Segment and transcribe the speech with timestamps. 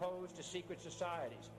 [0.00, 1.50] Opposed to secret societies,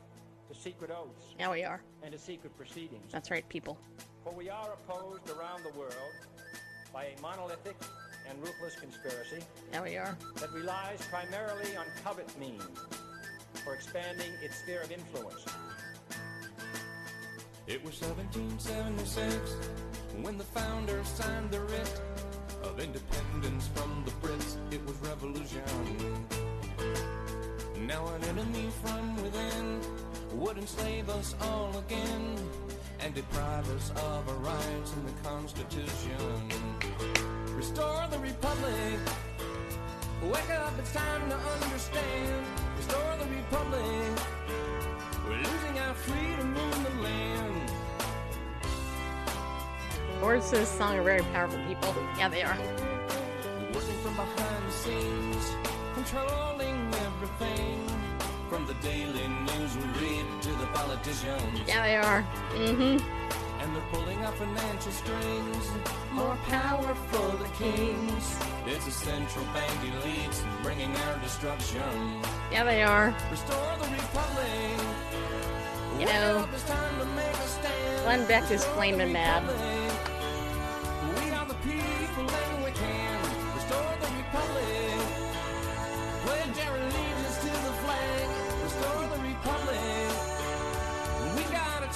[0.52, 1.82] to secret oaths, Yeah, we are.
[2.04, 3.12] and to secret proceedings.
[3.12, 3.77] That's right, people.
[4.23, 5.94] For we are opposed around the world
[6.94, 7.76] by a monolithic
[8.30, 10.18] and ruthless conspiracy Yeah, we are.
[10.35, 12.63] that relies primarily on covert means
[13.63, 15.46] for expanding its sphere of influence.
[17.68, 19.55] It was 1776
[20.21, 22.02] when the founders signed the writ
[22.63, 24.57] of independence from the Brits.
[24.73, 25.62] It was revolution.
[27.87, 29.82] Now an enemy from within
[30.34, 32.35] would enslave us all again
[32.99, 36.51] and deprive us of our rights in the Constitution.
[37.55, 38.99] Restore the Republic.
[40.23, 42.46] Wake up, it's time to understand.
[42.77, 44.20] Restore the Republic.
[45.27, 47.71] We're losing our freedom in the land.
[50.21, 51.95] Words to this song are very powerful, people.
[52.16, 52.57] Yeah, they are.
[53.73, 55.55] Working from behind the scenes,
[55.95, 56.91] controlling
[57.22, 57.88] everything.
[58.50, 61.62] From the daily news we read to the politicians.
[61.68, 62.26] Yeah, they are.
[62.54, 62.98] Mm-hmm.
[63.62, 65.72] And they're pulling our financial strings.
[66.12, 68.40] More power for the kings.
[68.66, 72.22] It's a central bank elites bringing our destruction.
[72.52, 73.16] Yeah, they are.
[73.30, 74.81] Restore the republic.
[76.00, 78.03] You know, time to make a stand.
[78.03, 79.44] Glenn Beck is flaming mad.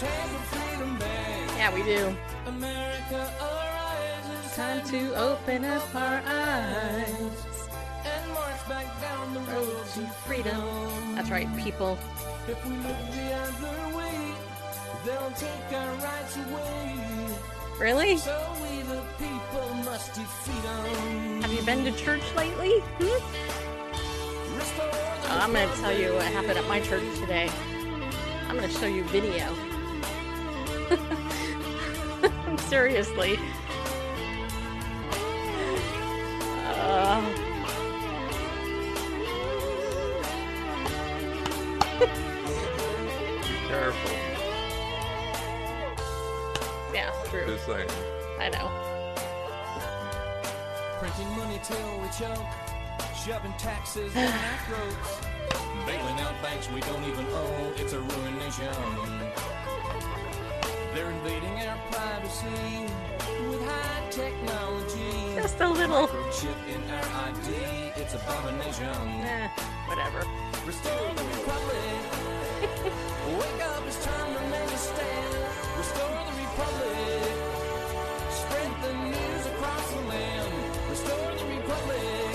[0.01, 2.15] Yeah, we do.
[2.47, 4.55] America arises.
[4.55, 7.67] Time to open up our eyes.
[8.03, 11.15] and march back down the road to Freedom.
[11.15, 11.97] That's right, people.
[12.47, 14.33] If we look the other way,
[15.05, 16.95] they'll take our rights away.
[17.79, 18.17] Really?
[18.17, 21.41] So we the people must defeat them.
[21.41, 22.79] Have you been to church lately?
[22.99, 23.45] Hmm?
[25.27, 27.49] Oh, I'm going to tell you what happened at my church today.
[28.49, 29.74] I'm going to show you video.
[32.69, 33.39] Seriously.
[36.65, 37.21] Uh,
[43.67, 44.11] Careful.
[46.93, 47.45] yeah, true.
[47.47, 47.89] Just saying.
[48.39, 48.69] I know.
[50.99, 52.45] Printing money till we choke,
[53.15, 55.21] shoving taxes down our throats,
[55.85, 57.73] bailing out banks we don't even own.
[57.77, 59.54] It's a ruination.
[60.95, 62.87] They're invading our privacy
[63.49, 65.35] with high technology.
[65.35, 66.07] Just a little.
[66.07, 67.51] Microchip in our ID.
[67.99, 68.95] It's abomination.
[69.27, 69.49] Eh,
[69.91, 70.23] whatever.
[70.65, 71.99] Restore the republic.
[73.35, 75.35] Wake up, it's time to make a stand.
[75.75, 77.27] Restore the republic.
[78.39, 80.53] Spread the news across the land.
[80.89, 82.31] Restore the republic.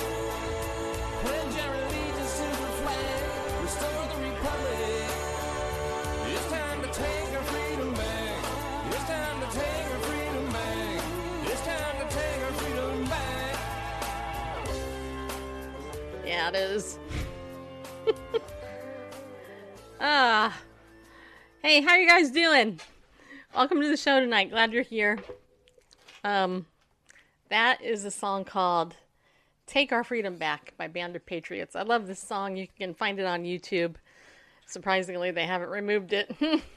[1.24, 3.24] Pledge our allegiance to the flag.
[3.64, 5.08] Restore the republic.
[6.28, 7.89] It's time to take our freedom
[16.24, 16.98] Yeah, it is.
[20.00, 20.56] ah.
[21.62, 22.78] Hey, how you guys doing?
[23.54, 24.50] Welcome to the show tonight.
[24.50, 25.18] Glad you're here.
[26.22, 26.66] Um
[27.48, 28.94] that is a song called
[29.66, 31.74] Take Our Freedom Back by Band of Patriots.
[31.74, 32.56] I love this song.
[32.56, 33.96] You can find it on YouTube.
[34.66, 36.32] Surprisingly, they haven't removed it.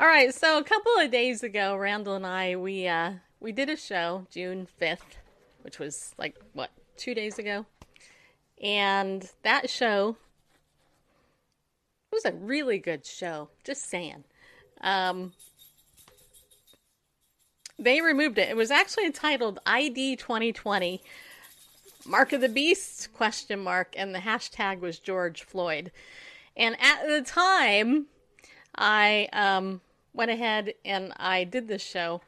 [0.00, 3.68] All right, so a couple of days ago, Randall and I we uh we did
[3.68, 5.18] a show June 5th,
[5.60, 7.66] which was like what, 2 days ago.
[8.62, 10.16] And that show
[12.10, 14.24] it was a really good show, just saying.
[14.80, 15.34] Um
[17.78, 18.48] they removed it.
[18.48, 21.02] It was actually entitled ID 2020
[22.06, 25.92] Mark of the Beast question mark and the hashtag was George Floyd.
[26.56, 28.06] And at the time
[28.76, 29.80] I um
[30.14, 32.20] went ahead and I did this show.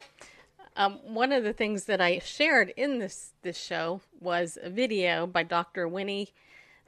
[0.77, 5.25] Um, one of the things that I shared in this this show was a video
[5.25, 5.87] by Dr.
[5.87, 6.33] Winnie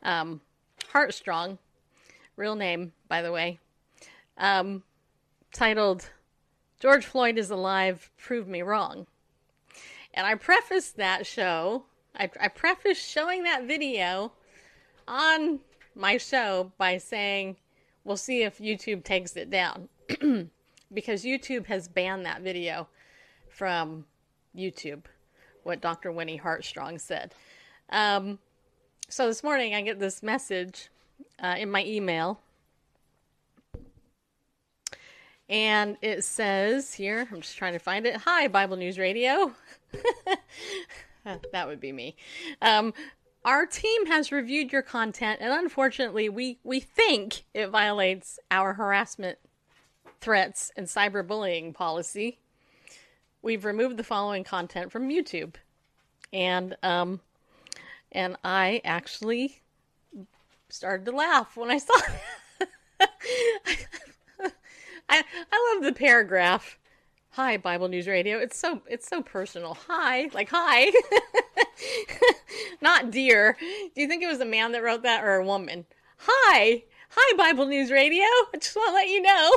[0.04, 0.42] um,
[0.92, 1.58] Heartstrong,
[2.36, 3.60] real name by the way,
[4.38, 4.84] um,
[5.54, 6.10] titled
[6.80, 9.08] "George Floyd is alive, prove me wrong."
[10.14, 11.84] And I prefaced that show.
[12.16, 14.32] I, I prefaced showing that video
[15.08, 15.60] on
[15.96, 17.58] my show by saying,
[18.08, 19.90] we'll see if YouTube takes it down.
[20.94, 22.88] because YouTube has banned that video
[23.50, 24.06] from
[24.56, 25.04] YouTube,
[25.64, 26.12] what Dr.
[26.12, 27.36] Winnie Heartstrong said.
[27.90, 28.40] Um,
[29.10, 30.90] so this morning I get this message
[31.44, 32.40] uh, in my email.
[35.50, 38.18] And it says here, I'm just trying to find it.
[38.26, 39.54] Hi, Bible News Radio.
[41.52, 42.16] that would be me.
[42.62, 42.94] Um,
[43.48, 49.38] our team has reviewed your content, and unfortunately, we, we think it violates our harassment,
[50.20, 52.40] threats, and cyberbullying policy.
[53.42, 55.56] We've removed the following content from YouTube,
[56.34, 57.22] and um,
[58.12, 59.62] and I actually
[60.68, 61.94] started to laugh when I saw.
[65.10, 66.78] I I love the paragraph.
[67.38, 68.40] Hi, Bible News Radio.
[68.40, 69.78] It's so it's so personal.
[69.88, 70.92] Hi, like hi,
[72.82, 73.56] not dear.
[73.60, 75.86] Do you think it was a man that wrote that or a woman?
[76.18, 76.82] Hi,
[77.12, 78.24] hi, Bible News Radio.
[78.24, 79.52] I just want to let you know.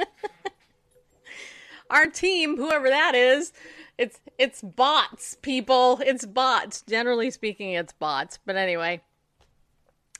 [1.90, 3.52] Our team, whoever that is,
[3.96, 6.00] it's it's bots, people.
[6.04, 6.82] It's bots.
[6.82, 8.40] Generally speaking, it's bots.
[8.44, 9.00] But anyway,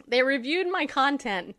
[0.06, 1.56] they reviewed my content,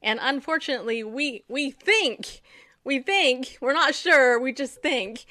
[0.00, 2.42] and unfortunately, we we think
[2.84, 4.40] we think we're not sure.
[4.40, 5.24] We just think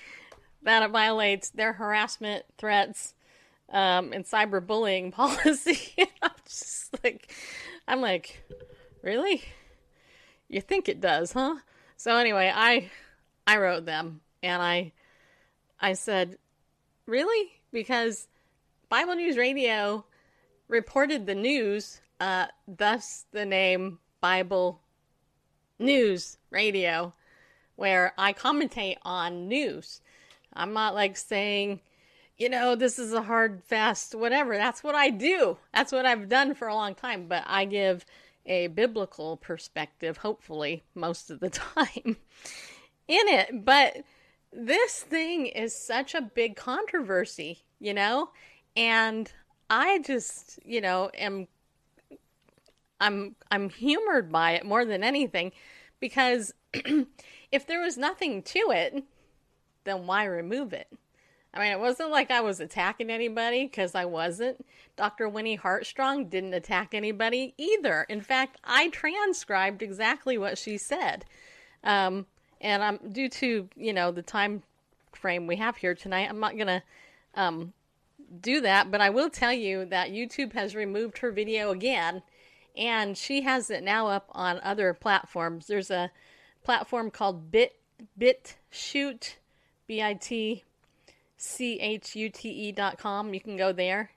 [0.63, 3.13] that it violates their harassment threats
[3.72, 6.07] um, and cyberbullying policy.
[6.22, 7.34] I'm just like,
[7.88, 8.44] I'm like,
[9.01, 9.44] really?
[10.48, 11.56] You think it does, huh?
[11.98, 12.90] So anyway, I
[13.46, 14.94] I wrote them and I
[15.80, 16.38] I said,
[17.06, 17.52] really?
[17.72, 18.28] Because
[18.90, 20.06] Bible News Radio
[20.68, 24.81] reported the news, uh, thus the name Bible
[25.78, 27.13] News Radio,
[27.80, 30.02] where I commentate on news.
[30.54, 31.80] I'm not like saying,
[32.38, 34.58] you know, this is a hard, fast, whatever.
[34.58, 35.58] That's what I do.
[35.74, 37.28] That's what I've done for a long time.
[37.30, 38.06] But I give
[38.46, 42.18] a biblical perspective, hopefully, most of the time
[43.08, 43.64] in it.
[43.64, 44.04] But
[44.52, 48.31] this thing is such a big controversy, you know?
[48.76, 49.31] And
[49.70, 51.48] I just, you know, am
[53.00, 55.54] I'm I'm humored by it more than anything
[56.02, 56.54] because
[57.51, 59.04] if there was nothing to it,
[59.84, 60.88] then why remove it?
[61.54, 64.66] I mean, it wasn't like I was attacking anybody because I wasn't.
[64.96, 65.28] Dr.
[65.28, 68.06] Winnie Heartstrong didn't attack anybody either.
[68.07, 71.25] In fact, I transcribed exactly what she said.
[71.84, 72.28] Um,
[72.62, 74.63] and I'm due to you know the time
[75.13, 76.28] frame we have here tonight.
[76.30, 76.84] I'm not gonna
[77.36, 77.74] um,
[78.42, 82.22] do that, but I will tell you that YouTube has removed her video again,
[82.78, 85.68] and she has it now up on other platforms.
[85.68, 86.12] There's a
[86.69, 87.80] platform called Bit
[88.19, 89.38] BitChute,
[89.88, 90.63] B I T
[91.36, 93.33] C H U T E dot com.
[93.33, 94.12] You can go there,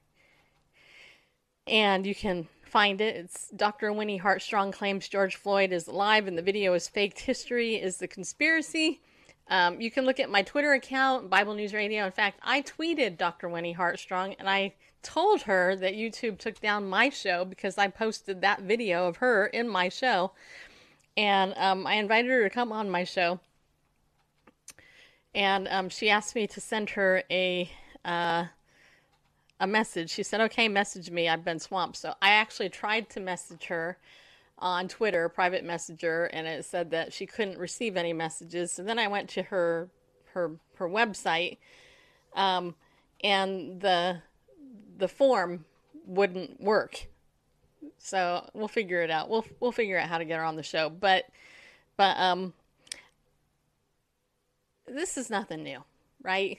[1.67, 3.17] and you can find it.
[3.17, 3.91] It's Dr.
[3.95, 7.21] Winnie Heartstrong claims George Floyd is alive and the video is faked.
[7.21, 9.01] History is the conspiracy.
[9.49, 12.05] Um, you can look at my Twitter account, Bible News Radio.
[12.05, 13.49] In fact, I tweeted Dr.
[13.49, 18.43] Winnie Heartstrong and I told her that YouTube took down my show because I posted
[18.43, 20.33] that video of her in my show.
[21.17, 23.41] And um, I invited her to come on my show.
[25.35, 27.71] And um, she asked me to send her a.
[28.05, 28.47] Uh,
[29.63, 30.11] a message.
[30.11, 31.29] She said, "Okay, message me.
[31.29, 33.97] I've been swamped." So I actually tried to message her
[34.59, 38.73] on Twitter, private messenger, and it said that she couldn't receive any messages.
[38.73, 39.89] So then I went to her
[40.35, 41.59] her her website,
[42.35, 42.75] um,
[43.23, 44.23] and the
[44.99, 45.65] the form
[46.07, 47.07] wouldn't work.
[47.99, 49.29] So we'll figure it out.
[49.29, 50.91] We'll we'll figure out how to get her on the show.
[50.91, 51.25] But
[51.97, 52.53] but um,
[54.87, 55.83] this is nothing new,
[56.23, 56.59] right?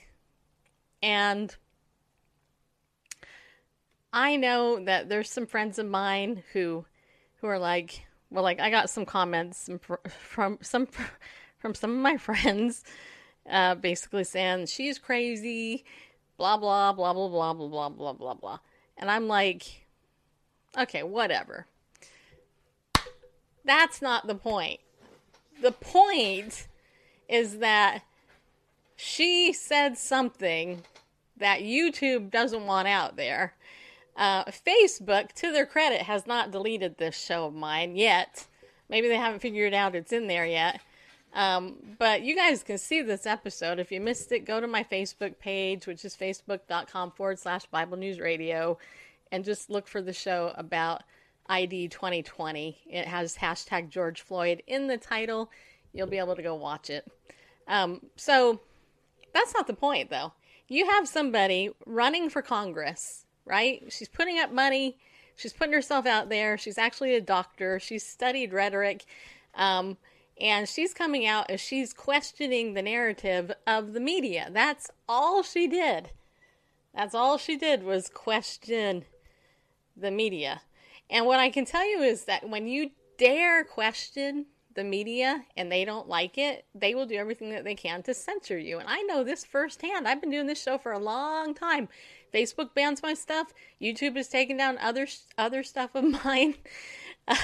[1.02, 1.56] And
[4.12, 6.86] I know that there's some friends of mine who
[7.42, 9.70] who are like, well, like I got some comments
[10.08, 10.88] from some
[11.58, 12.84] from some of my friends,
[13.50, 15.84] uh, basically saying she's crazy,
[16.38, 18.60] blah blah blah blah blah blah blah blah blah blah,
[18.98, 19.83] and I'm like,
[20.78, 21.66] okay, whatever.
[23.66, 24.80] That's not the point.
[25.62, 26.68] The point
[27.30, 28.04] is that
[28.96, 30.84] she said something
[31.38, 33.54] that YouTube doesn't want out there
[34.16, 38.46] uh, Facebook, to their credit, has not deleted this show of mine yet.
[38.90, 40.82] Maybe they haven't figured out it's in there yet.
[41.34, 43.80] Um, but you guys can see this episode.
[43.80, 47.98] If you missed it, go to my Facebook page, which is facebook.com forward slash Bible
[47.98, 48.78] News Radio,
[49.34, 51.04] and just look for the show about
[51.48, 52.78] ID 2020.
[52.90, 55.52] It has hashtag George Floyd in the title.
[55.92, 57.06] You'll be able to go watch it.
[57.68, 58.62] Um, so
[59.34, 60.32] that's not the point, though.
[60.70, 63.84] You have somebody running for Congress right?
[63.90, 64.96] She's putting up money
[65.36, 66.58] She's putting herself out there.
[66.58, 67.80] She's actually a doctor.
[67.80, 69.06] She's studied rhetoric.
[69.56, 69.98] Um,
[70.40, 74.50] and she's coming out as she's questioning the narrative of the media.
[74.52, 76.12] That's all she did.
[76.94, 79.06] That's all she did was question
[79.96, 80.62] the media.
[81.10, 85.72] And what I can tell you is that when you dare question the media and
[85.72, 88.80] they don't like it, they will do everything that they can to censor you.
[88.80, 90.08] And I know this firsthand.
[90.08, 91.90] I've been doing this show for a long time.
[92.34, 93.54] Facebook bans my stuff.
[93.82, 95.08] YouTube has taken down other
[95.38, 96.56] other stuff of mine.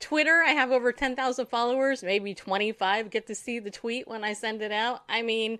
[0.00, 4.32] Twitter, I have over 10,000 followers, maybe 25 get to see the tweet when I
[4.32, 5.04] send it out.
[5.10, 5.58] I mean,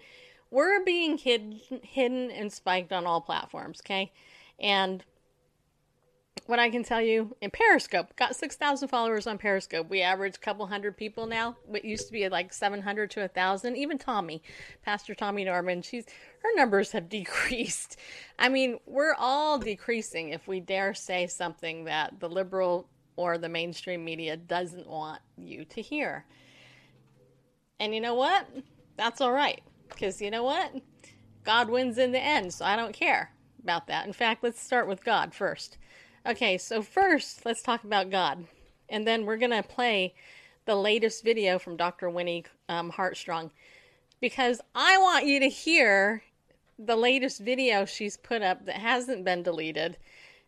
[0.51, 4.13] we're being hidden, hidden and spiked on all platforms, okay?
[4.59, 5.05] And
[6.51, 9.89] what I can tell you in Periscope, got 6,000 followers on Periscope.
[9.89, 11.57] We average a couple hundred people now.
[11.73, 13.77] It used to be like 700 to 1,000.
[13.77, 14.43] Even Tommy,
[14.85, 16.07] Pastor Tommy Norman, she's
[16.43, 17.97] her numbers have decreased.
[18.39, 23.49] I mean, we're all decreasing if we dare say something that the liberal or the
[23.49, 26.25] mainstream media doesn't want you to hear.
[27.79, 28.47] And you know what?
[28.97, 29.63] That's all right.
[29.89, 30.73] Because you know what?
[31.45, 33.33] God wins in the end, so I don't care
[33.63, 34.07] about that.
[34.07, 35.79] In fact, let's start with God first.
[36.27, 38.45] Okay, so first, let's talk about God.
[38.91, 40.15] And then we're going to play
[40.67, 42.11] the latest video from Dr.
[42.11, 43.51] Winnie um, Heartstrong
[44.21, 46.23] because I want you to hear
[46.79, 49.97] the latest video she's put up that hasn't been deleted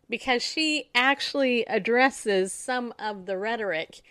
[0.09, 4.01] because she actually addresses some of the rhetoric,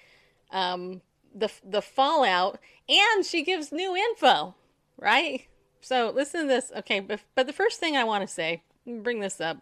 [0.50, 1.00] um,
[1.34, 4.54] the the fallout, and she gives new info,
[4.98, 5.46] right?
[5.80, 7.00] So listen to this, okay?
[7.00, 9.58] But but the first thing I want to say, bring this up,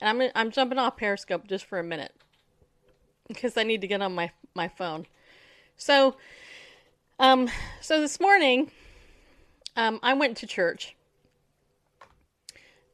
[0.00, 2.12] and I'm I'm jumping off Periscope just for a minute
[3.28, 5.06] because I need to get on my my phone.
[5.76, 6.16] So,
[7.18, 7.48] um,
[7.80, 8.70] so this morning,
[9.76, 10.96] um, I went to church.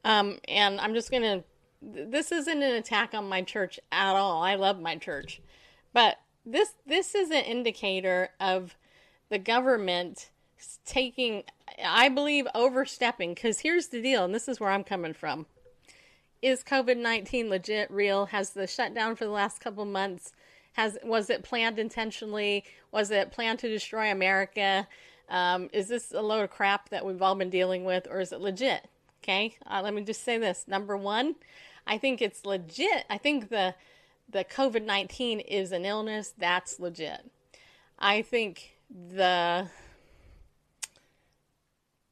[0.05, 1.45] Um, and I'm just gonna
[1.83, 4.43] this isn't an attack on my church at all.
[4.43, 5.41] I love my church.
[5.93, 8.77] But this this is an indicator of
[9.29, 10.31] the government
[10.85, 11.45] taking
[11.83, 15.47] I believe overstepping cuz here's the deal and this is where I'm coming from.
[16.43, 18.27] Is COVID-19 legit real?
[18.27, 20.33] Has the shutdown for the last couple months
[20.73, 22.65] has was it planned intentionally?
[22.93, 24.87] Was it planned to destroy America?
[25.29, 28.33] Um, is this a load of crap that we've all been dealing with, or is
[28.33, 28.89] it legit?
[29.23, 30.65] Okay, uh, let me just say this.
[30.67, 31.37] Number one,
[31.87, 33.05] I think it's legit.
[33.11, 33.75] I think the
[34.29, 37.31] the COVID nineteen is an illness that's legit.
[37.99, 39.69] I think the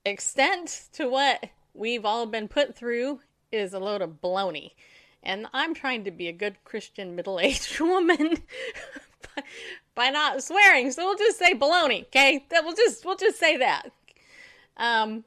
[0.05, 1.45] extent to what
[1.75, 3.21] we've all been put through
[3.53, 4.73] is a load of baloney.
[5.23, 8.43] And I'm trying to be a good Christian middle aged woman
[9.95, 10.91] by, not swearing.
[10.93, 12.45] So we'll just say baloney, okay?
[12.51, 13.91] That we'll just we'll just say that.
[14.77, 15.25] Um,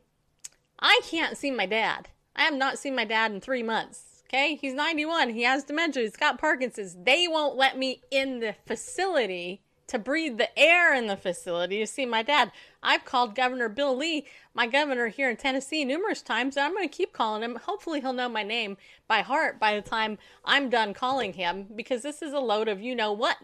[0.79, 2.09] I can't see my dad.
[2.35, 4.23] I have not seen my dad in three months.
[4.27, 5.31] Okay, he's 91.
[5.31, 6.03] He has dementia.
[6.03, 6.95] He's got Parkinson's.
[7.03, 11.85] They won't let me in the facility to breathe the air in the facility to
[11.85, 12.51] see my dad.
[12.81, 16.87] I've called Governor Bill Lee, my governor here in Tennessee, numerous times, and I'm going
[16.87, 17.57] to keep calling him.
[17.57, 18.77] Hopefully, he'll know my name
[19.09, 22.81] by heart by the time I'm done calling him because this is a load of
[22.81, 23.37] you know what.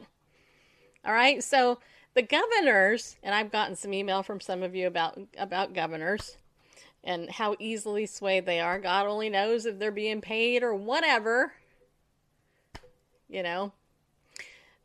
[1.06, 1.80] All right, so
[2.14, 6.38] the governors, and I've gotten some email from some of you about about governors
[7.04, 8.80] and how easily swayed they are.
[8.80, 11.54] God only knows if they're being paid or whatever.
[13.28, 13.74] You know.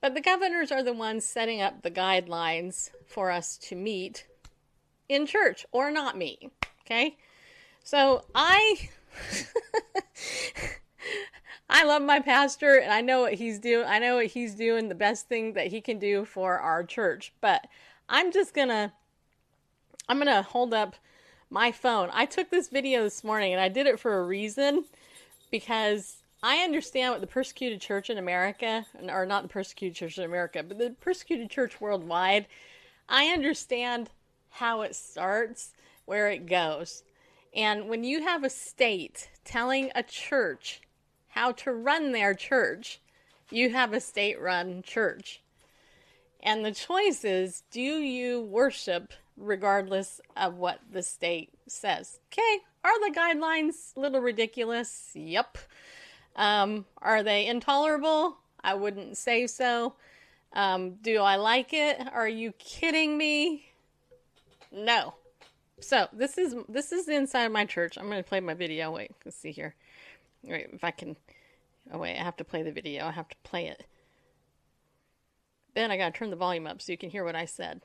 [0.02, 4.26] But the governors are the ones setting up the guidelines for us to meet
[5.08, 6.50] in church or not meet.
[6.84, 7.16] Okay?
[7.84, 8.88] So I
[11.70, 13.86] I love my pastor and I know what he's doing.
[13.86, 17.32] I know what he's doing the best thing that he can do for our church.
[17.40, 17.68] But
[18.08, 18.92] I'm just going to
[20.08, 20.96] I'm going to hold up
[21.48, 22.10] my phone.
[22.12, 24.84] I took this video this morning and I did it for a reason
[25.52, 30.24] because I understand what the persecuted church in America, or not the persecuted church in
[30.24, 32.46] America, but the persecuted church worldwide,
[33.08, 34.10] I understand
[34.50, 35.72] how it starts,
[36.04, 37.04] where it goes.
[37.54, 40.80] And when you have a state telling a church
[41.28, 43.00] how to run their church,
[43.50, 45.42] you have a state run church.
[46.42, 52.18] And the choice is do you worship regardless of what the state says.
[52.32, 55.10] Okay, are the guidelines a little ridiculous?
[55.14, 55.58] Yep.
[56.36, 58.36] Um, are they intolerable?
[58.62, 59.94] I wouldn't say so.
[60.52, 62.00] Um, do I like it?
[62.12, 63.66] Are you kidding me?
[64.70, 65.14] No.
[65.80, 67.96] So this is this is the inside of my church.
[67.98, 68.90] I'm gonna play my video.
[68.92, 69.74] Wait, let's see here.
[70.42, 71.16] Wait, if I can.
[71.92, 73.06] Oh wait, I have to play the video.
[73.06, 73.86] I have to play it.
[75.74, 77.80] Then I gotta turn the volume up so you can hear what I said.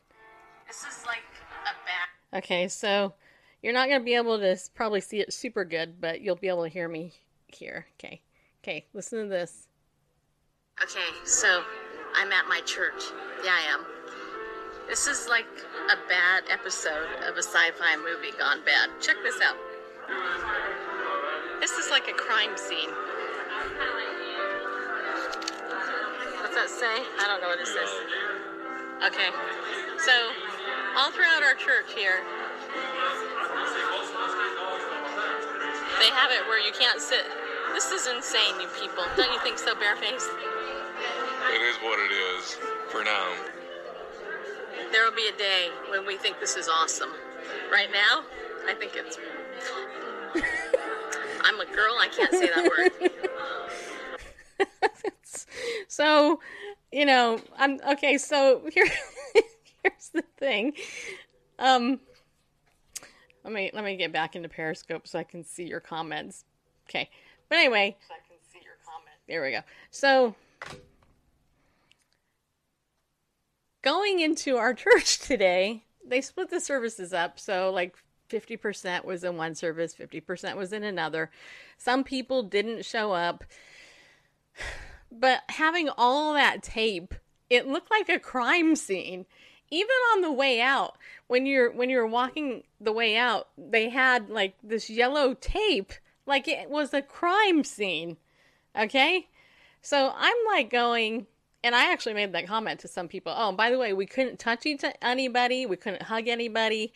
[0.68, 1.24] This is like
[1.64, 2.44] a back.
[2.44, 3.14] Okay, so
[3.62, 6.50] you're not going to be able to probably see it super good, but you'll be
[6.50, 7.14] able to hear me
[7.48, 7.88] here.
[7.98, 8.22] Okay.
[8.68, 9.70] Okay, listen to this.
[10.84, 11.64] Okay, so
[12.14, 13.02] I'm at my church.
[13.42, 13.86] Yeah, I am.
[14.90, 15.48] This is like
[15.88, 18.90] a bad episode of a sci fi movie gone bad.
[19.00, 19.56] Check this out.
[21.62, 22.92] This is like a crime scene.
[26.44, 27.08] What's that say?
[27.24, 27.88] I don't know what it says.
[29.08, 29.32] Okay,
[29.98, 30.12] so
[30.98, 32.20] all throughout our church here,
[36.04, 37.24] they have it where you can't sit.
[37.74, 39.04] This is insane, you people.
[39.16, 40.28] Don't you think so, Bareface?
[41.54, 42.58] It is what it is
[42.90, 43.34] for now.
[44.92, 47.12] There will be a day when we think this is awesome.
[47.72, 48.24] Right now,
[48.68, 49.18] I think it's.
[51.42, 52.70] I'm a girl, I can't say that
[54.60, 54.68] word.
[55.88, 56.40] so,
[56.92, 58.88] you know, I'm okay, so here
[59.84, 60.74] here's the thing.
[61.60, 62.00] Um
[63.44, 66.44] let me let me get back into Periscope so I can see your comments.
[66.90, 67.10] Okay.
[67.50, 69.22] But anyway, so I can see your comments.
[69.28, 69.62] There we go.
[69.92, 70.36] So
[73.88, 77.40] going into our church today, they split the services up.
[77.40, 77.96] So, like
[78.30, 81.32] 50% was in one service, 50% was in another.
[81.78, 83.44] Some people didn't show up.
[85.10, 87.14] But having all that tape,
[87.50, 89.26] it looked like a crime scene.
[89.72, 94.30] Even on the way out, when you're when you're walking the way out, they had
[94.30, 95.94] like this yellow tape
[96.28, 98.18] like it was a crime scene.
[98.78, 99.28] Okay?
[99.82, 101.28] So I'm like going
[101.64, 103.34] and I actually made that comment to some people.
[103.36, 105.66] Oh, by the way, we couldn't touch each, anybody.
[105.66, 106.94] We couldn't hug anybody.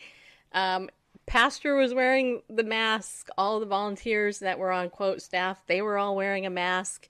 [0.52, 0.88] Um,
[1.26, 3.28] Pastor was wearing the mask.
[3.36, 7.08] All the volunteers that were on quote staff, they were all wearing a mask.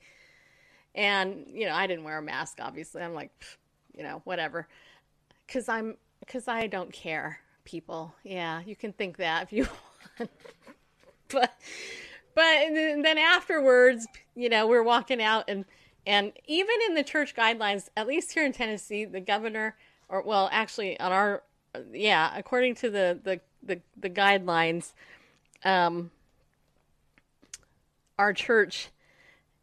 [0.94, 2.58] And you know, I didn't wear a mask.
[2.60, 3.30] Obviously, I'm like,
[3.96, 4.68] you know, whatever,
[5.46, 7.40] because I'm because I don't care.
[7.64, 9.68] People, yeah, you can think that if you
[10.18, 10.30] want,
[11.28, 11.52] but
[12.34, 15.64] but then afterwards, you know, we're walking out and
[16.06, 19.76] and even in the church guidelines, at least here in Tennessee, the governor,
[20.08, 21.42] or well, actually on our,
[21.92, 24.92] yeah, according to the the the, the guidelines,
[25.64, 26.10] um,
[28.18, 28.88] our church,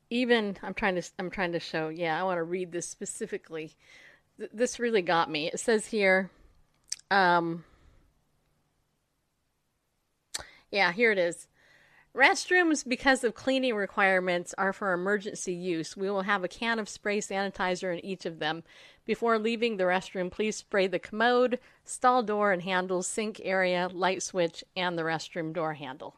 [0.09, 1.89] even I'm trying to I'm trying to show.
[1.89, 3.75] Yeah, I want to read this specifically.
[4.37, 5.47] Th- this really got me.
[5.47, 6.29] It says here,
[7.11, 7.65] um,
[10.71, 11.47] yeah, here it is.
[12.15, 15.95] Restrooms, because of cleaning requirements, are for emergency use.
[15.95, 18.63] We will have a can of spray sanitizer in each of them.
[19.05, 24.23] Before leaving the restroom, please spray the commode, stall door and handle, sink area, light
[24.23, 26.15] switch, and the restroom door handle.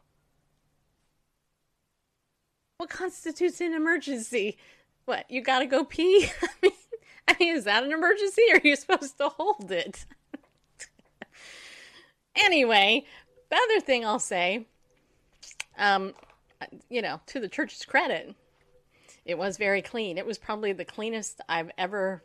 [2.78, 4.56] What constitutes an emergency?
[5.04, 6.30] What, you gotta go pee?
[6.42, 6.72] I mean,
[7.28, 10.06] I mean, is that an emergency or are you supposed to hold it?
[12.34, 13.04] anyway,
[13.50, 14.66] the other thing I'll say
[15.78, 16.14] um,
[16.88, 18.34] you know, to the church's credit,
[19.24, 20.18] it was very clean.
[20.18, 22.22] It was probably the cleanest I've ever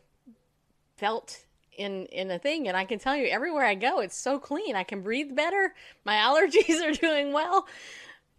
[0.97, 1.45] felt
[1.77, 4.75] in in a thing and I can tell you everywhere I go it's so clean.
[4.75, 5.73] I can breathe better.
[6.05, 7.67] My allergies are doing well.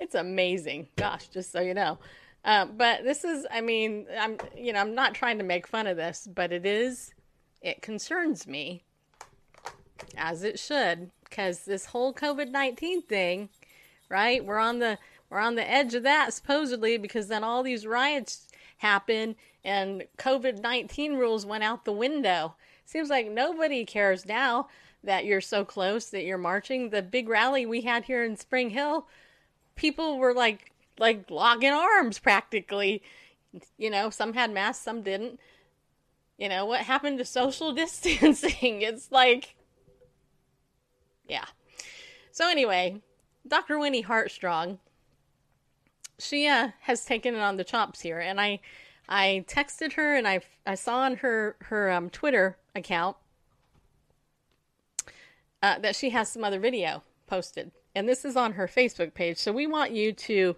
[0.00, 0.88] It's amazing.
[0.96, 1.98] Gosh, just so you know.
[2.44, 5.86] Um, but this is I mean, I'm you know, I'm not trying to make fun
[5.86, 7.14] of this, but it is
[7.62, 8.82] it concerns me
[10.16, 13.48] as it should cuz this whole COVID-19 thing
[14.08, 14.44] right?
[14.44, 14.98] We're on the
[15.30, 21.18] we're on the edge of that supposedly because then all these riots happen and COVID-19
[21.18, 22.54] rules went out the window.
[22.86, 24.68] Seems like nobody cares now
[25.04, 26.90] that you're so close that you're marching.
[26.90, 29.06] The big rally we had here in Spring Hill,
[29.76, 33.02] people were like like locking arms practically.
[33.76, 35.38] You know, some had masks, some didn't.
[36.36, 38.82] You know, what happened to social distancing?
[38.82, 39.54] It's like
[41.28, 41.44] yeah.
[42.32, 43.02] So anyway,
[43.48, 43.78] Dr.
[43.78, 44.78] Winnie Heartstrong,
[46.18, 48.60] she uh, has taken it on the chops here, and I,
[49.08, 53.16] I texted her and I I saw on her her um, Twitter account
[55.62, 59.38] uh, that she has some other video posted, and this is on her Facebook page.
[59.38, 60.56] So we want you to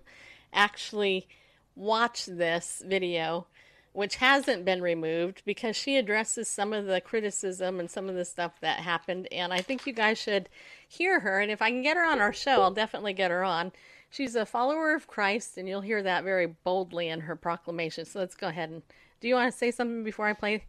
[0.53, 1.29] actually
[1.77, 3.47] watch this video,
[3.93, 8.25] which hasn't been removed because she addresses some of the criticism and some of the
[8.25, 10.49] stuff that happened, and I think you guys should
[10.87, 11.41] hear her.
[11.41, 13.73] And if I can get her on our show, I'll definitely get her on.
[14.11, 18.05] She's a follower of Christ, and you'll hear that very boldly in her proclamation.
[18.05, 18.83] So let's go ahead and.
[19.21, 20.65] Do you want to say something before I play?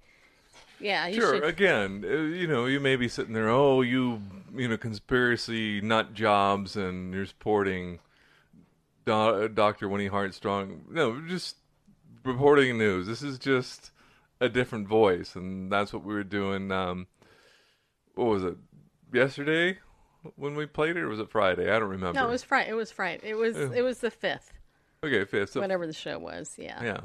[0.80, 1.36] Yeah, you Sure.
[1.36, 1.44] should.
[1.46, 4.22] Again, uh, you know, you may be sitting there, oh, you,
[4.54, 8.00] you know, conspiracy nut jobs, and you're supporting
[9.06, 9.88] Do- Dr.
[9.90, 10.82] Winnie Heartstrong.
[10.90, 11.56] No, just
[12.24, 13.08] reporting news.
[13.08, 13.92] This is just
[14.40, 16.72] a different voice, and that's what we were doing.
[16.72, 17.08] Um,
[18.16, 18.58] what was it?
[19.14, 19.78] Yesterday
[20.36, 21.72] when we played it, or was it Friday?
[21.72, 22.20] I don't remember.
[22.20, 22.70] No, it was Friday.
[22.70, 23.30] It was Friday.
[23.30, 24.54] It was it was the fifth,
[25.04, 25.52] okay, fifth.
[25.52, 26.56] So whatever the show was.
[26.58, 26.84] Yeah.
[26.84, 27.00] Yeah.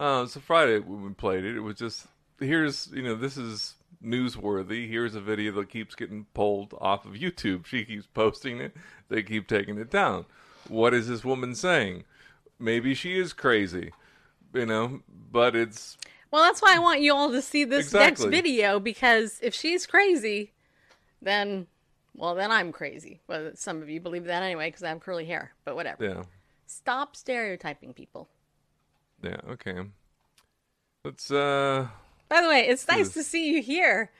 [0.00, 2.06] Uh, so Friday when we played it, it was just
[2.38, 4.88] here's you know this is newsworthy.
[4.88, 7.66] Here's a video that keeps getting pulled off of YouTube.
[7.66, 8.74] She keeps posting it.
[9.08, 10.26] They keep taking it down.
[10.68, 12.04] What is this woman saying?
[12.58, 13.92] Maybe she is crazy,
[14.52, 15.96] you know, but it's
[16.30, 19.86] Well, that's why I want you all to see this next video because if she's
[19.86, 20.52] crazy,
[21.22, 21.66] then
[22.14, 23.20] well, then I'm crazy.
[23.28, 26.04] Well, some of you believe that anyway because I have curly hair, but whatever.
[26.04, 26.22] yeah,
[26.66, 28.28] Stop stereotyping people.
[29.22, 29.76] yeah, okay.
[31.04, 31.88] Let's uh
[32.28, 34.10] By the way, it's nice to see you here.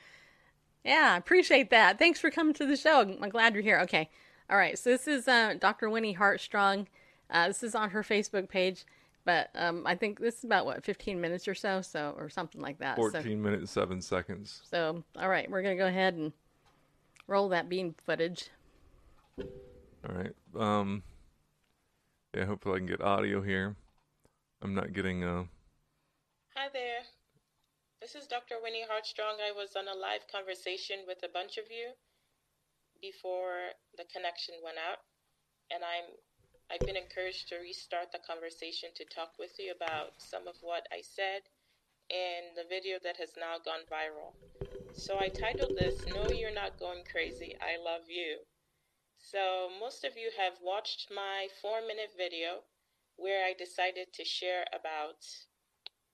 [0.84, 1.98] Yeah, appreciate that.
[1.98, 3.00] Thanks for coming to the show.
[3.00, 3.80] I'm glad you're here.
[3.80, 4.08] Okay.
[4.48, 4.78] All right.
[4.78, 5.90] So this is uh, Dr.
[5.90, 6.86] Winnie Heartstrong.
[7.28, 8.86] Uh, this is on her Facebook page,
[9.28, 12.62] but um, I think this is about what 15 minutes or so, so or something
[12.62, 12.96] like that.
[12.96, 14.62] So- 14 minutes 7 seconds.
[14.64, 16.32] So, all right, we're gonna go ahead and
[17.26, 18.48] roll that bean footage.
[19.38, 20.34] All right.
[20.56, 21.02] Um
[22.34, 23.76] yeah, hopefully I can get audio here.
[24.62, 25.44] I'm not getting uh
[26.56, 27.04] Hi there.
[28.00, 28.54] This is Dr.
[28.62, 29.36] Winnie Heartstrong.
[29.46, 31.92] I was on a live conversation with a bunch of you
[33.02, 35.04] before the connection went out,
[35.70, 36.16] and I'm
[36.68, 40.85] I've been encouraged to restart the conversation to talk with you about some of what
[40.92, 41.48] I said
[42.12, 44.37] in the video that has now gone viral.
[44.92, 47.57] So I titled this No You're Not Going Crazy.
[47.61, 48.44] I Love You.
[49.16, 52.68] So most of you have watched my 4-minute video
[53.16, 55.24] where I decided to share about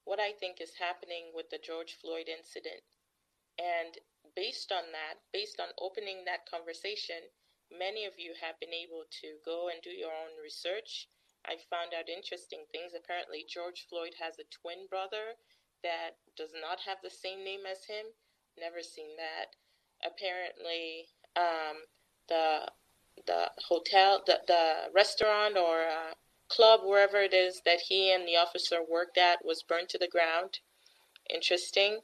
[0.05, 2.83] what I think is happening with the George Floyd incident.
[3.59, 3.99] And
[4.35, 7.27] based on that, based on opening that conversation,
[7.79, 11.09] many of you have been able to go and do your own research.
[11.47, 12.97] I found out interesting things.
[12.97, 15.37] Apparently, George Floyd has a twin brother
[15.83, 18.07] that does not have the same name as him.
[18.59, 19.53] Never seen that.
[20.01, 21.85] Apparently, um,
[22.29, 22.71] the
[23.27, 26.15] the hotel, the, the restaurant or uh,
[26.49, 30.09] club, wherever it is that he and the officer worked at, was burned to the
[30.09, 30.59] ground.
[31.33, 32.01] Interesting.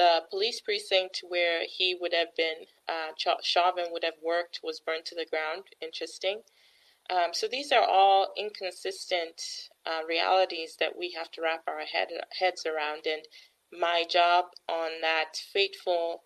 [0.00, 5.04] The police precinct where he would have been, uh, Chauvin would have worked, was burned
[5.04, 5.64] to the ground.
[5.78, 6.40] Interesting.
[7.10, 12.08] Um, so these are all inconsistent uh, realities that we have to wrap our head,
[12.38, 13.06] heads around.
[13.06, 13.28] And
[13.70, 16.22] my job on that fateful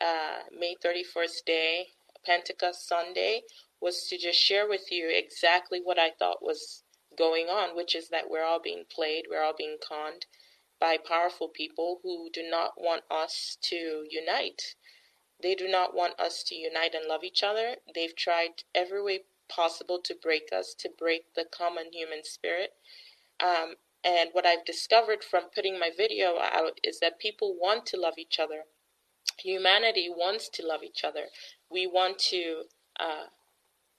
[0.00, 1.88] uh, May 31st day,
[2.24, 3.42] Pentecost Sunday,
[3.80, 6.84] was to just share with you exactly what I thought was
[7.18, 10.26] going on, which is that we're all being played, we're all being conned
[10.80, 14.74] by powerful people who do not want us to unite.
[15.42, 17.76] They do not want us to unite and love each other.
[17.94, 22.72] They've tried every way possible to break us, to break the common human spirit.
[23.40, 28.00] Um, and what I've discovered from putting my video out is that people want to
[28.00, 28.62] love each other.
[29.38, 31.26] Humanity wants to love each other.
[31.70, 32.62] We want to
[32.98, 33.26] uh,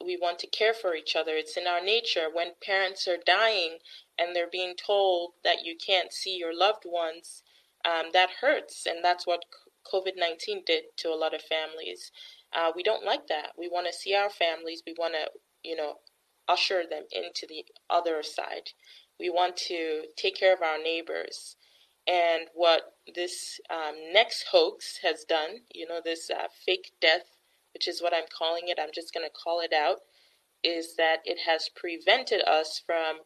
[0.04, 1.34] we want to care for each other.
[1.36, 2.28] It's in our nature.
[2.32, 3.80] When parents are dying
[4.20, 7.44] and they're being told that you can't see your loved ones,
[7.86, 9.46] um, that hurts, and that's what
[9.92, 12.12] COVID 19 did to a lot of families.
[12.54, 13.52] Uh, we don't like that.
[13.58, 14.84] We want to see our families.
[14.86, 15.30] We want to,
[15.64, 15.96] you know,
[16.48, 18.72] usher them into the other side.
[19.20, 21.56] We want to take care of our neighbors.
[22.08, 27.26] And what this um, next hoax has done, you know, this uh, fake death,
[27.74, 30.00] which is what I'm calling it, I'm just going to call it out,
[30.64, 33.18] is that it has prevented us from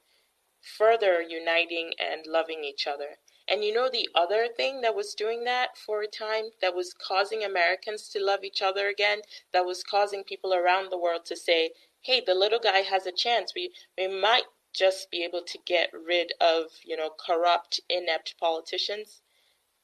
[0.61, 3.17] further uniting and loving each other.
[3.47, 6.93] And you know, the other thing that was doing that for a time, that was
[6.93, 9.21] causing Americans to love each other again,
[9.51, 11.71] that was causing people around the world to say,
[12.01, 13.53] hey, the little guy has a chance.
[13.55, 19.21] We, we might just be able to get rid of, you know, corrupt, inept politicians.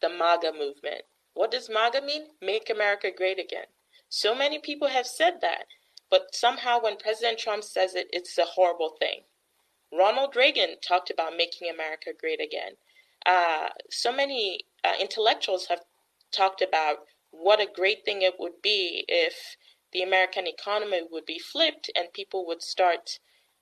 [0.01, 1.03] The MAGA movement.
[1.33, 2.27] What does MAGA mean?
[2.41, 3.65] Make America Great Again.
[4.09, 5.65] So many people have said that,
[6.09, 9.21] but somehow when President Trump says it, it's a horrible thing.
[9.91, 12.73] Ronald Reagan talked about making America great again.
[13.26, 15.82] Uh, so many uh, intellectuals have
[16.32, 19.56] talked about what a great thing it would be if
[19.91, 23.19] the American economy would be flipped and people would start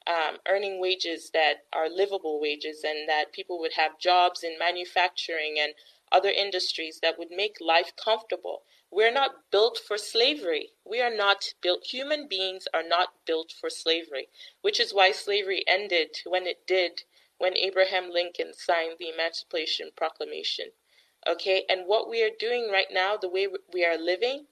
[0.07, 5.55] um, earning wages that are livable wages and that people would have jobs in manufacturing
[5.59, 5.73] and
[6.11, 8.63] other industries that would make life comfortable.
[8.95, 10.69] We're not built for slavery.
[10.85, 14.29] We are not built, human beings are not built for slavery,
[14.61, 17.03] which is why slavery ended when it did,
[17.37, 20.67] when Abraham Lincoln signed the Emancipation Proclamation.
[21.27, 24.45] Okay, and what we are doing right now, the way we are living,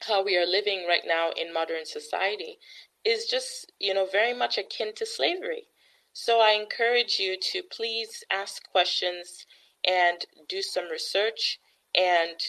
[0.00, 2.58] how we are living right now in modern society,
[3.04, 5.68] is just, you know, very much akin to slavery.
[6.12, 9.46] So I encourage you to please ask questions
[9.86, 11.60] and do some research
[11.94, 12.40] and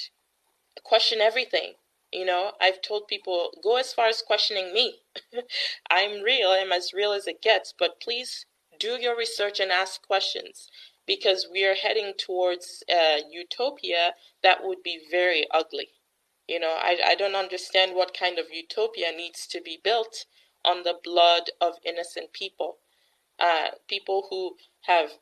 [0.84, 1.74] question everything.
[2.12, 5.00] You know, I've told people go as far as questioning me.
[5.90, 8.46] I'm real, I'm as real as it gets, but please
[8.80, 10.70] do your research and ask questions.
[11.06, 15.90] because we are heading towards a utopia that would be very ugly.
[16.48, 20.26] You know, I, I don't understand what kind of utopia needs to be built
[20.66, 22.78] on the blood of innocent people.
[23.40, 25.14] Uh, people who have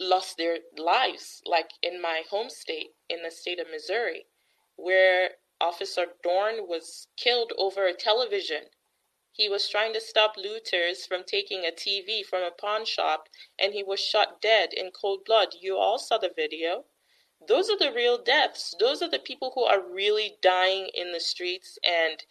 [0.00, 4.26] lost their lives, like in my home state, in the state of Missouri,
[4.82, 8.64] where Officer Dorn was killed over a television.
[9.30, 13.72] He was trying to stop looters from taking a TV from a pawn shop, and
[13.72, 15.54] he was shot dead in cold blood.
[15.60, 16.84] You all saw the video.
[17.46, 18.74] Those are the real deaths.
[18.78, 22.24] Those are the people who are really dying in the streets and,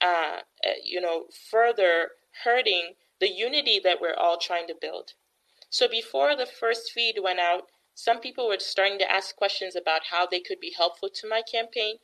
[0.00, 0.40] uh,
[0.82, 2.10] you know, further
[2.44, 5.12] hurting the unity that we're all trying to build.
[5.70, 7.68] So before the first feed went out,
[7.98, 11.42] some people were starting to ask questions about how they could be helpful to my
[11.42, 11.96] campaign.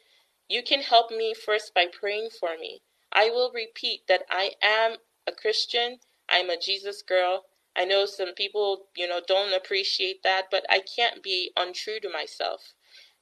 [0.49, 2.83] You can help me first by praying for me.
[3.13, 6.01] I will repeat that I am a Christian.
[6.29, 7.45] I'm a Jesus girl.
[7.77, 12.11] I know some people, you know, don't appreciate that, but I can't be untrue to
[12.11, 12.75] myself.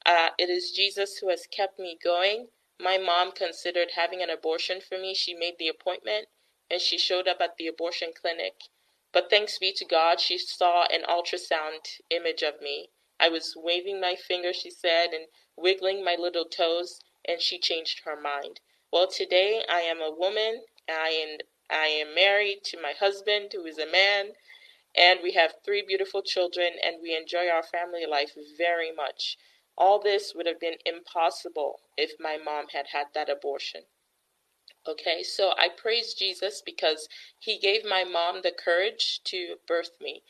[0.03, 2.47] Uh, it is Jesus who has kept me going.
[2.79, 5.13] My mom considered having an abortion for me.
[5.13, 6.27] She made the appointment
[6.71, 8.55] and she showed up at the abortion clinic.
[9.13, 12.89] But thanks be to God, she saw an ultrasound image of me.
[13.19, 18.01] I was waving my finger, she said, and wiggling my little toes, and she changed
[18.05, 18.59] her mind.
[18.91, 20.63] Well, today I am a woman.
[20.89, 21.37] I am,
[21.69, 24.31] I am married to my husband, who is a man,
[24.95, 29.37] and we have three beautiful children, and we enjoy our family life very much.
[29.77, 33.83] All this would have been impossible if my mom had had that abortion.
[34.87, 37.07] Okay, so I praise Jesus because
[37.39, 40.23] he gave my mom the courage to birth me.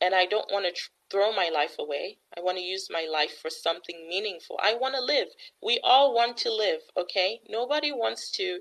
[0.00, 2.18] And I don't want to tr- throw my life away.
[2.36, 4.58] I want to use my life for something meaningful.
[4.62, 5.28] I want to live.
[5.62, 7.40] We all want to live, okay?
[7.48, 8.60] Nobody wants to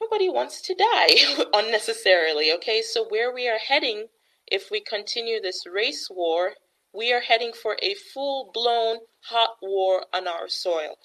[0.00, 2.82] nobody wants to die unnecessarily, okay?
[2.82, 4.06] So where we are heading
[4.46, 6.54] if we continue this race war,
[6.94, 10.96] we are heading for a full-blown hot war on our soil.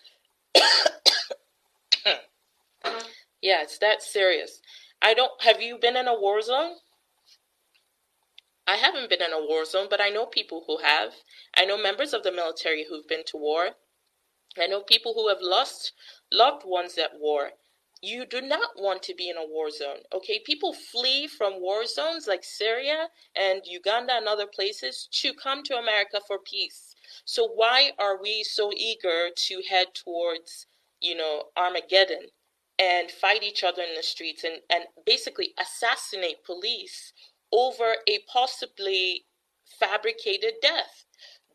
[2.85, 3.03] Uh-huh.
[3.45, 4.59] Yeah, it's that serious.
[5.03, 5.31] I don't.
[5.43, 6.77] Have you been in a war zone?
[8.65, 11.13] I haven't been in a war zone, but I know people who have.
[11.55, 13.69] I know members of the military who've been to war.
[14.59, 15.93] I know people who have lost
[16.31, 17.51] loved ones at war.
[18.01, 20.39] You do not want to be in a war zone, okay?
[20.43, 25.77] People flee from war zones like Syria and Uganda and other places to come to
[25.77, 26.95] America for peace.
[27.25, 30.65] So why are we so eager to head towards,
[30.99, 32.29] you know, Armageddon?
[32.77, 37.13] And fight each other in the streets and, and basically assassinate police
[37.51, 39.25] over a possibly
[39.79, 41.05] fabricated death.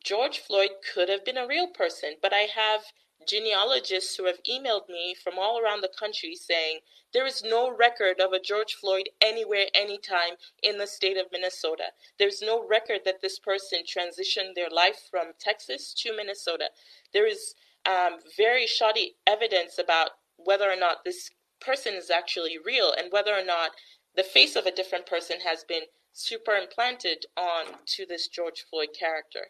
[0.03, 2.81] George Floyd could have been a real person, but I have
[3.27, 6.79] genealogists who have emailed me from all around the country saying
[7.13, 11.91] there is no record of a George Floyd anywhere, anytime in the state of Minnesota.
[12.17, 16.69] There's no record that this person transitioned their life from Texas to Minnesota.
[17.13, 17.53] There is
[17.85, 20.11] um, very shoddy evidence about
[20.43, 23.71] whether or not this person is actually real and whether or not
[24.15, 29.47] the face of a different person has been superimplanted on to this George Floyd character.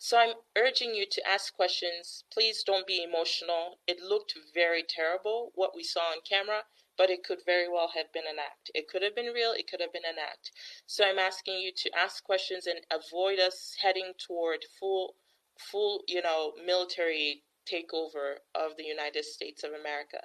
[0.00, 2.24] So I'm urging you to ask questions.
[2.32, 3.80] Please don't be emotional.
[3.86, 6.62] It looked very terrible what we saw on camera,
[6.96, 8.70] but it could very well have been an act.
[8.74, 10.52] It could have been real, it could have been an act.
[10.86, 15.16] So I'm asking you to ask questions and avoid us heading toward full
[15.58, 20.20] full, you know, military takeover of the United States of America.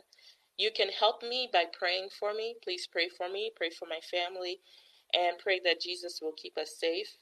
[0.58, 2.56] You can help me by praying for me.
[2.64, 4.62] Please pray for me, pray for my family,
[5.14, 7.18] and pray that Jesus will keep us safe.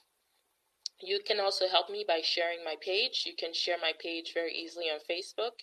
[1.00, 3.24] You can also help me by sharing my page.
[3.26, 5.54] You can share my page very easily on Facebook.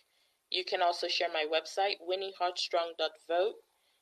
[0.50, 3.54] You can also share my website, winnieheartstrong.vote.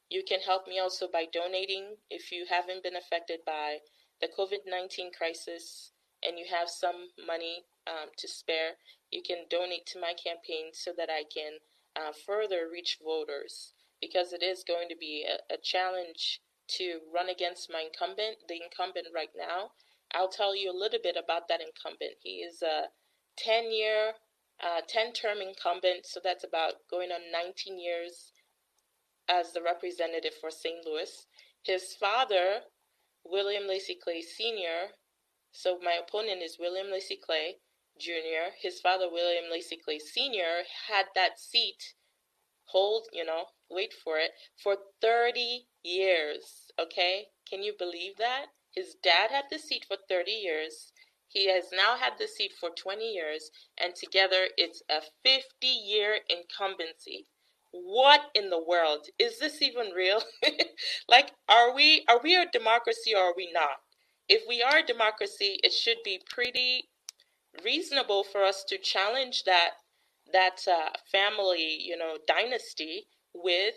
[0.09, 3.79] You can help me also by donating if you haven't been affected by
[4.21, 5.93] the COVID 19 crisis
[6.23, 8.77] and you have some money um, to spare.
[9.11, 11.59] You can donate to my campaign so that I can
[11.97, 17.29] uh, further reach voters because it is going to be a, a challenge to run
[17.29, 19.71] against my incumbent, the incumbent right now.
[20.13, 22.19] I'll tell you a little bit about that incumbent.
[22.23, 22.91] He is a
[23.39, 24.13] 10 year,
[24.63, 28.33] uh, 10 term incumbent, so that's about going on 19 years
[29.29, 30.85] as the representative for St.
[30.85, 31.27] Louis.
[31.63, 32.61] His father,
[33.25, 34.95] William Lacey Clay Sr.,
[35.51, 37.57] so my opponent is William Lacey Clay
[37.99, 38.53] Jr.
[38.61, 41.95] His father, William Lacey Clay Sr., had that seat
[42.65, 44.33] hold, you know, wait for it,
[44.63, 46.71] for 30 years.
[46.79, 47.29] Okay?
[47.49, 48.47] Can you believe that?
[48.75, 50.93] His dad had the seat for 30 years.
[51.29, 56.19] He has now had the seat for 20 years, and together it's a 50 year
[56.29, 57.27] incumbency.
[57.73, 59.09] What in the world?
[59.19, 60.23] Is this even real?
[61.09, 63.81] like are we are we a democracy or are we not?
[64.29, 66.89] If we are a democracy, it should be pretty
[67.65, 69.71] reasonable for us to challenge that
[70.33, 73.75] that uh, family, you know, dynasty with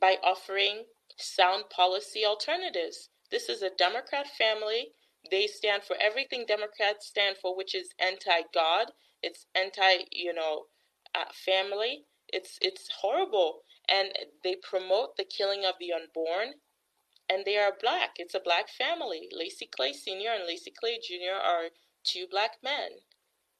[0.00, 0.84] by offering
[1.16, 3.10] sound policy alternatives.
[3.30, 4.88] This is a Democrat family.
[5.30, 8.92] They stand for everything Democrats stand for, which is anti-God.
[9.22, 10.64] It's anti, you know,
[11.14, 12.04] uh, family.
[12.28, 14.10] It's it's horrible, and
[14.44, 16.54] they promote the killing of the unborn.
[17.30, 18.12] And they are black.
[18.16, 19.28] It's a black family.
[19.32, 20.32] Lacy Clay Sr.
[20.32, 21.36] and Lacy Clay Jr.
[21.36, 21.68] are
[22.08, 22.90] two black men.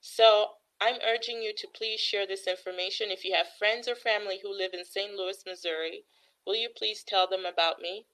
[0.00, 3.10] So I'm urging you to please share this information.
[3.10, 5.12] If you have friends or family who live in St.
[5.14, 6.04] Louis, Missouri,
[6.46, 8.06] will you please tell them about me?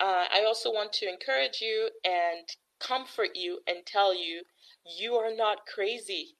[0.00, 2.48] Uh, I also want to encourage you and
[2.80, 4.42] comfort you and tell you
[4.98, 6.36] you are not crazy.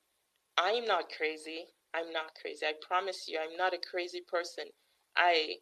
[0.57, 1.67] I'm not crazy.
[1.95, 2.65] I'm not crazy.
[2.65, 4.65] I promise you, I'm not a crazy person.
[5.17, 5.57] I,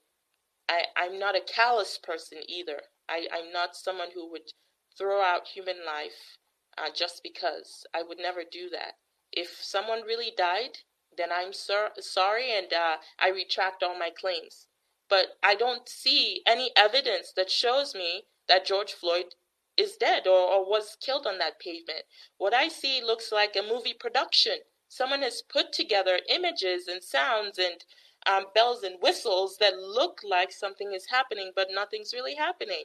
[0.68, 2.80] I, I'm not a callous person either.
[3.08, 4.52] I, I'm not someone who would
[4.96, 6.38] throw out human life
[6.82, 7.86] uh, just because.
[7.94, 8.94] I would never do that.
[9.32, 10.78] If someone really died,
[11.16, 14.66] then I'm sor- sorry and uh, I retract all my claims.
[15.08, 19.34] But I don't see any evidence that shows me that George Floyd
[19.76, 22.04] is dead or, or was killed on that pavement.
[22.36, 24.58] What I see looks like a movie production.
[24.88, 27.84] Someone has put together images and sounds and
[28.26, 32.84] um, bells and whistles that look like something is happening, but nothing's really happening.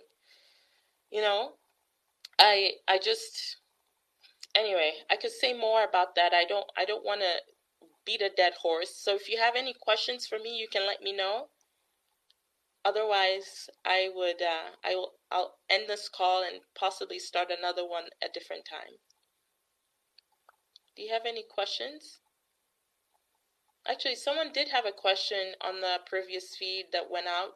[1.11, 1.53] You know,
[2.39, 3.57] I I just
[4.55, 6.33] anyway, I could say more about that.
[6.33, 7.41] I don't I don't want to
[8.05, 8.95] beat a dead horse.
[8.95, 11.47] So if you have any questions for me, you can let me know.
[12.85, 18.05] Otherwise, I would uh, I will I'll end this call and possibly start another one
[18.21, 18.99] a different time.
[20.95, 22.19] Do you have any questions?
[23.87, 27.55] Actually, someone did have a question on the previous feed that went out.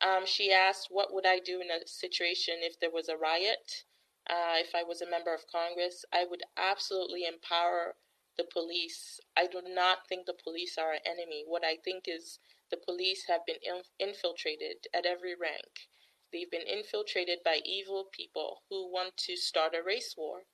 [0.00, 3.84] Um, she asked, "What would I do in a situation if there was a riot?
[4.28, 7.96] Uh, if I was a member of Congress, I would absolutely empower
[8.36, 9.20] the police.
[9.36, 11.44] I do not think the police are an enemy.
[11.46, 12.38] What I think is
[12.70, 15.88] the police have been inf- infiltrated at every rank.
[16.32, 20.44] They've been infiltrated by evil people who want to start a race war.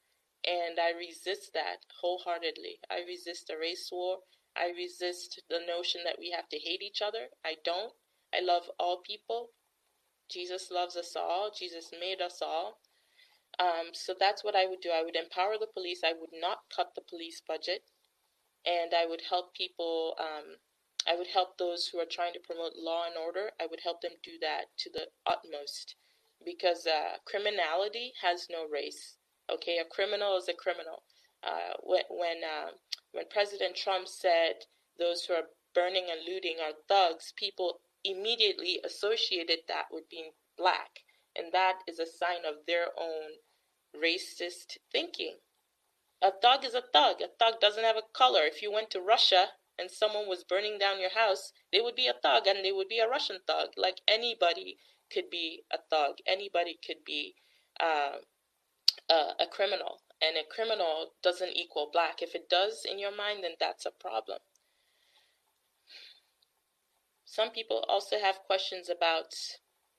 [0.46, 2.78] And I resist that wholeheartedly.
[2.90, 4.18] I resist a race war.
[4.56, 7.28] I resist the notion that we have to hate each other.
[7.44, 7.92] I don't.
[8.34, 9.50] I love all people.
[10.30, 11.50] Jesus loves us all.
[11.56, 12.78] Jesus made us all.
[13.60, 14.90] Um, so that's what I would do.
[14.90, 16.00] I would empower the police.
[16.04, 17.82] I would not cut the police budget.
[18.66, 20.16] And I would help people.
[20.18, 20.56] Um,
[21.06, 23.50] I would help those who are trying to promote law and order.
[23.60, 25.96] I would help them do that to the utmost.
[26.44, 29.16] Because uh, criminality has no race.
[29.52, 31.02] Okay, a criminal is a criminal.
[31.42, 32.70] Uh, when when, uh,
[33.12, 34.64] when President Trump said
[34.98, 41.00] those who are burning and looting are thugs, people immediately associated that with being black,
[41.36, 43.36] and that is a sign of their own
[43.94, 45.37] racist thinking.
[46.22, 47.20] A thug is a thug.
[47.20, 48.42] A thug doesn't have a color.
[48.44, 52.07] If you went to Russia and someone was burning down your house, they would be
[52.07, 53.70] a thug and they would be a Russian thug.
[53.76, 54.78] Like anybody
[55.12, 56.16] could be a thug.
[56.26, 57.35] Anybody could be
[57.80, 58.18] uh,
[59.11, 60.00] a, a criminal.
[60.22, 62.22] And a criminal doesn't equal black.
[62.22, 64.38] If it does in your mind, then that's a problem.
[67.24, 69.35] Some people also have questions about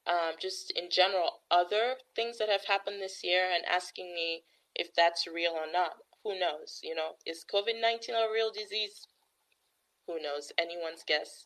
[0.07, 4.43] um, just in general other things that have happened this year and asking me
[4.75, 5.97] if that's real or not.
[6.23, 6.79] Who knows?
[6.83, 9.07] You know, is COVID 19 a real disease?
[10.07, 10.51] Who knows?
[10.57, 11.45] Anyone's guess.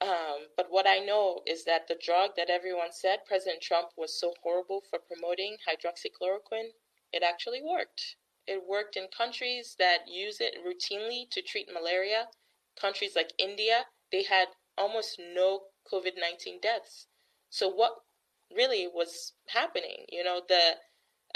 [0.00, 4.18] Um, but what I know is that the drug that everyone said President Trump was
[4.18, 6.70] so horrible for promoting, hydroxychloroquine,
[7.12, 8.16] it actually worked.
[8.46, 12.28] It worked in countries that use it routinely to treat malaria.
[12.80, 17.06] Countries like India, they had almost no COVID 19 deaths.
[17.52, 17.92] So, what
[18.50, 20.06] really was happening?
[20.08, 20.76] You know, the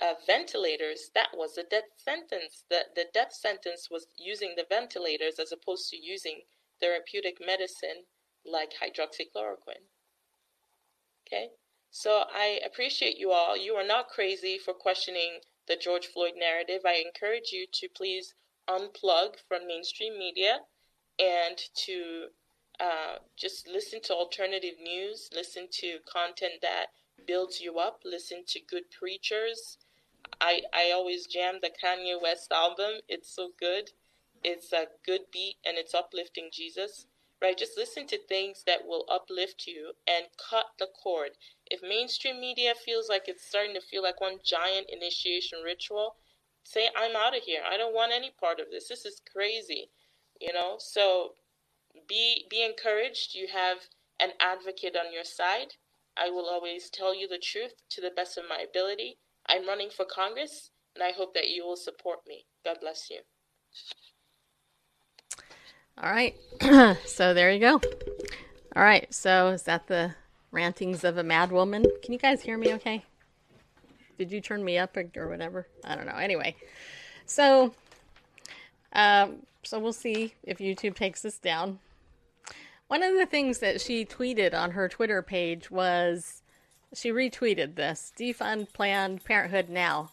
[0.02, 2.64] uh, ventilators, that was a death sentence.
[2.70, 6.40] The, the death sentence was using the ventilators as opposed to using
[6.80, 8.04] therapeutic medicine
[8.46, 9.84] like hydroxychloroquine.
[11.26, 11.50] Okay?
[11.90, 13.54] So I appreciate you all.
[13.54, 16.80] You are not crazy for questioning the George Floyd narrative.
[16.86, 18.32] I encourage you to please
[18.70, 20.60] unplug from mainstream media
[21.18, 22.28] and to
[22.80, 26.86] uh, just listen to alternative news, listen to content that
[27.26, 29.78] builds you up, listen to good preachers.
[30.40, 33.00] I, I always jam the Kanye West album.
[33.08, 33.90] It's so good.
[34.44, 37.06] It's a good beat and it's uplifting Jesus.
[37.40, 37.56] Right?
[37.56, 41.32] Just listen to things that will uplift you and cut the cord.
[41.70, 46.16] If mainstream media feels like it's starting to feel like one giant initiation ritual,
[46.64, 47.60] say, I'm out of here.
[47.68, 48.88] I don't want any part of this.
[48.88, 49.90] This is crazy.
[50.40, 50.76] You know?
[50.78, 51.32] So
[52.08, 53.34] be be encouraged.
[53.34, 53.78] You have
[54.20, 55.74] an advocate on your side.
[56.16, 59.18] I will always tell you the truth to the best of my ability.
[59.48, 62.46] I'm running for Congress, and I hope that you will support me.
[62.64, 63.20] God bless you.
[66.02, 66.34] All right.
[67.06, 67.80] so there you go.
[68.74, 69.12] All right.
[69.12, 70.14] So is that the
[70.50, 71.84] rantings of a mad woman?
[72.02, 73.04] Can you guys hear me okay?
[74.18, 75.66] Did you turn me up or, or whatever?
[75.84, 76.16] I don't know.
[76.16, 76.56] Anyway,
[77.26, 77.74] so
[78.92, 81.78] um, so we'll see if YouTube takes this down.
[82.88, 86.42] One of the things that she tweeted on her Twitter page was
[86.94, 90.12] she retweeted this defund Planned Parenthood now.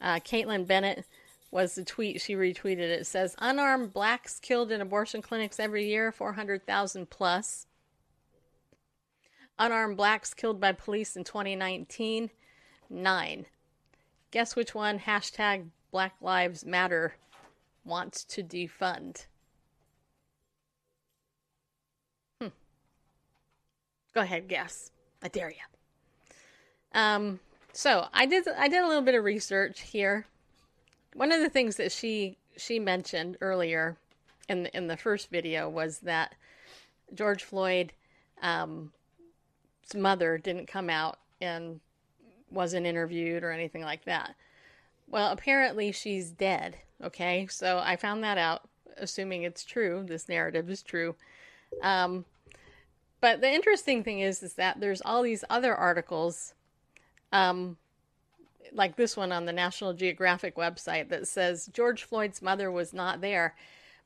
[0.00, 1.06] Uh, Kaitlin Bennett
[1.50, 2.78] was the tweet she retweeted.
[2.78, 7.66] It says unarmed blacks killed in abortion clinics every year, 400,000 plus.
[9.58, 12.30] Unarmed blacks killed by police in 2019,
[12.90, 13.46] nine.
[14.30, 15.00] Guess which one?
[15.00, 17.14] Hashtag Black Lives Matter
[17.84, 19.24] wants to defund.
[24.14, 24.90] Go ahead, guess.
[25.22, 25.56] I dare you.
[26.92, 27.40] Um,
[27.72, 30.26] so I did I did a little bit of research here.
[31.14, 33.96] One of the things that she she mentioned earlier
[34.48, 36.34] in the, in the first video was that
[37.14, 37.92] George Floyd
[38.42, 38.92] um,
[39.94, 41.80] mother didn't come out and
[42.50, 44.34] wasn't interviewed or anything like that.
[45.08, 46.76] Well, apparently she's dead.
[47.02, 50.04] Okay, so I found that out, assuming it's true.
[50.06, 51.14] This narrative is true.
[51.82, 52.24] Um,
[53.20, 56.54] but the interesting thing is, is that there's all these other articles,
[57.32, 57.76] um,
[58.72, 63.20] like this one on the National Geographic website that says George Floyd's mother was not
[63.20, 63.54] there,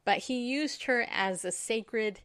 [0.05, 2.21] but he used her as a sacred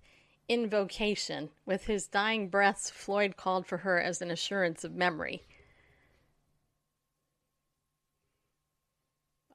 [0.47, 1.49] invocation.
[1.65, 5.43] With his dying breaths, Floyd called for her as an assurance of memory.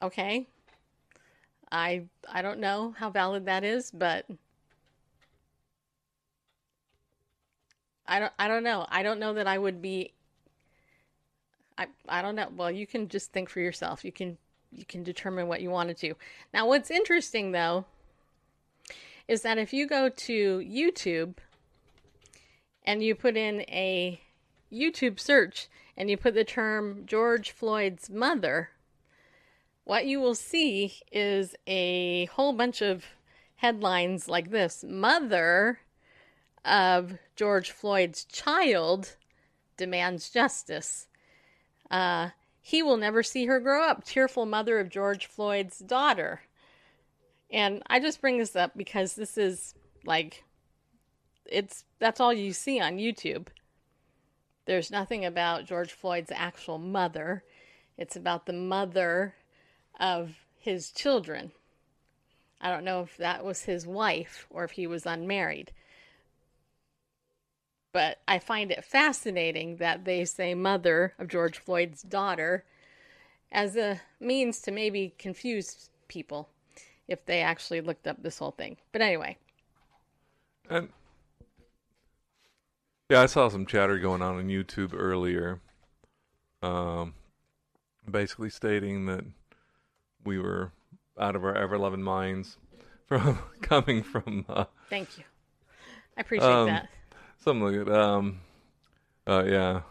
[0.01, 0.47] Okay.
[1.71, 4.25] I I don't know how valid that is, but
[8.07, 8.85] I don't I don't know.
[8.89, 10.13] I don't know that I would be
[11.77, 12.49] I I don't know.
[12.55, 14.05] Well, you can just think for yourself.
[14.05, 14.37] You can
[14.71, 16.15] you can determine what you want to do.
[16.53, 17.85] Now, what's interesting though
[19.27, 21.35] is that if you go to YouTube
[22.83, 24.21] and you put in a
[24.71, 28.69] YouTube search and you put the term George Floyd's mother,
[29.83, 33.05] what you will see is a whole bunch of
[33.57, 35.79] headlines like this Mother
[36.65, 39.15] of George Floyd's child
[39.77, 41.07] demands justice.
[41.91, 42.29] Uh,
[42.61, 44.03] he will never see her grow up.
[44.03, 46.41] Tearful mother of George Floyd's daughter.
[47.51, 50.43] And I just bring this up because this is like,
[51.45, 53.47] it's that's all you see on YouTube.
[54.65, 57.43] There's nothing about George Floyd's actual mother.
[57.97, 59.35] It's about the mother
[59.99, 61.51] of his children.
[62.59, 65.71] I don't know if that was his wife or if he was unmarried.
[67.95, 72.65] But I find it fascinating that they say mother of George Floyd's daughter
[73.53, 76.49] as a means to maybe confuse people
[77.07, 78.75] if they actually looked up this whole thing.
[78.91, 79.37] But anyway.
[80.69, 80.89] And
[83.09, 85.61] yeah, I saw some chatter going on on YouTube earlier,
[86.61, 87.13] um,
[88.11, 89.23] basically stating that
[90.25, 90.73] we were
[91.17, 92.57] out of our ever loving minds
[93.07, 94.43] from coming from.
[94.49, 95.23] Uh, Thank you.
[96.17, 96.89] I appreciate Um, that.
[97.45, 98.01] Something like that.
[98.01, 98.41] Um,
[99.27, 99.81] uh, yeah,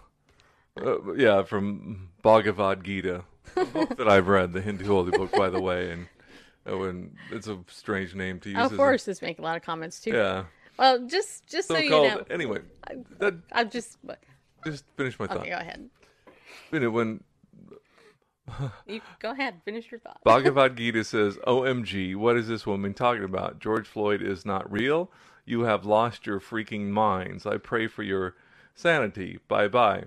[0.84, 3.24] uh, yeah, from Bhagavad Gita,
[3.56, 6.08] a book that I've read, the Hindu holy book, by the way, and
[6.68, 8.58] uh, when it's a strange name to use.
[8.58, 10.10] Of course, this make a lot of comments too.
[10.10, 10.44] yeah.
[10.76, 12.58] Well, just just so, So you know, Anyway,
[13.20, 13.98] that, I'm just
[14.64, 15.38] just finish my thought.
[15.38, 15.50] okay.
[15.50, 15.88] Go ahead.
[16.72, 17.22] You know, when
[18.86, 19.60] You go ahead.
[19.64, 20.20] Finish your thought.
[20.24, 23.60] Bhagavad Gita says, OMG, what is this woman talking about?
[23.60, 25.10] George Floyd is not real.
[25.44, 27.46] You have lost your freaking minds.
[27.46, 28.34] I pray for your
[28.74, 29.38] sanity.
[29.48, 30.04] Bye bye.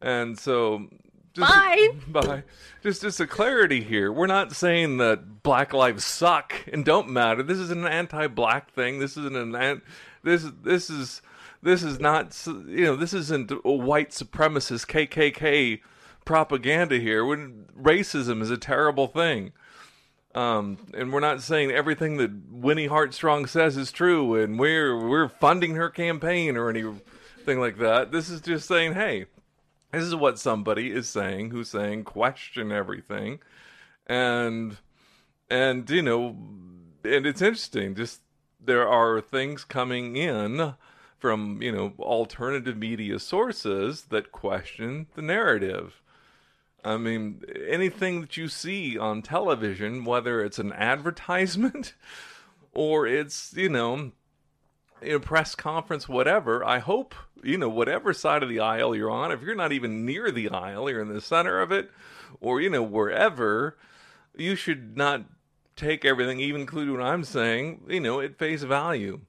[0.00, 0.88] And so.
[1.32, 1.88] Just, Bye.
[2.08, 2.42] Bye.
[2.82, 4.10] Just, just a clarity here.
[4.10, 7.42] We're not saying that black lives suck and don't matter.
[7.42, 9.00] This is an anti-black thing.
[9.00, 9.82] This isn't an, an
[10.22, 11.20] this, this is,
[11.62, 15.80] this is not, you know, this isn't a white supremacist KKK
[16.24, 17.22] propaganda here.
[17.22, 19.52] When racism is a terrible thing.
[20.36, 25.28] Um, and we're not saying everything that Winnie Heartstrong says is true, and we're we're
[25.28, 28.12] funding her campaign or anything like that.
[28.12, 29.24] This is just saying, hey,
[29.92, 33.38] this is what somebody is saying who's saying question everything,
[34.06, 34.76] and
[35.48, 36.36] and you know,
[37.02, 37.94] and it's interesting.
[37.94, 38.20] Just
[38.62, 40.74] there are things coming in
[41.18, 46.02] from you know alternative media sources that question the narrative.
[46.86, 51.94] I mean, anything that you see on television, whether it's an advertisement
[52.72, 54.12] or it's, you know,
[55.02, 56.64] a press conference, whatever.
[56.64, 59.32] I hope you know whatever side of the aisle you're on.
[59.32, 61.90] If you're not even near the aisle, you're in the center of it,
[62.40, 63.76] or you know wherever.
[64.36, 65.24] You should not
[65.76, 69.20] take everything, even including what I'm saying, you know, at face value.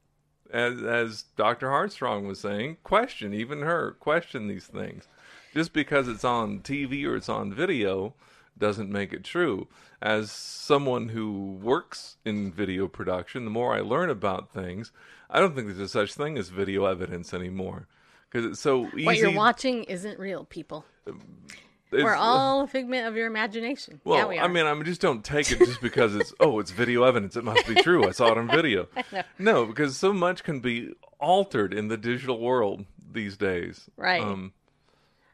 [0.52, 1.70] As as Dr.
[1.70, 5.08] Heartstrong was saying, question even her, question these things.
[5.54, 8.14] Just because it's on TV or it's on video
[8.58, 9.68] doesn't make it true.
[10.02, 14.92] As someone who works in video production, the more I learn about things,
[15.30, 17.88] I don't think there's a such thing as video evidence anymore
[18.30, 19.06] because it's so easy.
[19.06, 20.86] What you're watching isn't real, people.
[21.08, 24.02] it's- We're all a figment of your imagination.
[24.04, 24.44] Well, yeah, we are.
[24.44, 27.36] I mean, I mean, just don't take it just because it's oh, it's video evidence.
[27.36, 28.08] It must be true.
[28.08, 28.88] I saw it on video.
[29.40, 33.90] No, because so much can be altered in the digital world these days.
[33.96, 34.22] Right.
[34.22, 34.52] Um,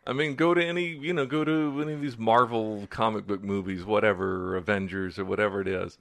[0.05, 3.43] I mean, go to any you know, go to any of these Marvel comic book
[3.43, 5.97] movies, whatever, Avengers or whatever it is.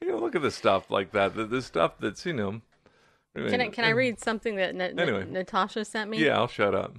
[0.00, 1.34] You know, look at the stuff like that.
[1.34, 2.60] The, the stuff that's you know.
[3.34, 5.26] can I can I read something that Na- Na- Anyway.
[5.28, 6.24] Natasha sent me?
[6.24, 6.96] Yeah, I'll shut up.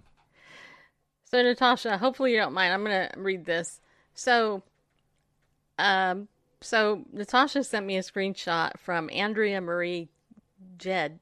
[1.26, 2.74] So Natasha, hopefully you don't mind.
[2.74, 3.80] I'm gonna read this.
[4.14, 4.64] So,
[5.80, 6.28] um,
[6.60, 10.10] so Natasha sent me a screenshot from Andrea Marie
[10.78, 11.20] Jed,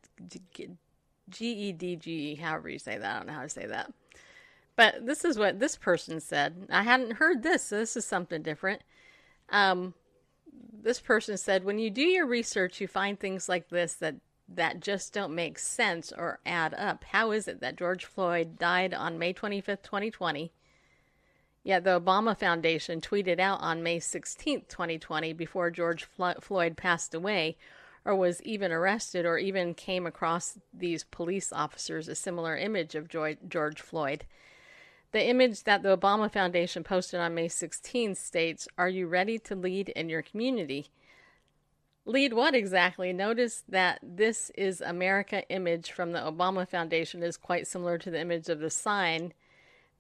[1.29, 3.15] G E D G E, however you say that.
[3.15, 3.93] I don't know how to say that.
[4.79, 6.67] But this is what this person said.
[6.69, 8.81] I hadn't heard this, so this is something different.
[9.49, 9.93] Um,
[10.81, 14.15] this person said, when you do your research, you find things like this that
[14.47, 17.03] that just don't make sense or add up.
[17.03, 20.53] How is it that George Floyd died on May 25th, 2020?
[21.61, 27.57] Yet the Obama Foundation tweeted out on May 16th, 2020, before George Floyd passed away,
[28.05, 33.09] or was even arrested, or even came across these police officers a similar image of
[33.09, 34.23] George Floyd.
[35.11, 39.55] The image that the Obama Foundation posted on May 16 states, Are you ready to
[39.55, 40.91] lead in your community?
[42.05, 43.11] Lead what exactly?
[43.11, 48.19] Notice that this is America image from the Obama Foundation is quite similar to the
[48.19, 49.33] image of the sign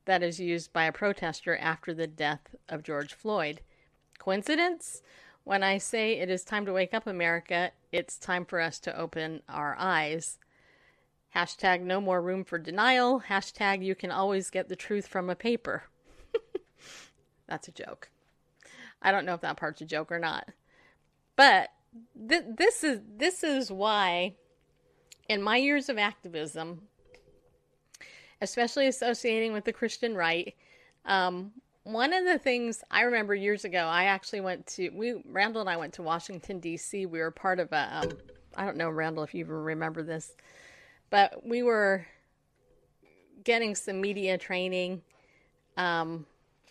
[0.05, 3.61] that is used by a protester after the death of George Floyd.
[4.19, 5.01] Coincidence?
[5.43, 8.95] When I say it is time to wake up, America, it's time for us to
[8.95, 10.37] open our eyes.
[11.35, 13.21] Hashtag no more room for denial.
[13.27, 15.83] Hashtag you can always get the truth from a paper.
[17.47, 18.09] That's a joke.
[19.01, 20.49] I don't know if that part's a joke or not.
[21.35, 21.69] But
[22.27, 24.35] th- this is this is why
[25.29, 26.81] in my years of activism,
[28.41, 30.53] especially associating with the Christian right,
[31.05, 31.51] um,
[31.83, 35.69] one of the things I remember years ago, I actually went to we Randall and
[35.69, 37.05] I went to Washington D.C.
[37.05, 38.09] We were part of a um,
[38.55, 40.35] I don't know Randall if you remember this,
[41.09, 42.05] but we were
[43.43, 45.01] getting some media training
[45.77, 46.25] um,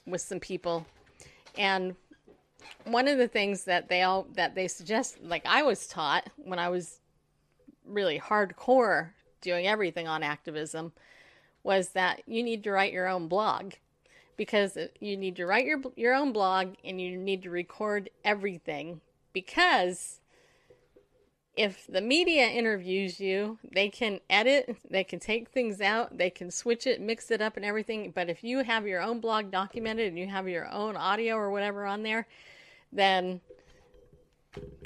[0.07, 0.87] with some people,
[1.57, 1.95] and
[2.85, 6.59] one of the things that they all that they suggest, like I was taught when
[6.59, 7.01] I was
[7.87, 9.11] really hardcore
[9.41, 10.93] doing everything on activism,
[11.63, 13.73] was that you need to write your own blog
[14.37, 19.01] because you need to write your your own blog and you need to record everything
[19.33, 20.21] because
[21.59, 26.53] if the media interviews you, they can edit, they can take things out, they can
[26.53, 30.07] switch it, mix it up and everything, but if you have your own blog documented
[30.07, 32.29] and you have your own audio or whatever on there,
[32.93, 33.41] then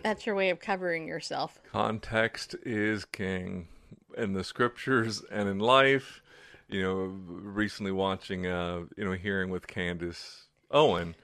[0.02, 1.60] that's your way of covering yourself.
[1.70, 3.68] Context is king
[4.16, 6.22] in the scriptures and in life.
[6.68, 11.16] You know, recently watching a you know hearing with Candace Owen,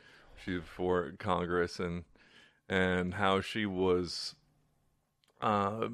[0.44, 2.04] she for Congress, and
[2.68, 4.34] and how she was
[5.40, 5.88] uh,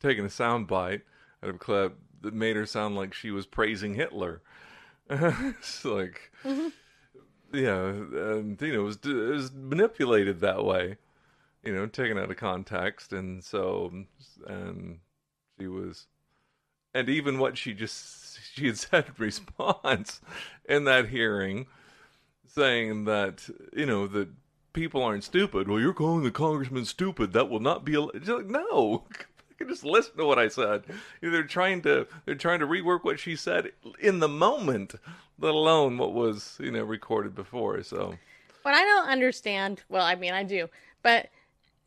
[0.00, 1.02] taking a sound bite
[1.42, 4.42] out of a clip that made her sound like she was praising Hitler.
[5.10, 6.32] it's like,
[7.52, 10.96] yeah, and you know, it was, it was manipulated that way
[11.66, 13.92] you know, taken out of context, and so
[14.46, 15.00] and
[15.58, 16.06] she was,
[16.94, 20.20] and even what she just she had said in response
[20.68, 21.66] in that hearing,
[22.46, 24.28] saying that you know that
[24.76, 25.66] people aren't stupid.
[25.66, 27.32] Well, you're calling the congressman stupid.
[27.32, 27.96] That will not be.
[27.96, 29.04] al-" She's like, no.
[29.66, 30.84] Just listen to what I said.
[31.22, 34.94] They're trying to they're trying to rework what she said in the moment,
[35.40, 37.82] let alone what was you know recorded before.
[37.82, 38.18] So
[38.62, 40.68] What I don't understand, well, I mean, I do,
[41.02, 41.30] but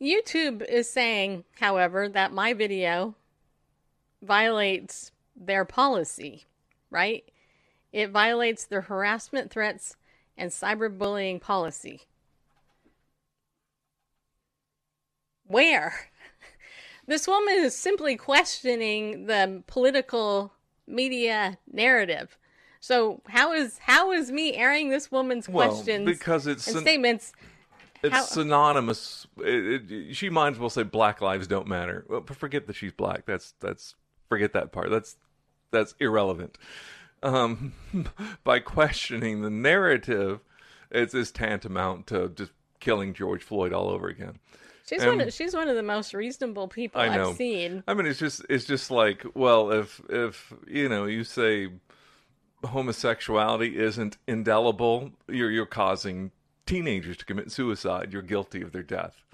[0.00, 3.14] YouTube is saying, however, that my video
[4.20, 6.46] violates their policy,
[6.90, 7.22] right?
[7.92, 9.96] It violates their harassment threats
[10.36, 12.00] and cyberbullying policy.
[15.50, 15.94] Where?
[17.06, 20.52] This woman is simply questioning the political
[20.86, 22.38] media narrative.
[22.78, 26.82] So how is how is me airing this woman's Well, questions because it's and an-
[26.82, 27.32] statements
[28.04, 29.26] It's How- synonymous.
[29.38, 32.06] It, it, she might as well say Black Lives Don't Matter.
[32.08, 33.26] Well, forget that she's black.
[33.26, 33.96] That's that's
[34.28, 34.90] forget that part.
[34.90, 35.16] That's
[35.72, 36.58] that's irrelevant.
[37.24, 37.72] Um,
[38.44, 40.40] by questioning the narrative,
[40.92, 44.38] it's is tantamount to just killing George Floyd all over again.
[44.90, 45.20] She's Um, one.
[45.28, 47.30] Of, she's one of the most reasonable people I know.
[47.30, 47.84] I've seen.
[47.86, 51.68] I mean, it's just it's just like, well, if if you know, you say
[52.64, 56.32] homosexuality isn't indelible, you're you're causing
[56.66, 58.12] teenagers to commit suicide.
[58.12, 59.24] You're guilty of their death.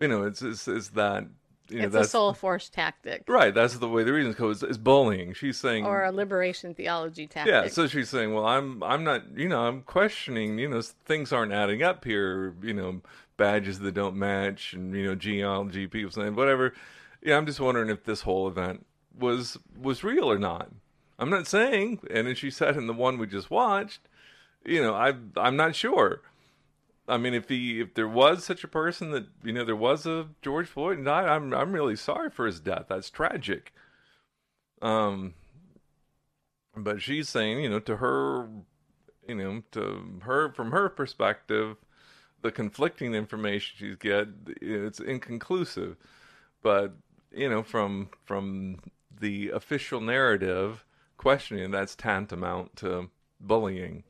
[0.00, 1.28] You know, it's it's, it's that.
[1.70, 3.54] You know, it's a soul force tactic right.
[3.54, 5.32] That's the way the reason goes it's bullying.
[5.32, 7.50] She's saying, or a liberation theology tactic.
[7.50, 7.68] yeah.
[7.68, 9.34] So she's saying, well, I'm I'm not.
[9.34, 10.58] You know, I'm questioning.
[10.58, 12.54] You know, things aren't adding up here.
[12.60, 13.00] You know,
[13.36, 16.74] badges that don't match, and you know, geology people saying whatever.
[17.22, 18.86] Yeah, I'm just wondering if this whole event
[19.18, 20.70] was was real or not.
[21.18, 24.00] I'm not saying, and as she said in the one we just watched,
[24.64, 26.22] you know, I I'm not sure.
[27.06, 30.06] I mean, if he if there was such a person that you know there was
[30.06, 32.86] a George Floyd and died, I'm I'm really sorry for his death.
[32.88, 33.72] That's tragic.
[34.80, 35.34] Um,
[36.76, 38.48] but she's saying, you know, to her,
[39.28, 41.76] you know, to her from her perspective,
[42.44, 44.28] the conflicting information she's get,
[44.60, 45.96] it's inconclusive.
[46.62, 46.92] But
[47.32, 48.80] you know, from from
[49.18, 50.84] the official narrative,
[51.16, 53.08] questioning that's tantamount to
[53.40, 54.04] bullying.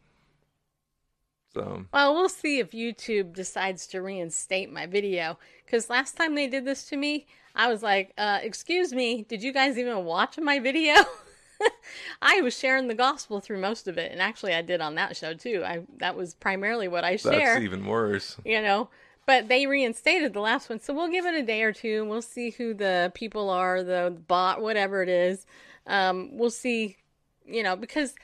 [1.55, 5.39] So Well, we'll see if YouTube decides to reinstate my video.
[5.65, 9.45] Because last time they did this to me, I was like, uh, excuse me, did
[9.45, 10.95] you guys even watch my video?
[12.23, 14.13] I was sharing the gospel through most of it.
[14.13, 15.63] And actually, I did on that show too.
[15.65, 17.55] I That was primarily what I share.
[17.55, 18.37] that's even worse.
[18.45, 18.89] you know.
[19.27, 22.11] But they reinstated the last one, so we'll give it a day or two, and
[22.11, 25.47] we'll see who the people are, the bot, whatever it is.
[25.87, 26.99] Um, we'll see,
[27.47, 28.15] you know, because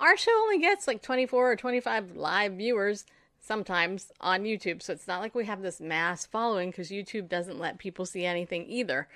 [0.00, 3.04] our show only gets like 24 or 25 live viewers
[3.40, 7.60] sometimes on YouTube, so it's not like we have this mass following because YouTube doesn't
[7.60, 9.06] let people see anything either,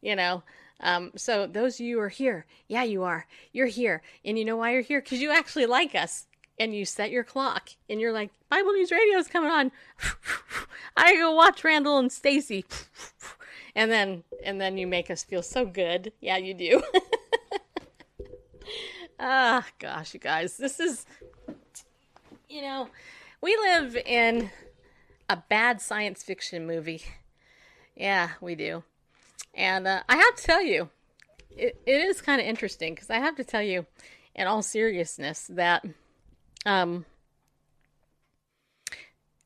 [0.00, 0.42] you know.
[0.80, 3.26] Um, so those of you are here, yeah, you are.
[3.52, 5.00] You're here, and you know why you're here?
[5.00, 6.26] Because you actually like us.
[6.60, 7.70] And you set your clock.
[7.88, 9.70] And you're like bible news radio is coming on.
[10.96, 12.64] I go watch randall and stacy.
[13.74, 16.12] And then and then you make us feel so good.
[16.20, 16.82] Yeah you do.
[19.20, 20.56] Ah gosh you guys.
[20.56, 21.06] This is
[22.48, 22.88] you know
[23.40, 24.50] we live in
[25.28, 27.02] a bad science fiction movie.
[27.94, 28.82] Yeah we do
[29.54, 30.88] and uh, i have to tell you
[31.50, 33.86] it, it is kind of interesting because i have to tell you
[34.34, 35.84] in all seriousness that
[36.64, 37.04] um,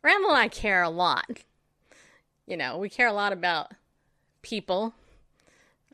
[0.03, 1.45] Randall and I care a lot.
[2.47, 3.73] You know, we care a lot about
[4.43, 4.95] people.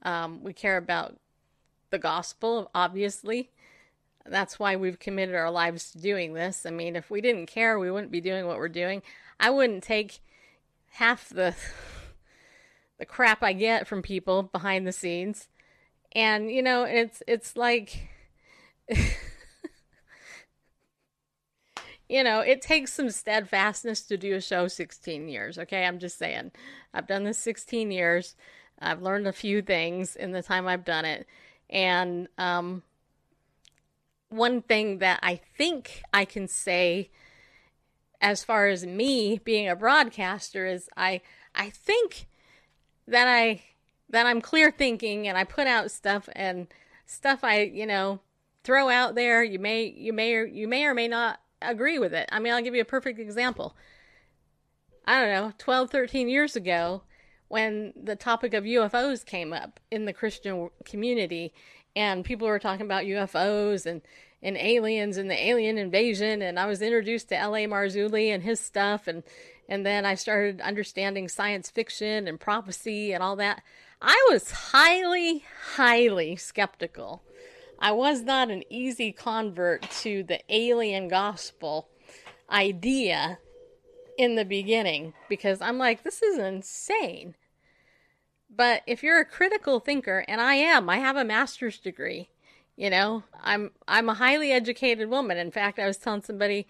[0.03, 1.17] Um, we care about
[1.91, 3.51] the gospel, obviously.
[4.25, 6.65] That's why we've committed our lives to doing this.
[6.67, 9.03] I mean, if we didn't care, we wouldn't be doing what we're doing.
[9.39, 10.21] I wouldn't take
[10.93, 11.55] half the
[12.99, 15.49] the crap I get from people behind the scenes.
[16.13, 18.09] And you know, it's it's like
[22.09, 25.59] you know, it takes some steadfastness to do a show 16 years.
[25.59, 26.53] Okay, I'm just saying.
[26.95, 28.35] I've done this 16 years.
[28.79, 31.27] I've learned a few things in the time I've done it.
[31.69, 32.83] And um,
[34.31, 37.11] one thing that I think I can say
[38.21, 41.21] as far as me being a broadcaster is I
[41.55, 42.27] I think
[43.09, 43.63] that I
[44.11, 46.67] that I'm clear thinking and I put out stuff and
[47.07, 48.21] stuff I, you know,
[48.65, 52.15] throw out there, you may you may or you may or may not agree with
[52.15, 52.29] it.
[52.31, 53.77] I mean, I'll give you a perfect example.
[55.07, 57.03] I don't know, 12, 13 years ago,
[57.49, 61.55] when the topic of UFOs came up in the Christian community,
[61.97, 64.03] and people were talking about UFOs and,
[64.43, 67.67] and aliens and the alien invasion, and I was introduced to L.A.
[67.67, 69.23] Marzulli and his stuff, and,
[69.69, 73.63] and then I started understanding science fiction and prophecy and all that.
[74.01, 75.45] I was highly,
[75.75, 77.23] highly skeptical.
[77.79, 81.89] I was not an easy convert to the alien gospel
[82.51, 83.39] idea
[84.17, 87.35] in the beginning because I'm like, this is insane.
[88.51, 92.31] But if you're a critical thinker, and I am, I have a master's degree.
[92.77, 95.37] You know, I'm I'm a highly educated woman.
[95.37, 96.67] In fact, I was telling somebody,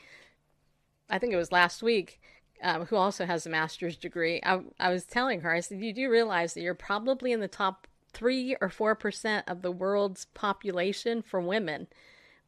[1.09, 2.21] I think it was last week,
[2.63, 4.41] um, who also has a master's degree.
[4.45, 7.49] I, I was telling her, I said, you do realize that you're probably in the
[7.49, 11.87] top three or four percent of the world's population for women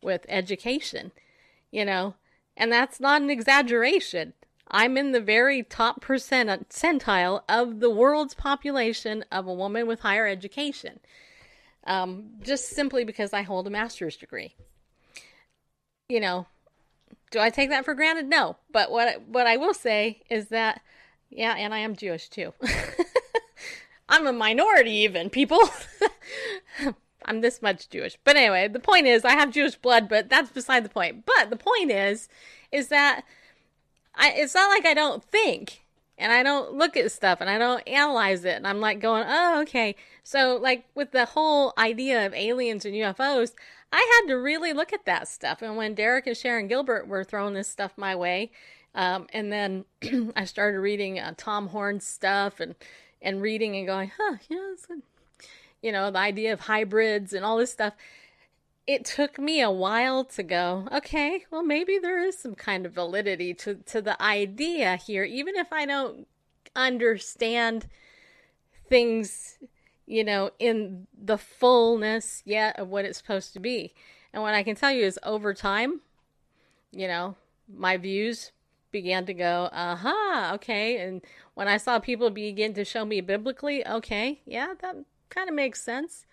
[0.02, 1.12] with education.
[1.70, 2.14] You know,
[2.56, 4.32] and that's not an exaggeration.
[4.70, 10.00] I'm in the very top percent centile of the world's population of a woman with
[10.00, 11.00] higher education.
[11.84, 14.54] Um, just simply because I hold a master's degree.
[16.08, 16.46] You know,
[17.30, 18.28] do I take that for granted?
[18.28, 18.56] No.
[18.72, 20.82] But what what I will say is that,
[21.28, 22.52] yeah, and I am Jewish too.
[24.08, 25.60] I'm a minority, even people.
[27.24, 28.18] I'm this much Jewish.
[28.24, 31.24] But anyway, the point is, I have Jewish blood, but that's beside the point.
[31.26, 32.28] But the point is,
[32.72, 33.24] is that
[34.14, 35.82] I, it's not like I don't think
[36.20, 38.56] and I don't look at stuff and I don't analyze it.
[38.56, 39.96] And I'm like going, oh, okay.
[40.22, 43.52] So, like, with the whole idea of aliens and UFOs,
[43.92, 45.62] I had to really look at that stuff.
[45.62, 48.50] And when Derek and Sharon Gilbert were throwing this stuff my way,
[48.94, 49.84] um, and then
[50.36, 52.74] I started reading uh, Tom Horn's stuff and,
[53.20, 54.96] and reading and going, huh, yeah,
[55.82, 57.94] you know, the idea of hybrids and all this stuff.
[58.86, 62.92] It took me a while to go, okay, well, maybe there is some kind of
[62.92, 66.26] validity to, to the idea here, even if I don't
[66.74, 67.86] understand
[68.88, 69.58] things,
[70.10, 73.94] you know, in the fullness yet of what it's supposed to be.
[74.32, 76.00] And what I can tell you is over time,
[76.90, 77.36] you know,
[77.72, 78.50] my views
[78.90, 80.96] began to go, aha, okay.
[80.96, 81.22] And
[81.54, 84.96] when I saw people begin to show me biblically, okay, yeah, that
[85.28, 86.26] kind of makes sense.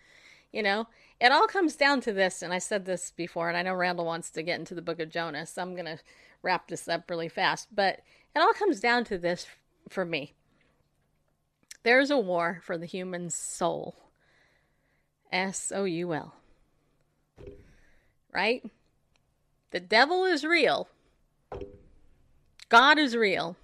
[0.51, 0.87] You know,
[1.21, 4.05] it all comes down to this, and I said this before, and I know Randall
[4.05, 5.99] wants to get into the book of Jonah, so I'm going to
[6.41, 7.67] wrap this up really fast.
[7.75, 7.99] But
[8.35, 9.45] it all comes down to this
[9.87, 10.33] for me
[11.83, 13.95] there's a war for the human soul.
[15.31, 16.35] S O U L.
[18.33, 18.63] Right?
[19.71, 20.87] The devil is real.
[22.69, 23.55] God is real.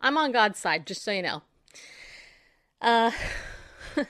[0.00, 1.42] I'm on God's side, just so you know.
[2.80, 3.10] Uh,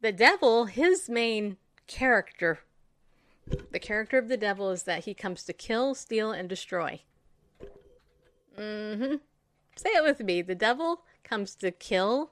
[0.00, 2.60] the devil, his main character,
[3.70, 7.00] the character of the devil is that he comes to kill, steal, and destroy.
[8.58, 9.16] Mm-hmm.
[9.76, 10.40] Say it with me.
[10.42, 12.30] The devil comes to kill,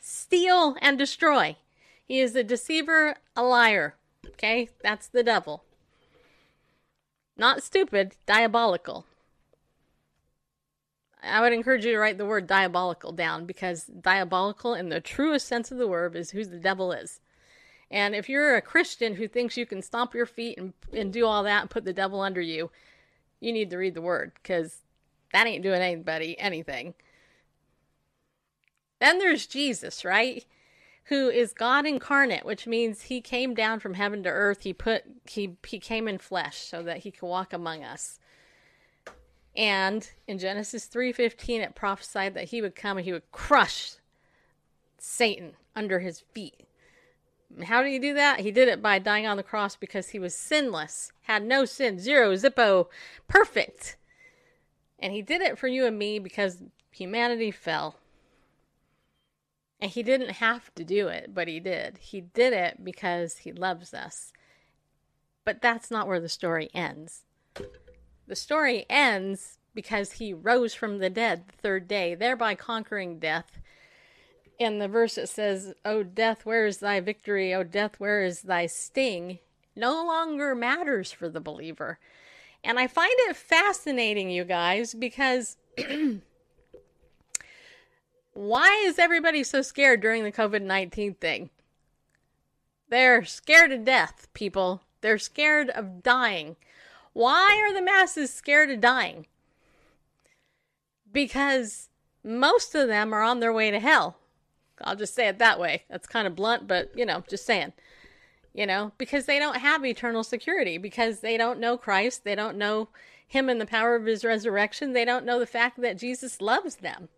[0.00, 1.56] steal, and destroy.
[2.04, 3.96] He is a deceiver, a liar.
[4.26, 4.70] Okay?
[4.82, 5.64] That's the devil.
[7.36, 9.06] Not stupid, diabolical.
[11.22, 15.46] I would encourage you to write the word diabolical down because diabolical, in the truest
[15.46, 17.20] sense of the word, is who the devil is.
[17.90, 21.26] And if you're a Christian who thinks you can stomp your feet and, and do
[21.26, 22.70] all that and put the devil under you,
[23.40, 24.82] you need to read the word because
[25.32, 26.94] that ain't doing anybody anything.
[29.00, 30.44] Then there's Jesus, right?
[31.04, 34.62] Who is God incarnate, which means he came down from heaven to earth.
[34.62, 38.18] He put he he came in flesh so that he could walk among us.
[39.56, 43.92] And in Genesis 3:15 it prophesied that he would come and he would crush
[44.98, 46.66] Satan under his feet.
[47.64, 48.40] How did he do that?
[48.40, 51.98] He did it by dying on the cross because he was sinless, had no sin,
[51.98, 52.88] zero, zippo,
[53.26, 53.96] perfect.
[54.98, 57.96] And he did it for you and me because humanity fell.
[59.80, 61.98] And he didn't have to do it, but he did.
[61.98, 64.32] He did it because he loves us.
[65.44, 67.24] But that's not where the story ends.
[68.26, 73.60] The story ends because he rose from the dead the third day, thereby conquering death.
[74.58, 77.54] In the verse it says, O death, where is thy victory?
[77.54, 79.38] O death, where is thy sting?
[79.76, 82.00] No longer matters for the believer.
[82.64, 85.56] And I find it fascinating, you guys, because
[88.38, 91.50] why is everybody so scared during the COVID 19 thing?
[92.88, 94.82] They're scared to death, people.
[95.00, 96.54] They're scared of dying.
[97.14, 99.26] Why are the masses scared of dying?
[101.12, 101.88] Because
[102.22, 104.18] most of them are on their way to hell.
[104.82, 105.82] I'll just say it that way.
[105.90, 107.72] That's kind of blunt, but you know, just saying.
[108.54, 112.56] You know, because they don't have eternal security, because they don't know Christ, they don't
[112.56, 112.88] know
[113.26, 116.76] Him and the power of His resurrection, they don't know the fact that Jesus loves
[116.76, 117.08] them.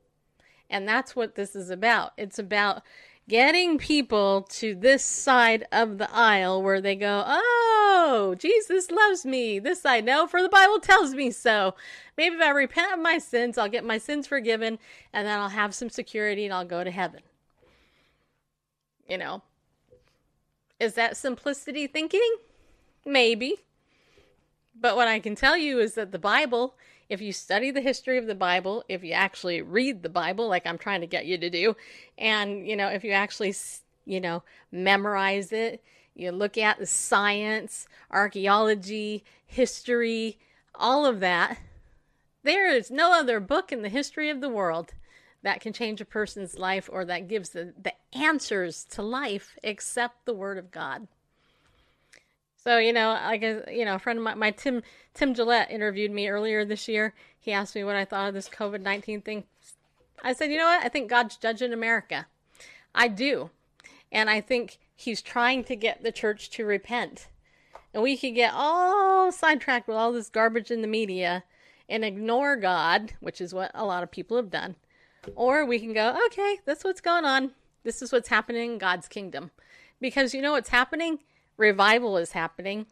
[0.70, 2.12] And that's what this is about.
[2.16, 2.82] It's about
[3.28, 9.58] getting people to this side of the aisle where they go, Oh, Jesus loves me.
[9.58, 11.74] This I know, for the Bible tells me so.
[12.16, 14.78] Maybe if I repent of my sins, I'll get my sins forgiven,
[15.12, 17.20] and then I'll have some security and I'll go to heaven.
[19.08, 19.42] You know,
[20.78, 22.36] is that simplicity thinking?
[23.04, 23.56] Maybe.
[24.78, 26.74] But what I can tell you is that the Bible
[27.10, 30.64] if you study the history of the Bible, if you actually read the Bible, like
[30.64, 31.76] I'm trying to get you to do,
[32.16, 33.52] and, you know, if you actually,
[34.06, 35.82] you know, memorize it,
[36.14, 40.38] you look at the science, archaeology, history,
[40.76, 41.58] all of that,
[42.44, 44.94] there is no other book in the history of the world
[45.42, 50.26] that can change a person's life or that gives the, the answers to life except
[50.26, 51.08] the Word of God.
[52.62, 54.82] So you know, like a you know, a friend of my, my Tim
[55.14, 57.14] Tim Gillette interviewed me earlier this year.
[57.38, 59.44] He asked me what I thought of this COVID nineteen thing.
[60.22, 60.84] I said, you know what?
[60.84, 62.26] I think God's judging America.
[62.94, 63.50] I do,
[64.12, 67.28] and I think He's trying to get the church to repent.
[67.94, 71.44] And we could get all sidetracked with all this garbage in the media
[71.88, 74.76] and ignore God, which is what a lot of people have done.
[75.34, 77.50] Or we can go, okay, that's what's going on.
[77.82, 79.50] This is what's happening in God's kingdom.
[80.00, 81.18] Because you know what's happening?
[81.60, 82.86] Revival is happening.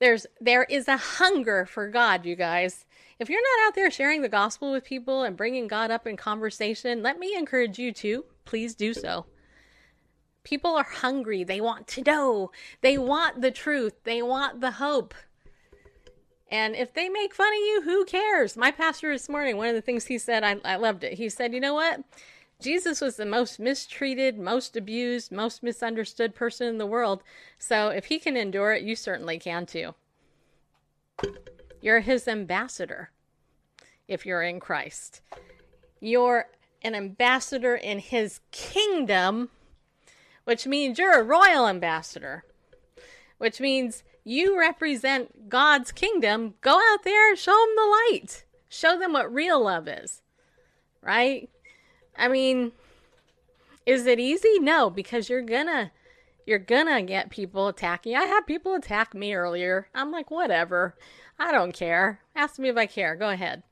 [0.00, 2.84] There's there is a hunger for God, you guys.
[3.18, 6.16] If you're not out there sharing the gospel with people and bringing God up in
[6.16, 8.26] conversation, let me encourage you to.
[8.44, 9.24] Please do so.
[10.44, 11.42] People are hungry.
[11.42, 12.50] They want to know.
[12.82, 13.94] They want the truth.
[14.04, 15.14] They want the hope.
[16.50, 18.58] And if they make fun of you, who cares?
[18.58, 21.14] My pastor this morning, one of the things he said, I, I loved it.
[21.14, 22.00] He said, You know what?
[22.62, 27.22] Jesus was the most mistreated, most abused, most misunderstood person in the world.
[27.58, 29.94] So if he can endure it, you certainly can too.
[31.80, 33.10] You're his ambassador
[34.06, 35.20] if you're in Christ.
[36.00, 36.46] You're
[36.82, 39.50] an ambassador in his kingdom,
[40.44, 42.44] which means you're a royal ambassador,
[43.38, 46.54] which means you represent God's kingdom.
[46.60, 50.22] Go out there show them the light, show them what real love is,
[51.00, 51.48] right?
[52.16, 52.72] I mean,
[53.86, 54.58] is it easy?
[54.58, 55.92] No, because you're gonna
[56.46, 58.16] you're gonna get people attacking.
[58.16, 59.88] I had people attack me earlier.
[59.94, 60.96] I'm like, whatever.
[61.38, 62.20] I don't care.
[62.34, 63.16] Ask me if I care.
[63.16, 63.62] Go ahead.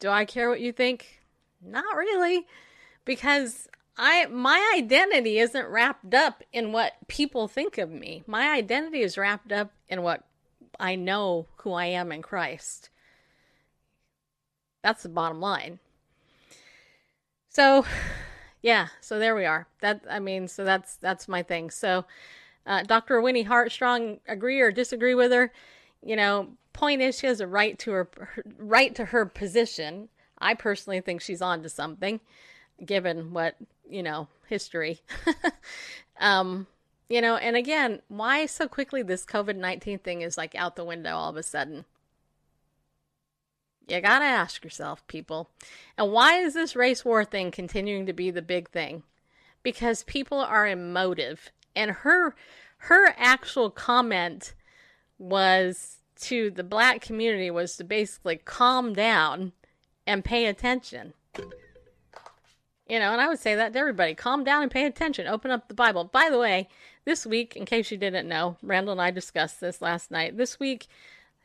[0.00, 1.20] Do I care what you think?
[1.62, 2.46] Not really.
[3.04, 8.22] Because I my identity isn't wrapped up in what people think of me.
[8.26, 10.24] My identity is wrapped up in what
[10.78, 12.90] I know who I am in Christ.
[14.82, 15.80] That's the bottom line.
[17.48, 17.84] So,
[18.62, 19.66] yeah, so there we are.
[19.80, 21.70] That I mean, so that's that's my thing.
[21.70, 22.04] So,
[22.66, 23.20] uh, Dr.
[23.20, 25.52] Winnie Heartstrong, agree or disagree with her?
[26.02, 30.08] You know, point is she has a right to her, her right to her position.
[30.38, 32.20] I personally think she's on to something,
[32.84, 33.56] given what
[33.88, 35.00] you know history.
[36.20, 36.66] um,
[37.08, 40.84] you know, and again, why so quickly this COVID nineteen thing is like out the
[40.84, 41.84] window all of a sudden?
[43.88, 45.48] You gotta ask yourself, people.
[45.96, 49.02] And why is this race war thing continuing to be the big thing?
[49.62, 51.50] Because people are emotive.
[51.74, 52.34] And her
[52.82, 54.54] her actual comment
[55.18, 59.52] was to the black community was to basically calm down
[60.06, 61.14] and pay attention.
[62.88, 65.26] You know, and I would say that to everybody calm down and pay attention.
[65.26, 66.04] Open up the Bible.
[66.04, 66.68] By the way,
[67.04, 70.36] this week, in case you didn't know, Randall and I discussed this last night.
[70.36, 70.86] This week,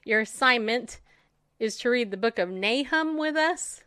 [0.06, 1.00] your assignment
[1.64, 3.84] is to read the book of Nahum with us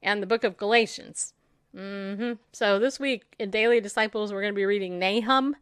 [0.00, 1.34] and the book of Galatians.
[1.76, 2.34] Mm-hmm.
[2.52, 5.56] So this week in Daily Disciples, we're going to be reading Nahum,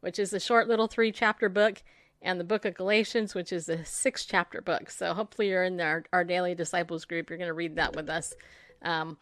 [0.00, 1.82] which is a short little three chapter book,
[2.22, 4.88] and the book of Galatians, which is a six chapter book.
[4.88, 7.28] So hopefully you're in our, our Daily Disciples group.
[7.28, 8.32] You're going to read that with us.
[8.80, 9.18] Um,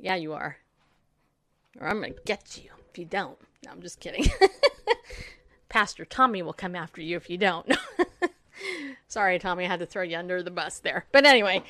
[0.00, 0.56] yeah, you are.
[1.80, 3.38] Or I'm going to get you if you don't.
[3.64, 4.26] No, I'm just kidding.
[5.68, 7.70] Pastor Tommy will come after you if you don't.
[9.08, 11.04] Sorry, Tommy, I had to throw you under the bus there.
[11.12, 11.62] But anyway,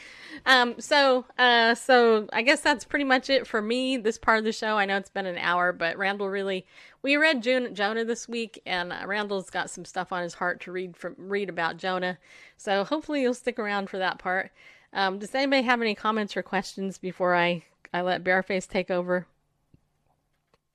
[0.44, 3.96] um, so uh, so I guess that's pretty much it for me.
[3.96, 4.76] This part of the show.
[4.76, 6.66] I know it's been an hour, but Randall really
[7.02, 10.60] we read June, Jonah this week, and uh, Randall's got some stuff on his heart
[10.62, 12.18] to read from read about Jonah.
[12.56, 14.50] So hopefully you'll stick around for that part.
[14.92, 19.26] Um, does anybody have any comments or questions before I I let Bareface take over?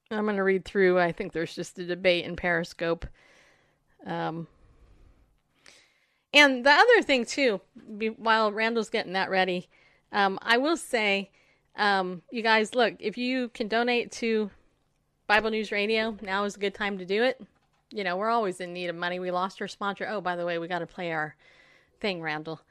[0.10, 1.00] I'm going to read through.
[1.00, 3.06] I think there's just a debate in Periscope.
[4.06, 4.48] Um,
[6.34, 7.62] and the other thing too,
[7.98, 9.68] be, while Randall's getting that ready,
[10.12, 11.30] um, I will say,
[11.76, 14.52] um, you guys, look, if you can donate to
[15.28, 17.42] Bible News Radio, now is a good time to do it.
[17.92, 19.20] You know, we're always in need of money.
[19.20, 20.08] We lost our sponsor.
[20.10, 21.36] Oh, by the way, we got to play our
[22.00, 22.62] thing, Randall,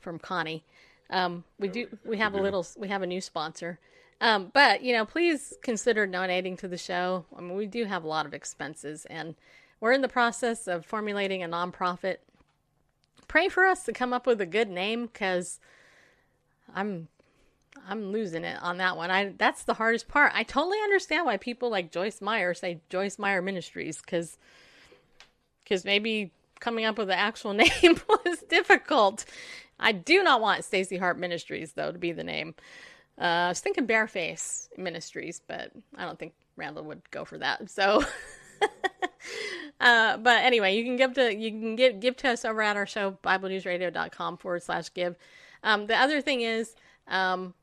[0.00, 0.64] from Connie.
[1.10, 1.88] Um, we do.
[2.04, 2.66] We have a little.
[2.78, 3.78] We have a new sponsor.
[4.20, 7.24] Um, but you know, please consider donating to the show.
[7.36, 9.34] I mean, we do have a lot of expenses, and
[9.80, 12.16] we're in the process of formulating a nonprofit
[13.30, 15.60] pray for us to come up with a good name because
[16.74, 17.06] I'm
[17.88, 19.12] I'm losing it on that one.
[19.12, 20.32] I that's the hardest part.
[20.34, 24.36] I totally understand why people like Joyce Meyer say Joyce Meyer Ministries because
[25.62, 27.70] because maybe coming up with the actual name
[28.08, 29.24] was difficult.
[29.78, 32.56] I do not want Stacy Harp Ministries though to be the name.
[33.16, 37.70] Uh, I was thinking Bareface Ministries, but I don't think Randall would go for that.
[37.70, 38.04] So.
[39.80, 42.76] uh, but anyway, you can give to you can give give to us over at
[42.76, 45.16] our show BibleNewsRadio.com forward slash give.
[45.62, 46.74] Um, the other thing is
[47.08, 47.54] um,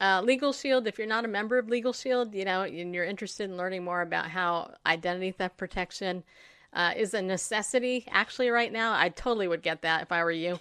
[0.00, 0.86] uh, Legal Shield.
[0.86, 3.84] If you're not a member of Legal Shield, you know, and you're interested in learning
[3.84, 6.24] more about how identity theft protection
[6.72, 8.06] uh, is a necessity.
[8.10, 10.58] Actually, right now, I totally would get that if I were you.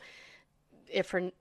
[0.92, 1.32] If for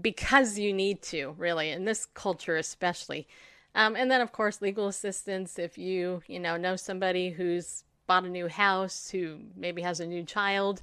[0.00, 3.26] because you need to really in this culture especially.
[3.74, 8.24] Um, and then, of course, legal assistance if you, you know, know somebody who's bought
[8.24, 10.82] a new house, who maybe has a new child,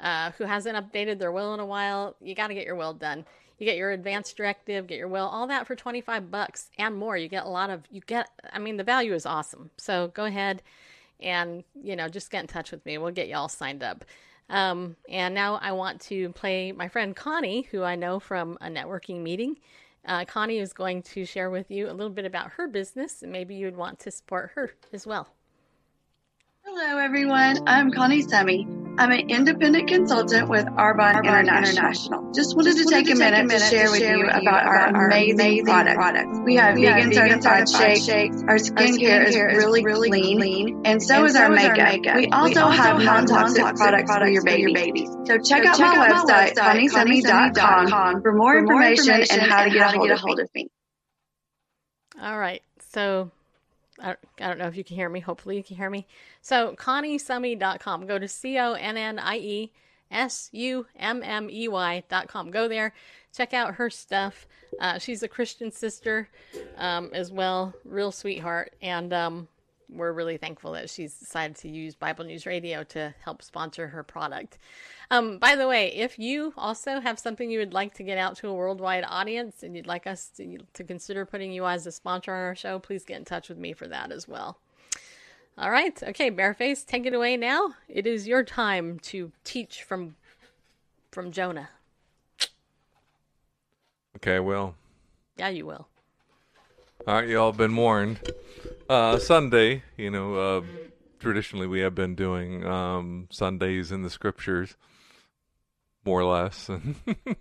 [0.00, 2.16] uh, who hasn't updated their will in a while.
[2.20, 3.26] You got to get your will done.
[3.58, 7.16] You get your advance directive, get your will, all that for 25 bucks and more.
[7.16, 9.70] You get a lot of, you get, I mean, the value is awesome.
[9.76, 10.62] So go ahead
[11.22, 12.98] and you know just get in touch with me.
[12.98, 14.04] We'll get you all signed up.
[14.50, 18.66] Um, and now I want to play my friend Connie, who I know from a
[18.66, 19.56] networking meeting.
[20.04, 23.30] Uh, Connie is going to share with you a little bit about her business, and
[23.30, 25.28] maybe you would want to support her as well.
[26.64, 27.58] Hello, everyone.
[27.66, 28.81] I'm Connie Summey.
[28.98, 31.70] I'm an independent consultant with Arbonne, International.
[31.70, 32.32] International.
[32.32, 36.38] Just wanted to take, a, minute to share with you about our amazing products.
[36.44, 38.42] We have vegan certified shakes.
[38.42, 42.16] Our skincare is really, really clean, and so is our makeup.
[42.16, 45.08] We also have non-toxic products for your babies.
[45.24, 50.40] So check out my website, conniesummey.com, for more information and how to get a hold
[50.40, 50.68] of me.
[52.20, 52.62] All right.
[52.90, 53.30] So
[54.02, 55.20] I don't, know if you can hear me.
[55.20, 56.06] Hopefully you can hear me.
[56.40, 58.06] So conniesummey.com.
[58.06, 59.72] Go to C O N N I E
[60.10, 62.50] S U M M E Y.com.
[62.50, 62.92] Go there.
[63.34, 64.46] Check out her stuff.
[64.80, 66.28] Uh, she's a Christian sister
[66.76, 67.74] um, as well.
[67.84, 68.74] Real sweetheart.
[68.82, 69.48] And um,
[69.92, 74.02] we're really thankful that she's decided to use Bible News Radio to help sponsor her
[74.02, 74.58] product.
[75.10, 78.36] Um, by the way, if you also have something you would like to get out
[78.38, 81.92] to a worldwide audience and you'd like us to, to consider putting you as a
[81.92, 84.58] sponsor on our show, please get in touch with me for that as well.
[85.58, 86.02] All right.
[86.02, 87.74] Okay, Bareface, take it away now.
[87.88, 90.16] It is your time to teach from
[91.10, 91.68] from Jonah.
[94.16, 94.74] Okay, well,
[95.36, 95.88] Yeah, you will.
[97.06, 98.18] all right, y'all been warned.
[98.92, 100.60] Uh, Sunday, you know, uh,
[101.18, 104.76] traditionally we have been doing um, Sundays in the scriptures,
[106.04, 107.34] more or less, and a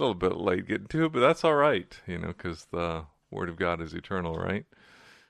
[0.00, 3.48] little bit late getting to it, but that's all right, you know, because the Word
[3.48, 4.66] of God is eternal, right?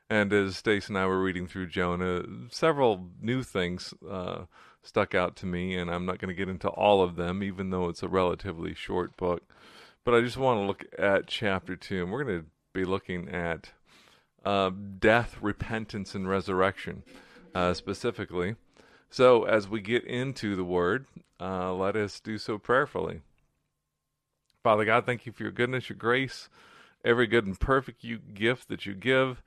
[0.08, 4.44] And as Stace and I were reading through Jonah, several new things uh,
[4.82, 7.68] stuck out to me, and I'm not going to get into all of them, even
[7.68, 9.42] though it's a relatively short book.
[10.06, 13.28] But I just want to look at chapter two, and we're going to be looking
[13.28, 13.72] at
[14.44, 17.02] uh, death, repentance, and resurrection
[17.54, 18.56] uh, specifically.
[19.10, 21.06] So, as we get into the word,
[21.40, 23.22] uh, let us do so prayerfully.
[24.62, 26.48] Father God, thank you for your goodness, your grace,
[27.04, 29.42] every good and perfect you, gift that you give.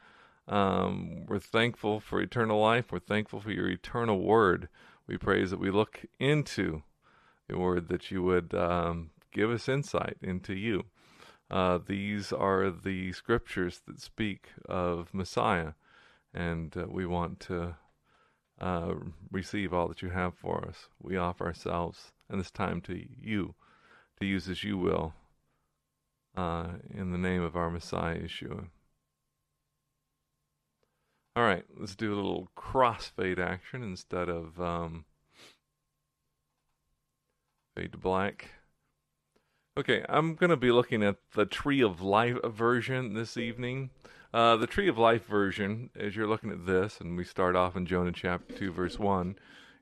[0.47, 2.91] Um, we're thankful for eternal life.
[2.91, 4.67] We're thankful for your eternal word.
[5.07, 6.83] We praise that we look into
[7.47, 10.85] your word that you would um, give us insight into you.
[11.53, 15.73] Uh, these are the scriptures that speak of Messiah,
[16.33, 17.75] and uh, we want to
[18.59, 18.95] uh,
[19.31, 20.87] receive all that you have for us.
[20.99, 23.53] We offer ourselves and this time to you,
[24.19, 25.13] to use as you will,
[26.35, 28.69] uh, in the name of our Messiah, Yeshua.
[31.35, 35.05] All right, let's do a little crossfade action instead of um,
[37.75, 38.49] fade to black.
[39.75, 43.89] Okay, I'm going to be looking at the Tree of Life version this evening.
[44.31, 47.75] Uh, the Tree of Life version, as you're looking at this, and we start off
[47.75, 49.35] in Jonah chapter 2, verse 1,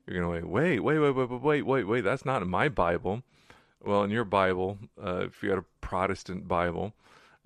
[0.06, 2.70] you're going to wait, wait, wait, wait, wait, wait, wait, wait, that's not in my
[2.70, 3.22] Bible.
[3.84, 6.94] Well, in your Bible, uh, if you got a Protestant Bible,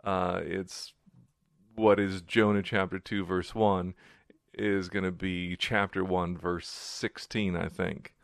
[0.05, 0.93] uh, it's
[1.75, 3.93] what is Jonah chapter 2, verse 1,
[4.55, 8.15] is going to be chapter 1, verse 16, I think.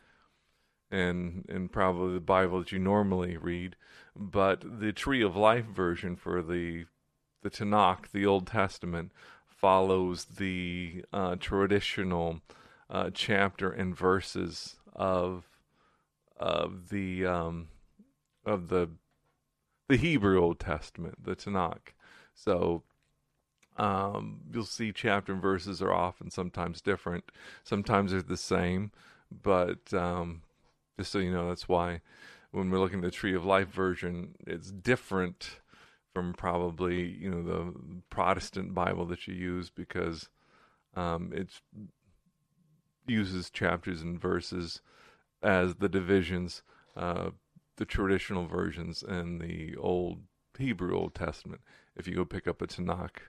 [0.92, 3.74] And, and probably the Bible that you normally read
[4.16, 6.86] but the Tree of Life version for the
[7.42, 9.10] the Tanakh, the Old Testament,
[9.48, 12.40] follows the uh, traditional
[12.88, 15.44] uh, chapter and verses of
[16.36, 17.68] of the um,
[18.44, 18.90] of the
[19.88, 21.94] the Hebrew Old Testament, the Tanakh.
[22.34, 22.82] So
[23.76, 27.30] um, you'll see chapter and verses are often sometimes different,
[27.64, 28.90] sometimes they're the same,
[29.30, 30.42] but um,
[30.98, 32.00] just so you know, that's why
[32.52, 35.58] when we're looking at the Tree of Life version, it's different
[36.14, 37.74] from probably you know the
[38.10, 40.28] Protestant Bible that you use because
[40.94, 41.48] um, it
[43.06, 44.80] uses chapters and verses
[45.42, 46.62] as the divisions,
[46.96, 47.30] uh,
[47.76, 50.20] the traditional versions and the old
[50.58, 51.62] Hebrew Old Testament.
[51.96, 53.28] If you go pick up a Tanakh,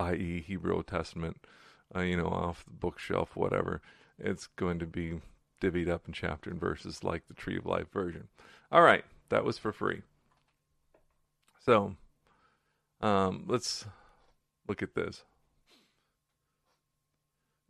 [0.00, 1.46] i.e., Hebrew Old Testament,
[1.94, 3.82] uh, you know, off the bookshelf, whatever,
[4.18, 5.20] it's going to be
[5.60, 8.28] divvied up in chapter and verses like the Tree of Life version.
[8.70, 10.02] All right, that was for free.
[11.64, 11.96] So,
[13.00, 13.86] um, let's
[14.68, 15.24] look at this.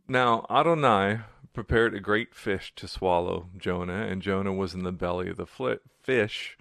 [0.07, 1.19] Now, Adonai
[1.53, 5.79] prepared a great fish to swallow Jonah, and Jonah was in the belly of the
[6.01, 6.57] fish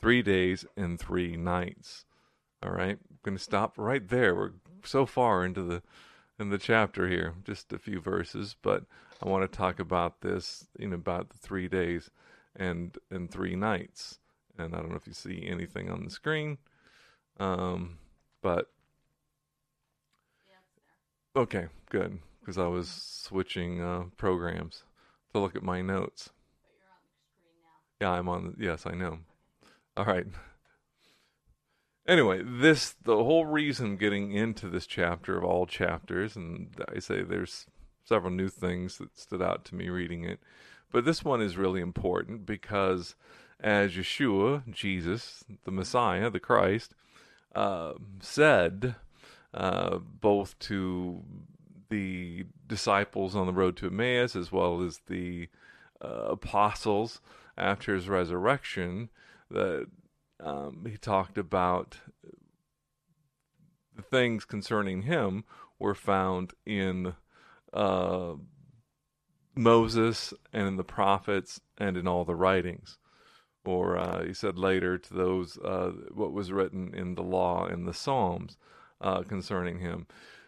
[0.00, 2.04] three days and three nights.
[2.62, 4.34] All right, I'm going to stop right there.
[4.34, 5.82] We're so far into the
[6.38, 8.84] in the chapter here, just a few verses, but
[9.22, 12.10] I want to talk about this in about the three days
[12.54, 14.18] and and three nights.
[14.58, 16.58] And I don't know if you see anything on the screen,
[17.38, 17.98] um,
[18.42, 18.70] but
[21.36, 24.82] okay, good, because I was switching uh, programs
[25.32, 26.30] to look at my notes.
[28.00, 28.54] Yeah, I'm on.
[28.56, 29.18] The, yes, I know.
[29.96, 30.26] All right.
[32.08, 37.22] Anyway, this the whole reason getting into this chapter of all chapters, and I say
[37.22, 37.66] there's
[38.02, 40.40] several new things that stood out to me reading it,
[40.90, 43.14] but this one is really important because
[43.60, 46.94] as Yeshua, Jesus, the Messiah, the Christ,
[47.54, 48.94] uh, said
[49.52, 51.22] uh, both to
[51.90, 55.48] the disciples on the road to Emmaus as well as the
[56.02, 57.20] uh, apostles
[57.58, 59.10] after his resurrection
[59.50, 59.88] that
[60.40, 61.98] um, he talked about
[63.96, 65.44] the things concerning him
[65.78, 67.14] were found in
[67.72, 68.34] uh,
[69.54, 72.98] Moses and in the prophets and in all the writings.
[73.64, 77.86] Or uh, he said later to those uh, what was written in the law and
[77.86, 78.56] the Psalms
[79.00, 80.06] uh, concerning him.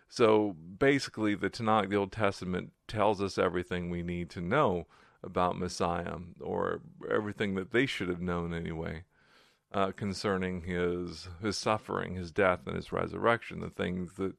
[0.08, 4.86] So basically, the Tanakh, the Old Testament, tells us everything we need to know
[5.22, 6.80] about Messiah, or
[7.10, 9.04] everything that they should have known anyway,
[9.72, 13.60] uh, concerning his his suffering, his death, and his resurrection.
[13.60, 14.34] The things that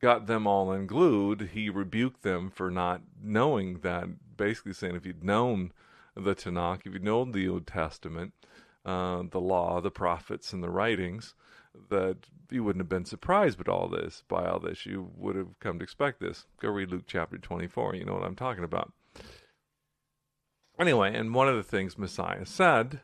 [0.00, 4.08] got them all unglued, he rebuked them for not knowing that.
[4.36, 5.72] Basically, saying if you'd known
[6.14, 8.34] the Tanakh, if you'd known the Old Testament,
[8.86, 11.34] uh, the law, the prophets, and the writings,
[11.90, 12.18] that
[12.48, 14.22] you wouldn't have been surprised by all this.
[14.28, 16.46] By all this, you would have come to expect this.
[16.60, 17.96] Go read Luke chapter twenty-four.
[17.96, 18.92] You know what I'm talking about.
[20.78, 23.00] Anyway, and one of the things Messiah said,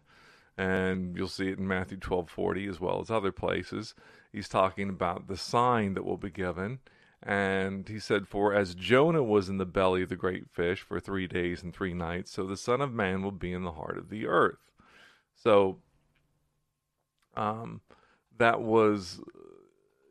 [0.56, 3.94] and you'll see it in Matthew 12:40 as well as other places,
[4.32, 6.80] he's talking about the sign that will be given.
[7.22, 11.00] And he said, For as Jonah was in the belly of the great fish for
[11.00, 13.96] three days and three nights, so the Son of Man will be in the heart
[13.96, 14.58] of the earth.
[15.34, 15.78] So,
[17.34, 17.80] um,
[18.36, 19.20] that was,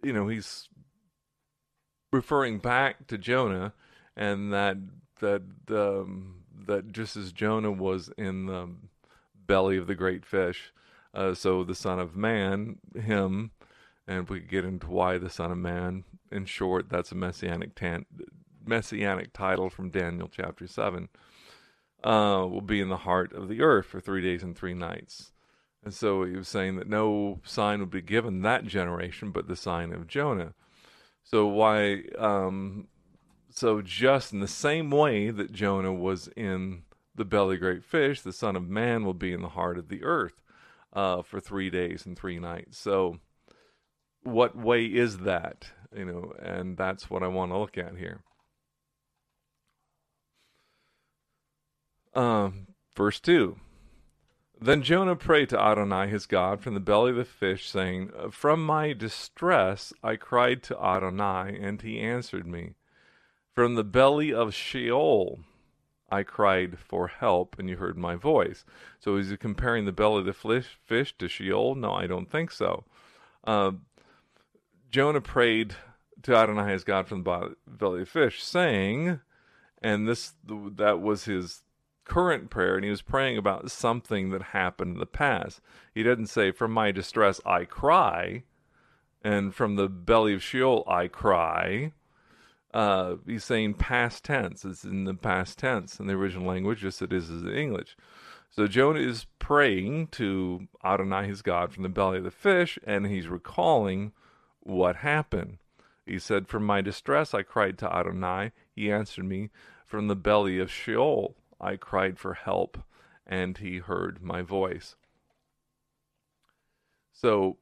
[0.01, 0.67] you know, he's
[2.11, 3.73] referring back to Jonah,
[4.15, 4.77] and that
[5.19, 8.69] that um, that just as Jonah was in the
[9.47, 10.73] belly of the great fish,
[11.13, 13.51] uh, so the Son of Man, him,
[14.07, 16.03] and we get into why the Son of Man.
[16.31, 18.05] In short, that's a messianic tan-
[18.65, 21.09] messianic title from Daniel chapter seven.
[22.03, 25.31] Uh, will be in the heart of the earth for three days and three nights.
[25.85, 29.55] And so he was saying that no sign would be given that generation but the
[29.55, 30.53] sign of Jonah.
[31.23, 32.87] So why um,
[33.49, 36.83] so just in the same way that Jonah was in
[37.15, 40.03] the belly great fish, the Son of Man will be in the heart of the
[40.03, 40.41] earth
[40.93, 42.77] uh, for three days and three nights.
[42.77, 43.19] So
[44.23, 45.71] what way is that?
[45.95, 48.21] You know, and that's what I want to look at here.
[52.15, 53.57] Um, verse 2
[54.59, 58.65] Then Jonah prayed to Adonai his God from the belly of the fish, saying, From
[58.65, 62.75] my distress I cried to Adonai, and he answered me.
[63.53, 65.41] From the belly of Sheol
[66.09, 68.65] I cried for help, and you heard my voice.
[68.99, 71.75] So is he comparing the belly of the fish, to Sheol?
[71.75, 72.85] No, I don't think so.
[73.43, 73.71] Uh,
[74.91, 75.75] Jonah prayed
[76.23, 79.19] to Adonai his God from the belly of the fish, saying,
[79.81, 81.63] and this that was his
[82.05, 85.61] current prayer, and he was praying about something that happened in the past.
[85.93, 88.43] He didn't say, From my distress I cry,
[89.23, 91.93] and from the belly of Sheol I cry.
[92.73, 94.65] Uh, he's saying past tense.
[94.65, 97.95] It's in the past tense in the original language, just as it is in English.
[98.49, 103.07] So Jonah is praying to Adonai, his God, from the belly of the fish, and
[103.07, 104.11] he's recalling
[104.59, 105.57] what happened.
[106.05, 108.51] He said, From my distress I cried to Adonai.
[108.75, 109.49] He answered me.
[109.85, 112.79] From the belly of Sheol I cried for help,
[113.25, 114.95] and he heard my voice.
[117.11, 117.57] So,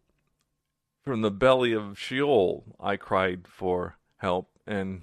[1.03, 5.01] from the belly of Sheol I cried for help, and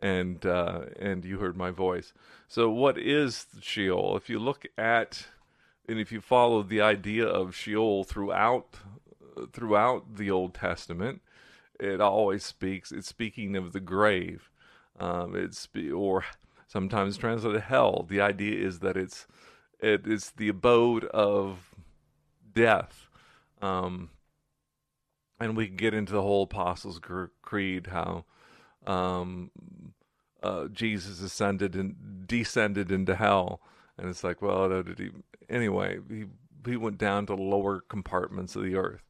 [0.00, 2.12] and uh, and you heard my voice.
[2.48, 4.16] So, what is Sheol?
[4.16, 5.26] If you look at
[5.88, 8.76] and if you follow the idea of Sheol throughout
[9.52, 11.20] throughout the Old Testament,
[11.78, 12.92] it always speaks.
[12.92, 14.50] It's speaking of the grave.
[14.98, 16.24] Um, it's or
[16.66, 18.06] sometimes translated hell.
[18.08, 19.26] The idea is that it's
[19.80, 21.74] it is the abode of
[22.54, 23.08] death.
[23.60, 24.10] Um,
[25.38, 27.00] and we can get into the whole Apostles'
[27.42, 28.24] Creed, how
[28.90, 29.50] um,
[30.42, 33.60] uh, Jesus ascended and descended into hell,
[33.96, 35.10] and it's like, well, did he?
[35.48, 36.24] Anyway, he
[36.66, 39.02] he went down to lower compartments of the earth,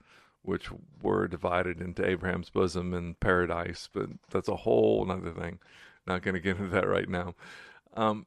[0.43, 0.70] which
[1.02, 3.89] were divided into Abraham's bosom and paradise.
[3.93, 5.59] But that's a whole other thing.
[6.07, 7.35] Not going to get into that right now.
[7.94, 8.27] Um,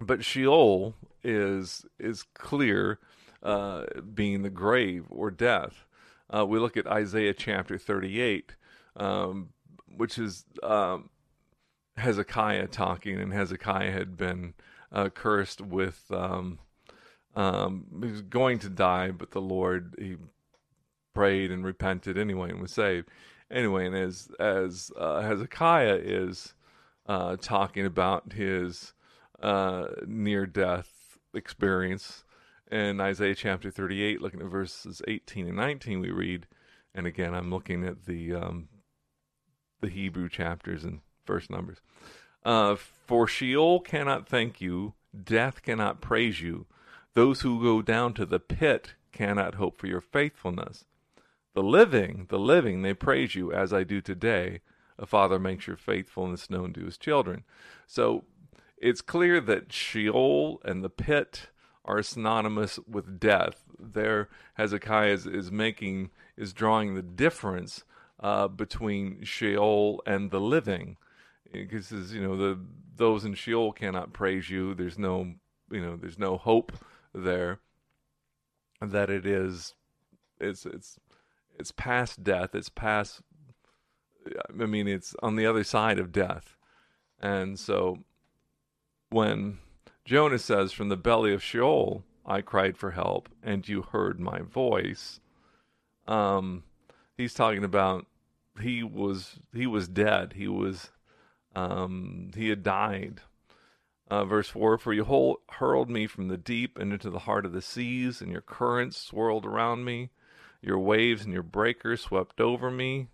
[0.00, 2.98] but Sheol is is clear,
[3.42, 3.84] uh,
[4.14, 5.86] being the grave or death.
[6.32, 8.56] Uh, we look at Isaiah chapter 38.
[8.96, 9.50] Um,
[9.96, 11.10] which is um,
[11.96, 14.54] Hezekiah talking, and Hezekiah had been
[14.92, 16.04] uh, cursed with.
[16.10, 16.58] Um,
[17.34, 20.16] um, he was going to die, but the Lord he
[21.14, 23.08] prayed and repented anyway and was saved.
[23.50, 26.54] Anyway, and as as uh, Hezekiah is
[27.06, 28.92] uh, talking about his
[29.42, 32.24] uh, near death experience
[32.70, 36.46] in Isaiah chapter 38, looking at verses 18 and 19, we read,
[36.94, 38.68] and again, I'm looking at the um,
[39.86, 41.78] the Hebrew chapters and verse numbers.
[42.44, 44.94] Uh, For Sheol cannot thank you,
[45.24, 46.66] death cannot praise you.
[47.14, 50.84] Those who go down to the pit cannot hope for your faithfulness.
[51.54, 54.60] The living, the living, they praise you as I do today.
[54.98, 57.44] A father makes your faithfulness known to his children.
[57.86, 58.24] So
[58.76, 61.48] it's clear that Sheol and the pit
[61.84, 63.62] are synonymous with death.
[63.78, 67.84] There, Hezekiah is, is making, is drawing the difference
[68.20, 70.96] uh, between Sheol and the living.
[71.52, 72.58] Because you know the
[72.96, 74.74] those in Sheol cannot praise you.
[74.74, 75.34] There's no
[75.70, 76.72] you know there's no hope
[77.14, 77.60] there.
[78.80, 79.74] That it is,
[80.38, 80.98] it's it's
[81.58, 82.54] it's past death.
[82.54, 83.22] It's past.
[84.48, 86.56] I mean, it's on the other side of death,
[87.20, 87.98] and so
[89.08, 89.58] when
[90.04, 94.40] Jonah says, "From the belly of Sheol I cried for help, and you heard my
[94.40, 95.20] voice,"
[96.06, 96.64] um,
[97.16, 98.06] he's talking about
[98.60, 100.34] he was he was dead.
[100.34, 100.90] He was
[101.54, 103.20] um, he had died.
[104.08, 107.52] Uh, verse 4 For you hurled me from the deep and into the heart of
[107.52, 110.10] the seas, and your currents swirled around me.
[110.62, 113.08] Your waves and your breakers swept over me.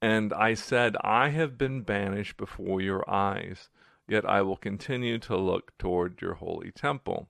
[0.00, 3.68] And I said, I have been banished before your eyes,
[4.06, 7.28] yet I will continue to look toward your holy temple.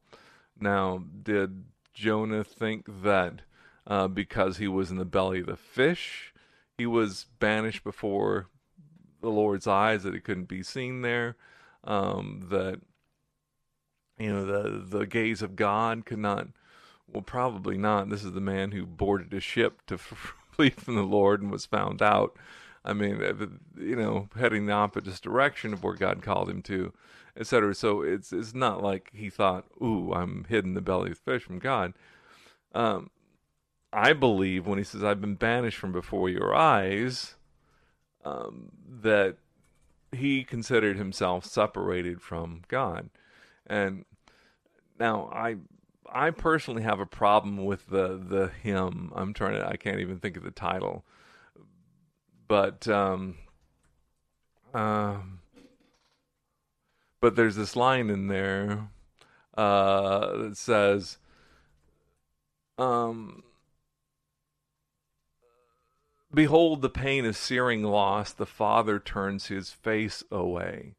[0.60, 1.64] Now, did
[1.94, 3.42] Jonah think that
[3.88, 6.32] uh, because he was in the belly of the fish,
[6.76, 8.46] he was banished before
[9.20, 11.34] the Lord's eyes, that he couldn't be seen there?
[11.84, 12.80] um, that
[14.18, 16.48] you know the the gaze of God could not.
[17.10, 18.10] Well, probably not.
[18.10, 19.96] This is the man who boarded a ship to
[20.52, 22.36] flee from the Lord and was found out.
[22.84, 23.18] I mean,
[23.76, 26.92] you know, heading the opposite direction of where God called him to,
[27.36, 27.74] etc.
[27.74, 31.44] So it's it's not like he thought, "Ooh, I'm hidden the belly of the fish
[31.44, 31.94] from God."
[32.74, 33.10] Um,
[33.92, 37.36] I believe when he says, "I've been banished from before your eyes,"
[38.24, 38.70] um,
[39.02, 39.36] that
[40.12, 43.10] he considered himself separated from God.
[43.66, 44.04] And
[44.98, 45.56] now I
[46.10, 49.12] I personally have a problem with the the hymn.
[49.14, 51.04] I'm trying to I can't even think of the title.
[52.46, 53.36] But um
[54.74, 55.18] uh,
[57.20, 58.88] but there's this line in there
[59.56, 61.18] uh that says
[62.78, 63.42] um
[66.32, 70.94] Behold the pain of searing loss, the father turns his face away.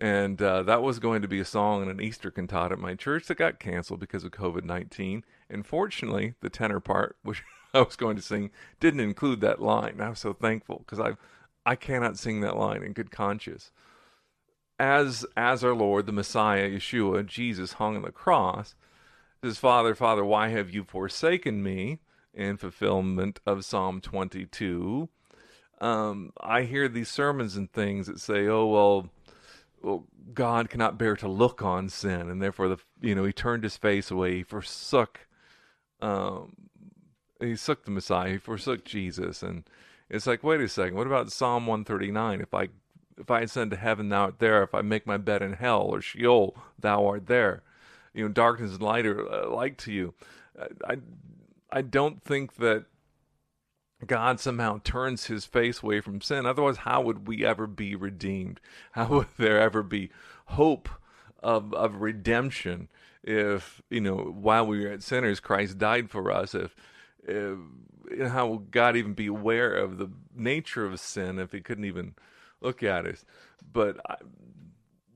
[0.00, 2.94] And uh, that was going to be a song in an Easter cantata at my
[2.94, 5.24] church that got canceled because of COVID 19.
[5.48, 7.44] And fortunately, the tenor part, which
[7.74, 8.50] I was going to sing,
[8.80, 10.00] didn't include that line.
[10.00, 11.12] I was so thankful because I,
[11.64, 13.70] I cannot sing that line in good conscience.
[14.78, 18.74] As, as our Lord, the Messiah, Yeshua, Jesus hung on the cross,
[19.44, 22.00] says, Father, Father, why have you forsaken me?
[22.34, 25.08] In fulfillment of Psalm 22.
[25.80, 29.10] Um, I hear these sermons and things that say, "Oh well,
[29.82, 33.64] well, God cannot bear to look on sin, and therefore the you know He turned
[33.64, 35.26] His face away, He forsook,
[36.00, 36.54] um,
[37.40, 39.64] He forsook the Messiah, He forsook Jesus." And
[40.12, 42.42] it's like, wait a second, what about Psalm 139?
[42.42, 42.68] If I
[43.18, 44.62] if I ascend to heaven, thou art there.
[44.62, 47.62] If I make my bed in hell or Sheol, thou art there.
[48.14, 50.14] You know, darkness and light are uh, like to you.
[50.86, 50.96] I
[51.72, 52.84] I don't think that
[54.06, 56.44] God somehow turns his face away from sin.
[56.44, 58.60] Otherwise, how would we ever be redeemed?
[58.92, 60.10] How would there ever be
[60.46, 60.88] hope
[61.42, 62.88] of, of redemption
[63.22, 66.54] if, you know, while we were at sinners, Christ died for us?
[66.54, 66.76] If,
[67.26, 67.58] if
[68.28, 72.14] how would God even be aware of the nature of sin if he couldn't even
[72.60, 73.24] look at us?
[73.72, 74.16] But I,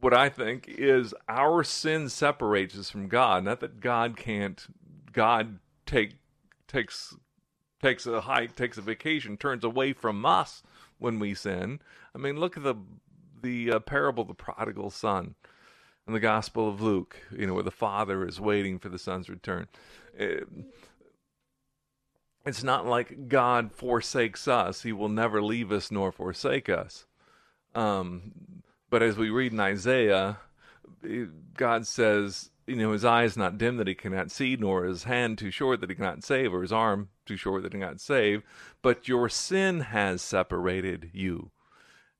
[0.01, 3.45] what I think is our sin separates us from God.
[3.45, 4.65] Not that God can't,
[5.13, 6.15] God take
[6.69, 7.15] takes
[7.83, 10.63] takes a hike, takes a vacation, turns away from us
[10.99, 11.81] when we sin.
[12.15, 12.77] I mean, look at the
[13.43, 15.35] the uh, parable of the prodigal son
[16.07, 17.17] in the Gospel of Luke.
[17.37, 19.69] You know, where the father is waiting for the son's return.
[20.17, 20.49] It,
[22.45, 27.07] it's not like God forsakes us; He will never leave us nor forsake us.
[27.75, 28.33] Um,
[28.89, 30.39] but as we read in Isaiah,
[31.55, 35.05] God says you know, his eye is not dim that he cannot see, nor his
[35.05, 38.01] hand too short that he cannot save, or his arm too short that he cannot
[38.01, 38.43] save.
[38.83, 41.51] But your sin has separated you.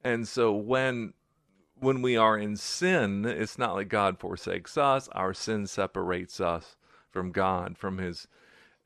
[0.05, 1.15] And so when
[1.79, 5.09] when we are in sin, it's not like God forsakes us.
[5.13, 6.77] Our sin separates us
[7.11, 8.29] from God, from His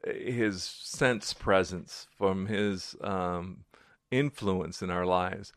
[0.04, 3.64] His sense presence, from His um,
[4.10, 5.52] influence in our lives.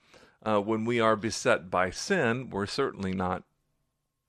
[0.45, 3.43] Uh, when we are beset by sin, we're certainly not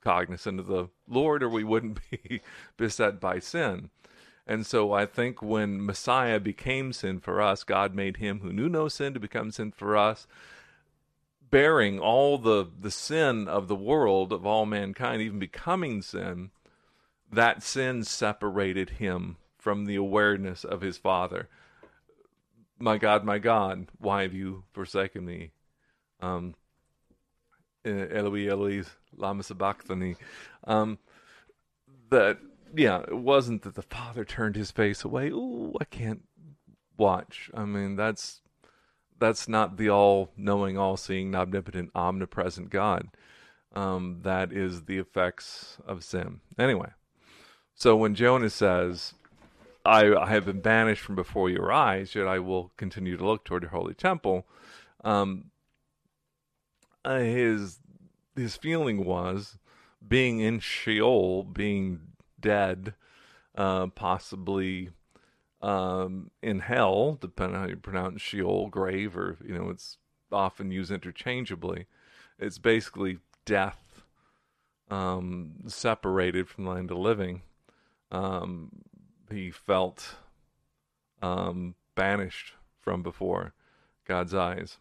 [0.04, 2.40] cognizant of the Lord, or we wouldn't be
[2.76, 3.90] beset by sin.
[4.46, 8.68] And so I think when Messiah became sin for us, God made him who knew
[8.68, 10.26] no sin to become sin for us,
[11.50, 16.50] bearing all the, the sin of the world, of all mankind, even becoming sin.
[17.32, 21.48] That sin separated him from the awareness of his Father.
[22.78, 25.52] My God, my God, why have you forsaken me?
[26.20, 26.54] Um,
[27.84, 28.82] Eloi, Eloi,
[29.16, 30.16] lama sabachthani.
[30.64, 30.98] Um,
[32.10, 32.38] that
[32.76, 35.28] yeah, it wasn't that the father turned his face away.
[35.28, 36.22] Ooh, I can't
[36.96, 37.50] watch.
[37.54, 38.40] I mean, that's
[39.18, 43.08] that's not the all-knowing, all-seeing, omnipotent, omnipresent God.
[43.72, 46.40] Um, that is the effects of sin.
[46.58, 46.90] Anyway,
[47.74, 49.14] so when Jonah says,
[49.84, 53.44] I, I, have been banished from before your eyes, yet I will continue to look
[53.44, 54.46] toward your holy temple,"
[55.02, 55.50] um,
[57.04, 57.78] uh, his
[58.36, 59.58] his feeling was
[60.06, 62.00] being in Sheol, being
[62.40, 62.94] dead,
[63.54, 64.90] uh, possibly
[65.62, 69.98] um, in hell, depending on how you pronounce Sheol, grave, or you know, it's
[70.30, 71.86] often used interchangeably.
[72.38, 74.02] It's basically death,
[74.90, 77.42] um, separated from the land of living.
[78.10, 78.70] Um,
[79.30, 80.16] he felt
[81.22, 83.54] um, banished from before
[84.06, 84.76] God's eyes.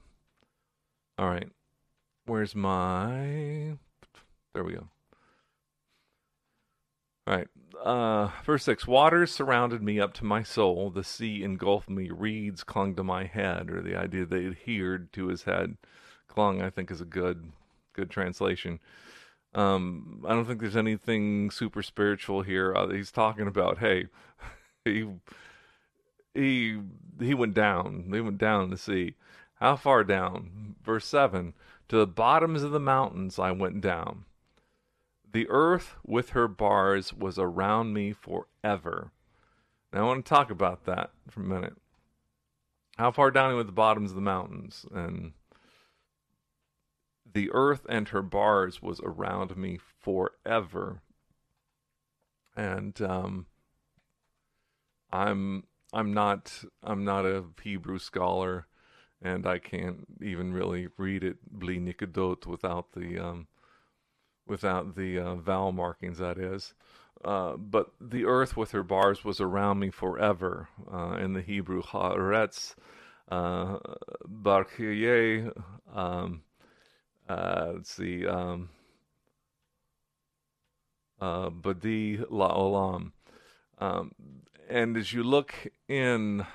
[1.18, 1.50] All right.
[2.26, 3.78] Where's my.
[4.54, 4.88] There we go.
[7.28, 7.48] All right.
[7.82, 10.90] Uh, verse 6 Waters surrounded me up to my soul.
[10.90, 12.10] The sea engulfed me.
[12.12, 15.78] Reeds clung to my head, or the idea they adhered to his head.
[16.28, 17.52] Clung, I think, is a good
[17.94, 18.80] good translation.
[19.54, 22.76] Um, I don't think there's anything super spiritual here.
[22.76, 24.08] Uh, he's talking about, hey,
[24.86, 25.08] he
[26.34, 26.80] he
[27.20, 28.10] he went down.
[28.12, 29.16] He went down the sea.
[29.56, 30.76] How far down?
[30.84, 31.54] Verse seven.
[31.89, 34.26] To the bottoms of the mountains I went down.
[35.31, 39.11] The earth with her bars was around me forever.
[39.91, 41.76] Now I want to talk about that for a minute.
[42.97, 44.85] How far down with the bottoms of the mountains?
[44.93, 45.34] And
[47.31, 51.01] the earth and her bars was around me forever.
[52.55, 53.47] And um,
[55.11, 58.68] I'm I'm not I'm not a Hebrew scholar
[59.24, 63.48] and I can't even really read it bli nikadot without the um,
[64.45, 66.18] without the uh, vowel markings.
[66.18, 66.74] That is,
[67.24, 70.68] uh, but the earth with her bars was around me forever.
[70.91, 72.76] Uh, in the Hebrew, haaretz,
[73.32, 73.78] uh,
[75.94, 76.41] um,
[77.30, 78.70] uh, let's see, um,
[81.22, 83.14] uh, badi la'olam.
[83.80, 84.12] Um,
[84.70, 85.54] and as you look
[85.88, 86.45] in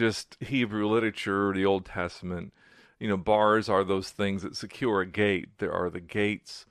[0.00, 2.54] just Hebrew literature, the Old Testament,
[2.98, 5.50] you know, bars are those things that secure a gate.
[5.58, 6.64] There are the gates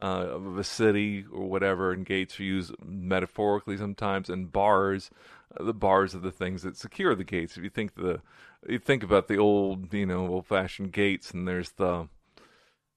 [0.00, 5.10] uh, of a city or whatever, and gates are used metaphorically sometimes, and bars,
[5.58, 7.56] uh, the bars are the things that secure the gates.
[7.56, 8.20] If you think the,
[8.68, 12.06] you think about the old, you know, old-fashioned gates, and there's the,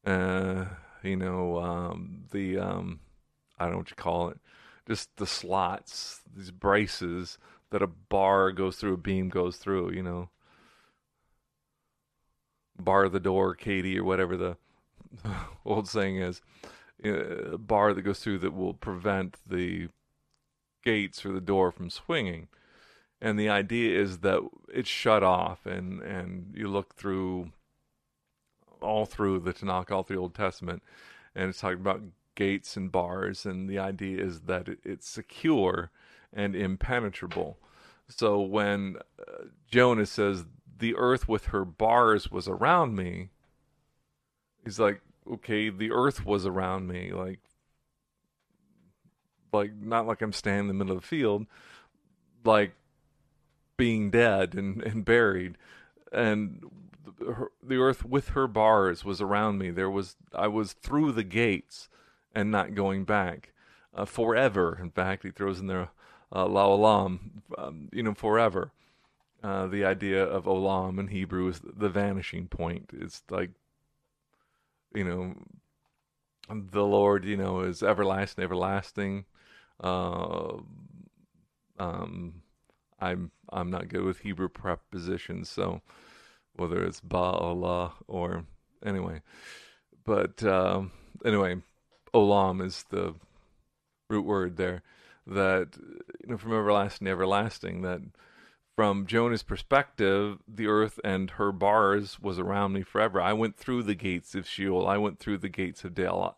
[0.05, 0.65] uh,
[1.01, 2.99] you know, um, the, um,
[3.57, 4.37] I don't know what you call it,
[4.87, 7.39] just the slots, these braces
[7.71, 10.29] that a bar goes through, a beam goes through, you know.
[12.79, 14.57] Bar the door, Katie, or whatever the
[15.65, 16.41] old saying is.
[17.03, 19.89] Uh, a bar that goes through that will prevent the
[20.83, 22.47] gates or the door from swinging.
[23.21, 24.41] And the idea is that
[24.73, 27.51] it's shut off, and, and you look through
[28.81, 30.81] all through the Tanakh, all through the Old Testament,
[31.35, 32.01] and it's talking about
[32.35, 35.91] gates and bars, and the idea is that it, it's secure
[36.33, 37.57] and impenetrable.
[38.07, 40.45] So when uh, Jonah says,
[40.77, 43.29] The earth with her bars was around me,
[44.63, 45.01] he's like,
[45.31, 47.11] Okay, the earth was around me.
[47.11, 47.39] Like,
[49.53, 51.45] like not like I'm standing in the middle of the field,
[52.43, 52.73] like
[53.77, 55.57] being dead and, and buried.
[56.11, 56.63] And
[57.63, 59.71] the, earth with her bars was around me.
[59.71, 61.89] There was I was through the gates
[62.33, 63.51] and not going back
[63.93, 64.77] uh, forever.
[64.81, 65.89] In fact, he throws in there
[66.33, 67.19] uh, la olam,
[67.57, 68.71] um, you know, forever.
[69.41, 72.89] Uh, the idea of olam in Hebrew is the vanishing point.
[72.93, 73.51] It's like,
[74.93, 75.35] you know,
[76.49, 79.25] the Lord, you know, is everlasting, everlasting.
[79.81, 80.57] Uh,
[81.77, 82.41] um,
[82.99, 85.81] I'm I'm not good with Hebrew prepositions, so
[86.55, 88.43] whether it's ba'ala or
[88.85, 89.21] anyway,
[90.03, 90.91] but um,
[91.23, 91.61] anyway,
[92.13, 93.15] olam is the
[94.09, 94.83] root word there.
[95.29, 97.81] That you know, from everlasting to everlasting.
[97.83, 98.01] That
[98.75, 103.21] from Jonah's perspective, the earth and her bars was around me forever.
[103.21, 104.87] I went through the gates of Sheol.
[104.87, 106.37] I went through the gates of Del,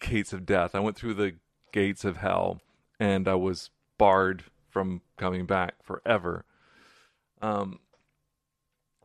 [0.00, 0.74] gates of death.
[0.74, 1.36] I went through the
[1.72, 2.60] gates of hell,
[2.98, 6.44] and I was barred from coming back forever.
[7.42, 7.80] Um,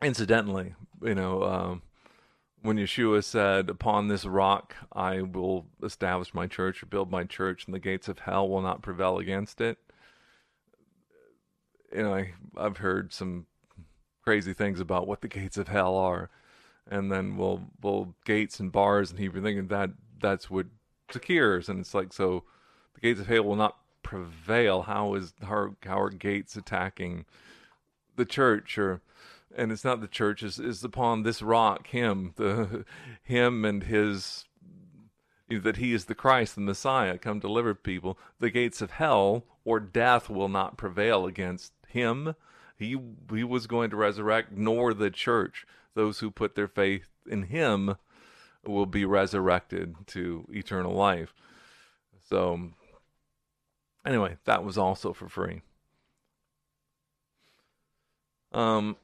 [0.02, 1.82] incidentally, you know, um,
[2.66, 7.64] when Yeshua said, Upon this rock I will establish my church or build my church,
[7.64, 9.78] and the gates of hell will not prevail against it.
[11.94, 13.46] You know, I, I've heard some
[14.24, 16.28] crazy things about what the gates of hell are.
[16.88, 19.90] And then, well, well, gates and bars and Hebrew thinking that
[20.20, 20.66] that's what
[21.10, 21.68] secures.
[21.68, 22.44] And it's like, so
[22.94, 24.82] the gates of hell will not prevail.
[24.82, 27.24] How is how, how are gates attacking
[28.16, 29.00] the church or
[29.54, 32.84] and it's not the church is is upon this rock him the
[33.22, 34.44] him and his
[35.48, 38.18] you know, that he is the Christ the Messiah come deliver people.
[38.40, 42.34] The gates of hell or death will not prevail against him.
[42.76, 42.96] He
[43.32, 45.66] he was going to resurrect nor the church.
[45.94, 47.96] Those who put their faith in him
[48.64, 51.32] will be resurrected to eternal life.
[52.28, 52.70] So
[54.04, 55.62] anyway that was also for free
[58.52, 58.96] um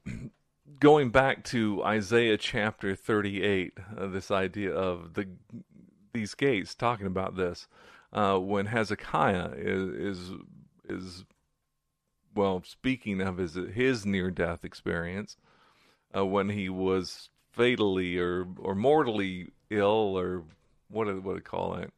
[0.78, 5.28] going back to Isaiah chapter 38, uh, this idea of the
[6.12, 7.68] these gates, talking about this,
[8.12, 10.30] uh, when Hezekiah is, is
[10.88, 11.24] is
[12.34, 15.36] well speaking of his his near death experience,
[16.16, 20.42] uh, when he was fatally or or mortally ill or
[20.88, 21.92] what do, what do they call it?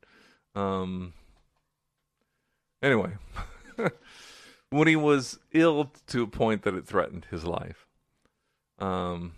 [0.55, 1.15] Um.
[2.83, 3.13] Anyway,
[4.75, 7.87] when he was ill to a point that it threatened his life
[8.79, 9.33] um,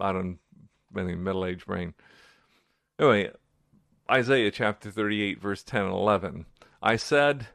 [0.00, 0.38] I don't
[0.96, 1.94] any middle aged brain.
[2.98, 3.30] Anyway,
[4.10, 6.46] Isaiah chapter 38, verse 10 and 11.
[6.82, 7.48] I said,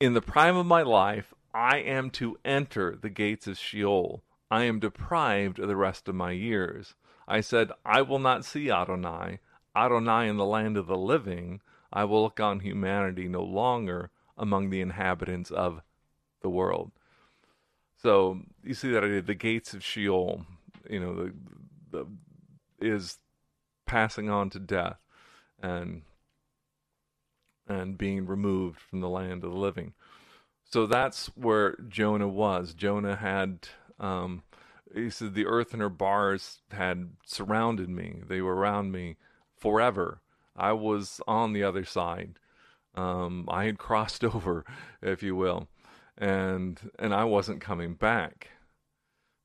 [0.00, 4.22] In the prime of my life, I am to enter the gates of Sheol.
[4.50, 6.94] I am deprived of the rest of my years.
[7.26, 9.40] I said, I will not see Adonai,
[9.76, 11.60] Adonai in the land of the living.
[11.92, 15.82] I will look on humanity no longer among the inhabitants of
[16.42, 16.92] the world.
[18.00, 20.46] So you see that idea, the gates of Sheol,
[20.88, 21.34] you know, the,
[21.90, 22.06] the
[22.80, 23.18] is
[23.86, 24.98] passing on to death
[25.60, 26.02] and
[27.66, 29.92] and being removed from the land of the living.
[30.64, 32.72] So that's where Jonah was.
[32.72, 34.42] Jonah had um,
[34.94, 38.22] he said the earth and her bars had surrounded me.
[38.26, 39.16] They were around me
[39.56, 40.20] forever.
[40.56, 42.38] I was on the other side.
[42.98, 44.64] Um, I had crossed over,
[45.02, 45.68] if you will
[46.18, 48.48] and and I wasn't coming back.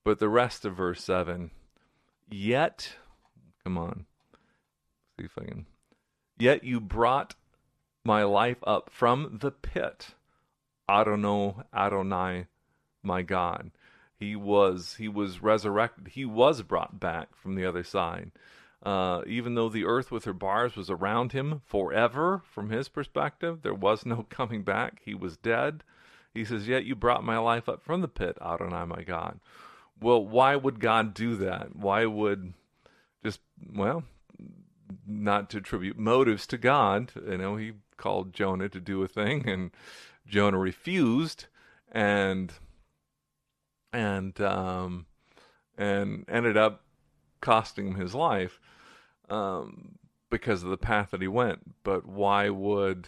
[0.04, 1.52] But the rest of verse 7,
[2.30, 2.96] yet
[3.64, 4.06] come on.
[5.18, 5.66] See if I can.
[6.38, 7.36] Yet you brought
[8.04, 10.16] my life up from the pit.
[10.90, 12.48] Adonai, Adonai,
[13.02, 13.72] my God.
[14.20, 16.10] He was he was resurrected.
[16.10, 18.32] He was brought back from the other side.
[18.84, 23.62] Uh, even though the earth with her bars was around him forever, from his perspective,
[23.62, 25.02] there was no coming back.
[25.04, 25.84] He was dead.
[26.34, 29.40] He says, Yet you brought my life up from the pit, Adonai, my God.
[30.02, 31.76] Well, why would God do that?
[31.76, 32.54] Why would
[33.24, 33.40] just,
[33.74, 34.04] well,
[35.08, 37.12] not to attribute motives to God.
[37.16, 39.72] You know, he called Jonah to do a thing, and
[40.28, 41.46] Jonah refused,
[41.92, 42.52] and
[43.92, 45.06] and um,
[45.78, 46.84] and ended up
[47.42, 48.60] costing him his life
[49.30, 49.98] um,
[50.30, 51.84] because of the path that he went.
[51.84, 53.08] But why would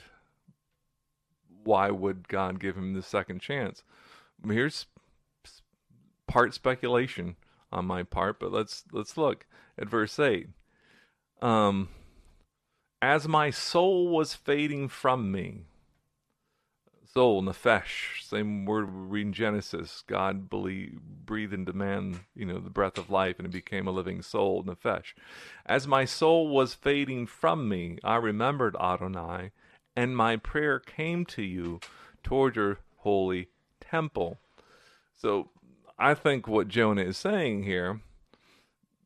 [1.63, 3.83] why would God give him the second chance?
[4.47, 4.85] Here's
[6.27, 7.35] part speculation
[7.71, 9.45] on my part, but let's let's look
[9.77, 10.49] at verse eight.
[11.41, 11.89] Um,
[13.01, 15.65] as my soul was fading from me,
[17.15, 20.03] soul nefesh, same word we read in Genesis.
[20.05, 23.91] God believe, breathed into man, you know, the breath of life, and it became a
[23.91, 25.13] living soul, nefesh.
[25.65, 29.51] As my soul was fading from me, I remembered Adonai
[29.95, 31.79] and my prayer came to you
[32.21, 33.47] toward your holy
[33.79, 34.37] temple.
[35.15, 35.51] So
[35.97, 38.01] I think what Jonah is saying here,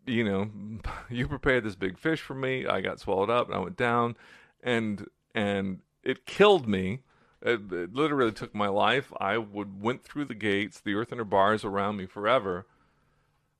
[0.08, 0.50] you know,
[1.12, 2.66] you prepared this big fish for me.
[2.66, 4.18] I got swallowed up and I went down
[4.64, 7.04] and and it killed me.
[7.42, 9.14] It, it literally took my life.
[9.20, 12.66] I would went through the gates, the earth and her bars around me forever.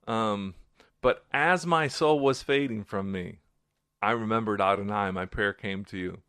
[0.06, 0.54] Um,
[1.00, 3.38] but as my soul was fading from me,
[4.02, 6.22] I remembered Adonai, my prayer came to you.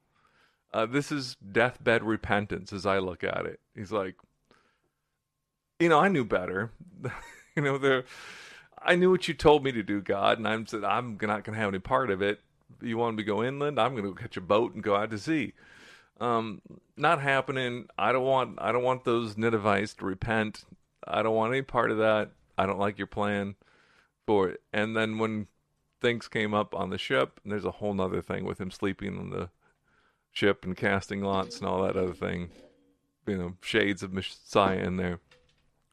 [0.74, 3.60] Uh, this is deathbed repentance as I look at it.
[3.76, 4.16] He's like,
[5.80, 6.72] you know, I knew better.
[7.56, 8.06] you know, there,
[8.82, 11.54] I knew what you told me to do, God, and I'm said I'm not going
[11.56, 12.40] to have any part of it.
[12.82, 13.80] You want me to go inland?
[13.80, 15.54] I'm going to catch a boat and go out to sea.
[16.22, 16.62] Um,
[16.96, 17.88] not happening.
[17.98, 18.60] I don't want.
[18.62, 20.64] I don't want those Ninevites to repent.
[21.06, 22.30] I don't want any part of that.
[22.58, 23.56] I don't like your plan
[24.28, 24.62] for it.
[24.72, 25.48] And then when
[26.00, 29.18] things came up on the ship, and there's a whole nother thing with him sleeping
[29.18, 29.50] on the
[30.32, 32.50] ship and casting lots and all that other thing.
[33.26, 35.20] You know, shades of Messiah in there.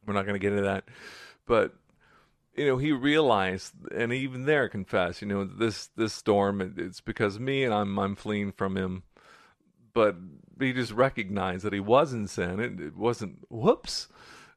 [0.07, 0.85] We're not going to get into that,
[1.47, 1.75] but
[2.55, 7.37] you know, he realized, and even there confessed, you know, this this storm, it's because
[7.37, 9.05] of me, and I'm I'm fleeing from him.
[9.99, 10.15] But
[10.61, 12.61] he just recognized that he was in sin.
[12.61, 14.07] It, it wasn't whoops.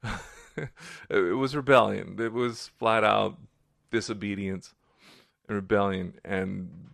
[1.10, 2.16] it, was rebellion.
[2.20, 3.40] It was flat out
[3.90, 4.76] disobedience
[5.48, 6.14] and rebellion.
[6.24, 6.92] And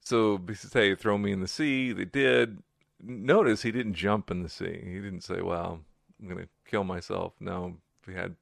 [0.00, 2.62] so he said, "Hey, throw me in the sea." They did.
[3.02, 4.80] Notice he didn't jump in the sea.
[4.82, 5.80] He didn't say, "Well,
[6.18, 8.34] I'm going to kill myself." No, he had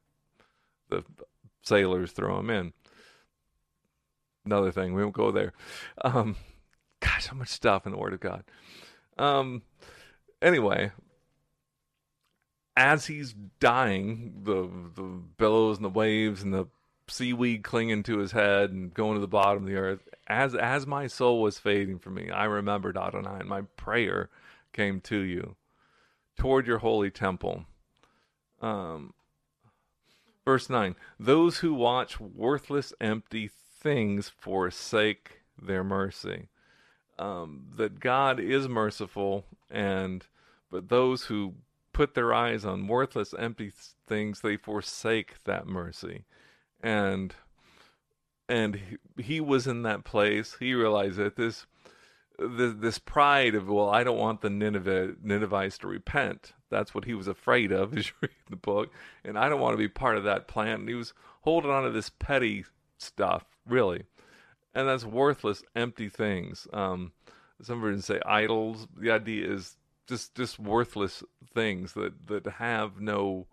[0.88, 1.02] the
[1.62, 2.72] sailors throw him in.
[4.46, 5.52] Another thing, we won't go there.
[6.02, 6.36] Um,
[7.00, 8.44] gosh, so much stuff in the Word of God.
[9.18, 9.62] Um,
[10.40, 10.92] anyway,
[12.76, 15.02] as he's dying, the the
[15.36, 16.66] billows and the waves and the
[17.08, 20.08] seaweed clinging to his head and going to the bottom of the earth.
[20.26, 24.30] As as my soul was fading from me, I remembered Adonai, and my prayer
[24.72, 25.56] came to you
[26.38, 27.64] toward your holy temple.
[28.60, 29.14] Um,
[30.44, 33.50] verse nine: Those who watch worthless, empty
[33.80, 36.48] things forsake their mercy.
[37.18, 40.24] Um, that God is merciful, and
[40.70, 41.54] but those who
[41.92, 43.72] put their eyes on worthless, empty
[44.06, 46.24] things, they forsake that mercy
[46.80, 47.34] and
[48.48, 50.56] and he, he was in that place.
[50.58, 51.66] He realized that this
[52.38, 56.52] this, this pride of well, I don't want the Nineveh Ninevites to repent.
[56.70, 58.92] That's what he was afraid of as you read the book,
[59.24, 60.80] and I don't want to be part of that plan.
[60.80, 61.12] And he was
[61.42, 62.64] holding on to this petty
[62.98, 64.04] stuff, really,
[64.74, 66.66] and that's worthless, empty things.
[66.72, 67.12] Um,
[67.62, 68.86] some versions say idols.
[68.96, 69.76] The idea is
[70.06, 71.22] just just worthless
[71.54, 73.46] things that that have no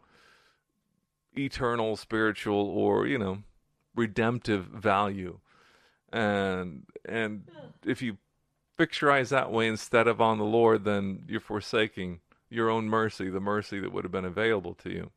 [1.37, 3.39] eternal, spiritual, or you know,
[3.95, 5.39] redemptive value.
[6.11, 7.49] And and
[7.85, 8.17] if you
[8.77, 12.19] fix your eyes that way instead of on the Lord, then you're forsaking
[12.49, 15.11] your own mercy, the mercy that would have been available to you.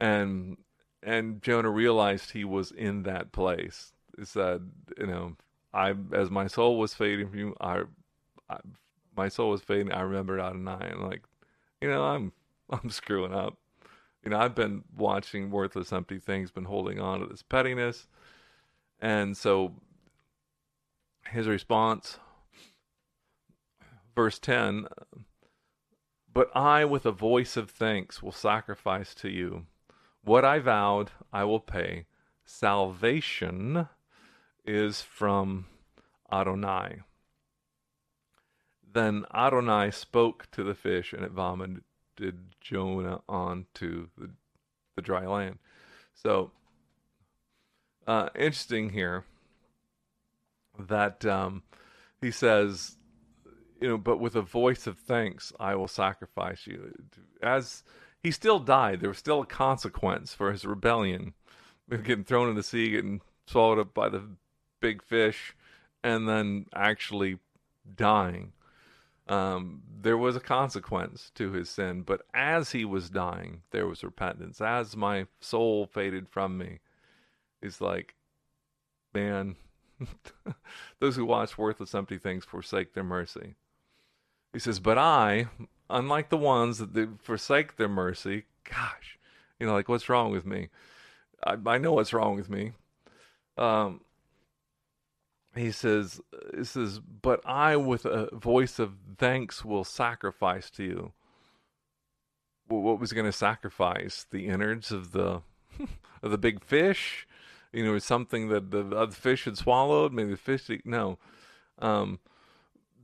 [0.00, 0.58] And
[1.02, 3.92] and Jonah realized he was in that place.
[4.18, 5.36] He said, you know,
[5.72, 7.82] I as my soul was fading from you, I,
[8.48, 8.58] I
[9.16, 9.92] my soul was fading.
[9.92, 11.22] I remembered Adonai, and like,
[11.80, 12.32] you know, I'm
[12.70, 13.56] I'm screwing up.
[14.24, 18.06] You know, I've been watching worthless, empty things, been holding on to this pettiness.
[19.00, 19.72] And so
[21.30, 22.18] his response,
[24.14, 24.86] verse 10
[26.32, 29.66] But I, with a voice of thanks, will sacrifice to you.
[30.22, 32.04] What I vowed, I will pay.
[32.44, 33.88] Salvation
[34.64, 35.66] is from
[36.32, 37.00] Adonai.
[38.92, 41.82] Then Adonai spoke to the fish, and it vomited
[42.60, 44.30] Jonah onto the,
[44.96, 45.58] the dry land.
[46.14, 46.50] So,
[48.06, 49.24] uh, interesting here
[50.78, 51.62] that um,
[52.20, 52.96] he says,
[53.80, 56.92] you know, but with a voice of thanks, I will sacrifice you.
[57.42, 57.82] As
[58.22, 61.34] he still died, there was still a consequence for his rebellion,
[61.88, 64.22] getting thrown in the sea, getting swallowed up by the
[64.80, 65.54] big fish,
[66.02, 67.38] and then actually
[67.96, 68.52] dying
[69.30, 72.02] um, there was a consequence to his sin.
[72.02, 74.60] But as he was dying, there was repentance.
[74.60, 76.80] As my soul faded from me,
[77.62, 78.16] he's like,
[79.14, 79.54] man,
[80.98, 83.54] those who watch worthless, empty things forsake their mercy.
[84.52, 85.46] He says, but I,
[85.88, 89.16] unlike the ones that forsake their mercy, gosh,
[89.60, 90.70] you know, like what's wrong with me?
[91.46, 92.72] I, I know what's wrong with me.
[93.56, 94.00] Um,
[95.54, 96.20] he says,
[96.56, 101.12] he says, but I with a voice of thanks will sacrifice to you.
[102.68, 104.26] Well, what was going to sacrifice?
[104.30, 105.42] The innards of the
[106.22, 107.26] of the big fish?
[107.72, 110.12] You know, something that the other fish had swallowed.
[110.12, 110.70] Maybe the fish.
[110.84, 111.18] No,
[111.80, 112.20] um,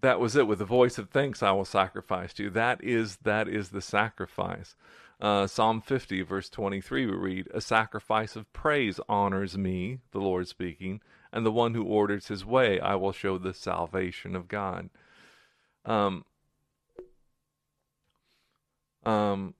[0.00, 0.46] that was it.
[0.46, 2.50] With a voice of thanks, I will sacrifice to you.
[2.50, 4.76] That is that is the sacrifice.
[5.20, 10.46] Uh, Psalm 50, verse 23, we read, A sacrifice of praise honors me, the Lord
[10.46, 11.00] speaking,
[11.32, 14.90] and the one who orders his way, I will show the salvation of God.
[15.84, 16.24] Um,
[19.04, 19.54] um,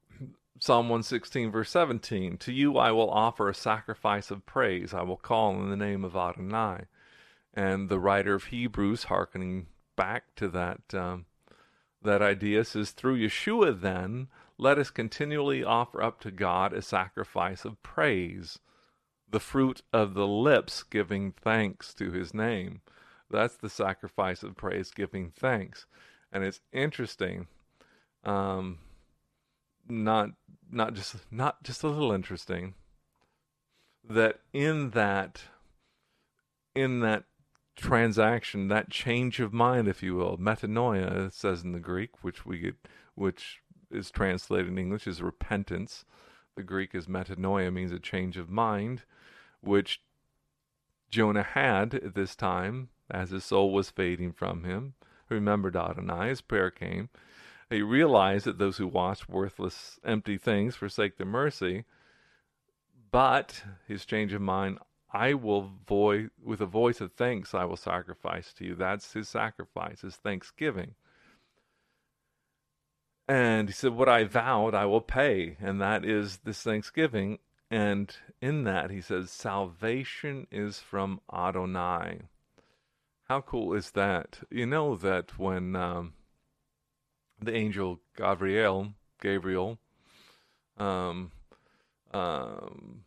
[0.59, 4.95] Psalm 116, verse 17 To you I will offer a sacrifice of praise.
[4.95, 6.85] I will call in the name of Adonai.
[7.53, 9.67] And the writer of Hebrews, hearkening
[9.97, 11.27] back to that um,
[12.03, 14.29] that idea, says, "Through Yeshua, then,
[14.59, 18.59] let us continually offer up to God a sacrifice of praise,
[19.37, 22.81] the fruit of the lips giving thanks to His name."
[23.29, 25.87] That's the sacrifice of praise, giving thanks,
[26.33, 27.49] and it's interesting.
[28.25, 28.79] Um,
[29.89, 30.31] not
[30.71, 32.75] not just not just a little interesting
[34.09, 35.43] that in that
[36.75, 37.25] in that
[37.77, 42.59] transaction that change of mind if you will metanoia says in the greek which we
[42.59, 42.75] get
[43.15, 43.61] which
[43.91, 46.05] is translated in english as repentance
[46.57, 49.03] the greek is metanoia means a change of mind
[49.67, 50.01] which
[51.11, 54.95] jonah had at this time as his soul was fading from him
[55.29, 57.09] remembered adonai his prayer came
[57.71, 61.85] he realized that those who watch worthless, empty things forsake the mercy.
[63.11, 64.79] But his change of mind,
[65.13, 68.75] I will voice with a voice of thanks, I will sacrifice to you.
[68.75, 70.95] That's his sacrifice, his thanksgiving.
[73.29, 75.57] And he said, What I vowed, I will pay.
[75.61, 77.39] And that is this thanksgiving.
[77.71, 82.21] And in that, he says, Salvation is from Adonai.
[83.29, 84.41] How cool is that?
[84.51, 86.13] You know that when um,
[87.41, 89.79] the angel Gabriel, Gabriel,
[90.79, 91.33] um,
[92.13, 93.05] um,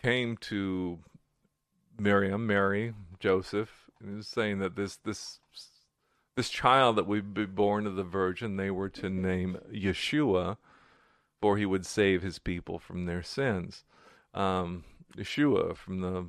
[0.00, 1.00] came to
[1.98, 5.40] Miriam, Mary, Joseph, and was saying that this this
[6.36, 10.56] this child that would be born of the Virgin, they were to name Yeshua,
[11.44, 13.84] for he would save his people from their sins.
[14.32, 14.82] Um,
[15.14, 16.28] Yeshua from the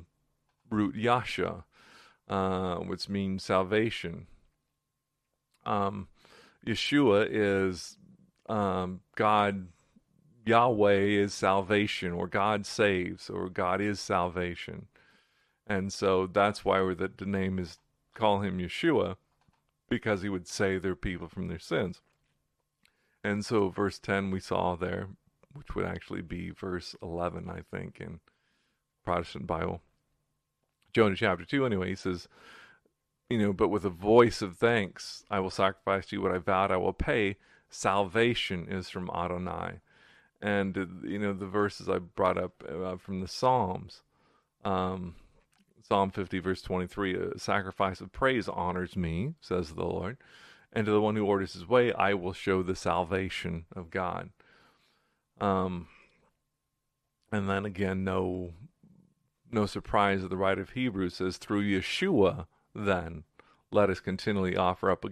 [0.68, 1.64] root Yasha,
[2.28, 4.26] uh, which means salvation.
[5.64, 6.08] Um,
[6.66, 7.96] Yeshua is
[8.50, 9.68] um, God,
[10.44, 14.84] Yahweh is salvation, or God saves, or God is salvation.
[15.66, 17.78] And so that's why the, the name is
[18.12, 19.16] call him Yeshua,
[19.88, 22.02] because he would save their people from their sins.
[23.26, 25.08] And so verse 10 we saw there,
[25.52, 28.20] which would actually be verse 11, I think, in
[29.04, 29.80] Protestant Bible.
[30.92, 32.28] Jonah chapter 2, anyway, he says,
[33.28, 36.38] you know, but with a voice of thanks, I will sacrifice to you what I
[36.38, 37.36] vowed I will pay.
[37.68, 39.80] Salvation is from Adonai.
[40.40, 44.02] And, uh, you know, the verses I brought up uh, from the Psalms,
[44.64, 45.16] um,
[45.82, 50.16] Psalm 50, verse 23, a sacrifice of praise honors me, says the Lord.
[50.76, 54.28] And to the one who orders his way, I will show the salvation of God.
[55.40, 55.88] Um,
[57.32, 58.52] and then again, no,
[59.50, 63.24] no surprise that the writer of Hebrews says, through Yeshua, then
[63.70, 65.06] let us continually offer up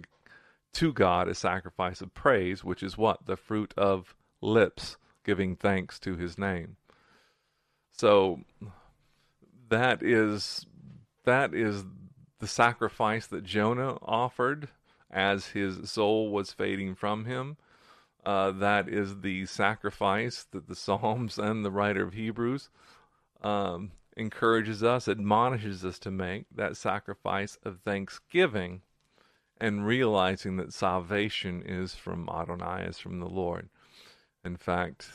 [0.73, 3.25] to God a sacrifice of praise, which is what?
[3.25, 6.77] The fruit of lips, giving thanks to his name.
[7.91, 8.41] So
[9.69, 10.67] that is
[11.23, 11.85] that is
[12.39, 14.69] the sacrifice that Jonah offered
[15.15, 17.55] as his soul was fading from him.
[18.25, 22.69] Uh, that is the sacrifice that the Psalms and the writer of Hebrews
[23.41, 28.81] um, encourages us, admonishes us to make that sacrifice of thanksgiving
[29.57, 33.69] and realizing that salvation is from Adonai, is from the Lord.
[34.43, 35.09] In fact,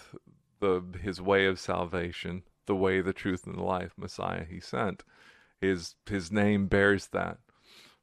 [0.60, 5.02] the his way of salvation, the way, the truth, and the life, Messiah he sent,
[5.60, 7.38] his his name bears that,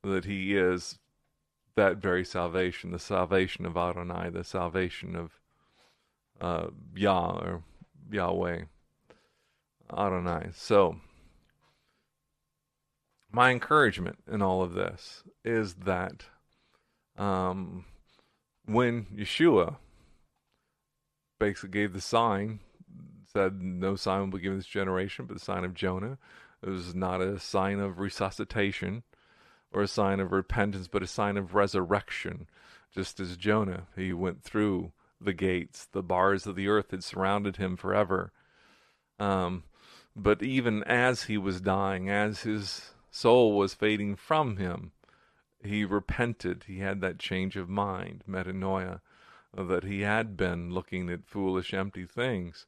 [0.03, 0.99] that he is
[1.77, 5.39] that very salvation, the salvation of Adonai, the salvation of
[6.41, 7.63] uh, Yah or
[8.11, 8.63] Yahweh.
[9.91, 10.49] Adonai.
[10.53, 10.97] So,
[13.31, 16.25] my encouragement in all of this is that
[17.17, 17.85] um,
[18.65, 19.77] when Yeshua
[21.39, 22.59] basically gave the sign,
[23.31, 26.17] said, No sign will be given this generation but the sign of Jonah.
[26.63, 29.03] It was not a sign of resuscitation
[29.77, 32.47] or a sign of repentance, but a sign of resurrection.
[32.91, 34.91] Just as Jonah, he went through
[35.21, 38.31] the gates, the bars of the earth had surrounded him forever.
[39.19, 39.65] Um,
[40.15, 44.93] but even as he was dying, as his soul was fading from him,
[45.63, 46.63] he repented.
[46.65, 49.01] He had that change of mind, metanoia,
[49.55, 52.65] that he had been looking at foolish, empty things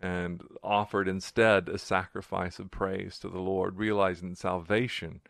[0.00, 5.20] and offered instead a sacrifice of praise to the Lord, realizing salvation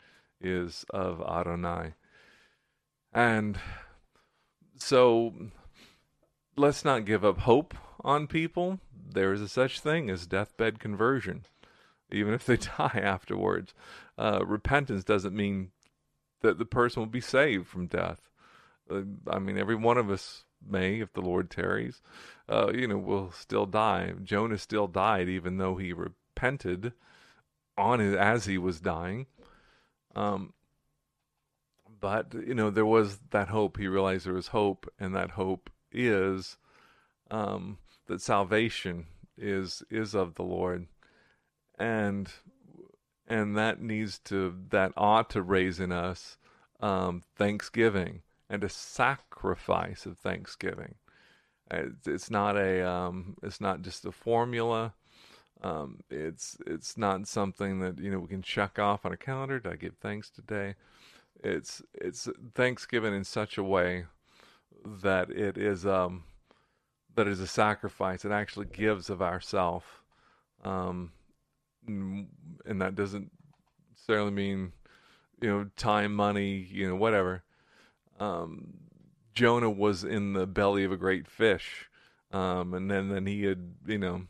[0.41, 1.95] is of Adonai.
[3.13, 3.59] And
[4.77, 5.35] so
[6.57, 7.75] let's not give up hope
[8.05, 11.45] on people there is a such thing as deathbed conversion,
[12.11, 13.75] even if they die afterwards.
[14.17, 15.71] Uh, repentance doesn't mean
[16.43, 18.29] that the person will be saved from death.
[18.91, 22.01] Uh, I mean, every one of us may, if the Lord tarries,
[22.49, 24.13] uh, you know, will still die.
[24.23, 26.93] Jonah still died, even though he repented
[27.77, 29.27] on it as he was dying.
[30.19, 30.53] Um,
[32.01, 33.77] but you know, there was that hope.
[33.79, 36.57] He realized there was hope, and that hope is
[37.31, 40.87] um, that salvation is is of the Lord,
[41.79, 42.29] and
[43.29, 46.37] and that needs to that ought to raise in us
[46.81, 50.97] um, thanksgiving and a sacrifice of thanksgiving.
[51.71, 54.95] It's, it's not a um, it's not just a formula.
[55.63, 59.59] Um, it's it's not something that you know we can check off on a calendar.
[59.59, 60.77] Did I give thanks today?
[61.43, 64.07] It's it's Thanksgiving in such a way
[64.85, 66.25] that it is um
[67.17, 68.25] that is a sacrifice.
[68.25, 70.05] It actually gives of ourself,
[70.63, 71.13] um,
[71.87, 73.33] and that doesn't
[73.91, 74.73] necessarily mean
[75.41, 77.43] you know time, money, you know whatever.
[78.21, 78.75] Um,
[79.35, 81.89] Jonah was in the belly of a great fish,
[82.33, 84.23] um, and then then he had you know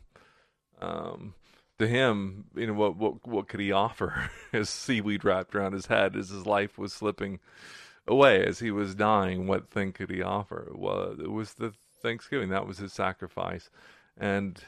[0.79, 1.33] um,
[1.77, 4.29] to him, you know, what what what could he offer?
[4.53, 7.39] as seaweed wrapped around his head as his life was slipping
[8.07, 10.71] away, as he was dying, what thing could he offer?
[10.75, 12.49] Well, it was the Thanksgiving.
[12.49, 13.69] That was his sacrifice,
[14.17, 14.61] and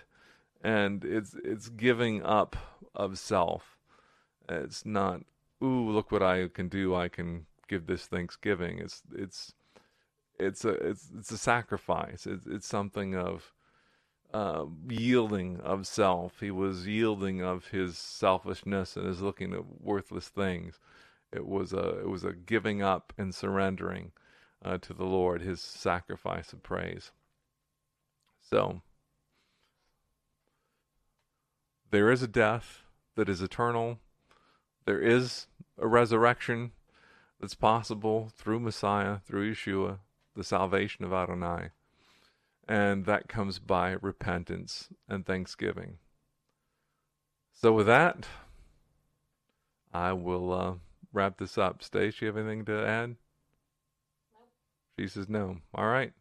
[0.64, 2.56] and it's it's giving up
[2.96, 3.78] of self.
[4.50, 5.22] It's not,
[5.64, 6.96] ooh, look what I can do.
[6.96, 8.80] I can give this Thanksgiving.
[8.80, 9.54] It's it's
[10.40, 12.26] it's a it's it's a sacrifice.
[12.26, 13.54] It's it's something of
[14.34, 16.40] uh, yielding of self.
[16.40, 20.80] He was yielding of his selfishness and his looking at worthless things.
[21.32, 24.12] It was a it was a giving up and surrendering
[24.64, 27.12] uh, to the Lord, his sacrifice of praise.
[28.40, 28.82] So
[31.90, 32.84] there is a death
[33.16, 34.00] that is eternal.
[34.86, 35.48] There is
[35.78, 36.72] a resurrection
[37.40, 40.00] that's possible through Messiah, through Yeshua,
[40.36, 41.70] the salvation of Adonai
[42.68, 45.98] and that comes by repentance and thanksgiving.
[47.54, 48.28] So, with that,
[49.94, 50.74] I will uh,
[51.14, 51.84] wrap this up.
[51.84, 53.16] Stace, you have anything to add?
[54.34, 54.40] No.
[54.98, 55.58] She says no.
[55.76, 56.14] All right.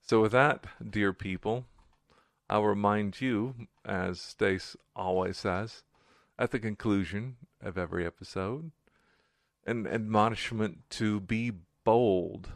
[0.00, 1.66] So, with that, dear people,
[2.48, 3.54] I'll remind you,
[3.84, 5.82] as Stace always says,
[6.38, 8.70] at the conclusion of every episode,
[9.66, 11.52] an admonishment to be
[11.84, 12.50] bold.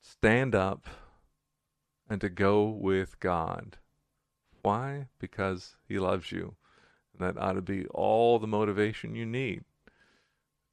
[0.00, 0.86] Stand up
[2.10, 3.78] and to go with God.
[4.62, 5.06] Why?
[5.20, 6.56] Because He loves you.
[7.16, 9.62] And that ought to be all the motivation you need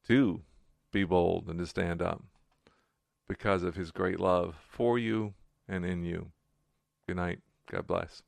[0.07, 0.41] to
[0.91, 2.23] be bold and to stand up
[3.29, 5.35] because of His great love for you
[5.69, 6.31] and in you.
[7.07, 7.39] Good night.
[7.71, 8.23] God bless.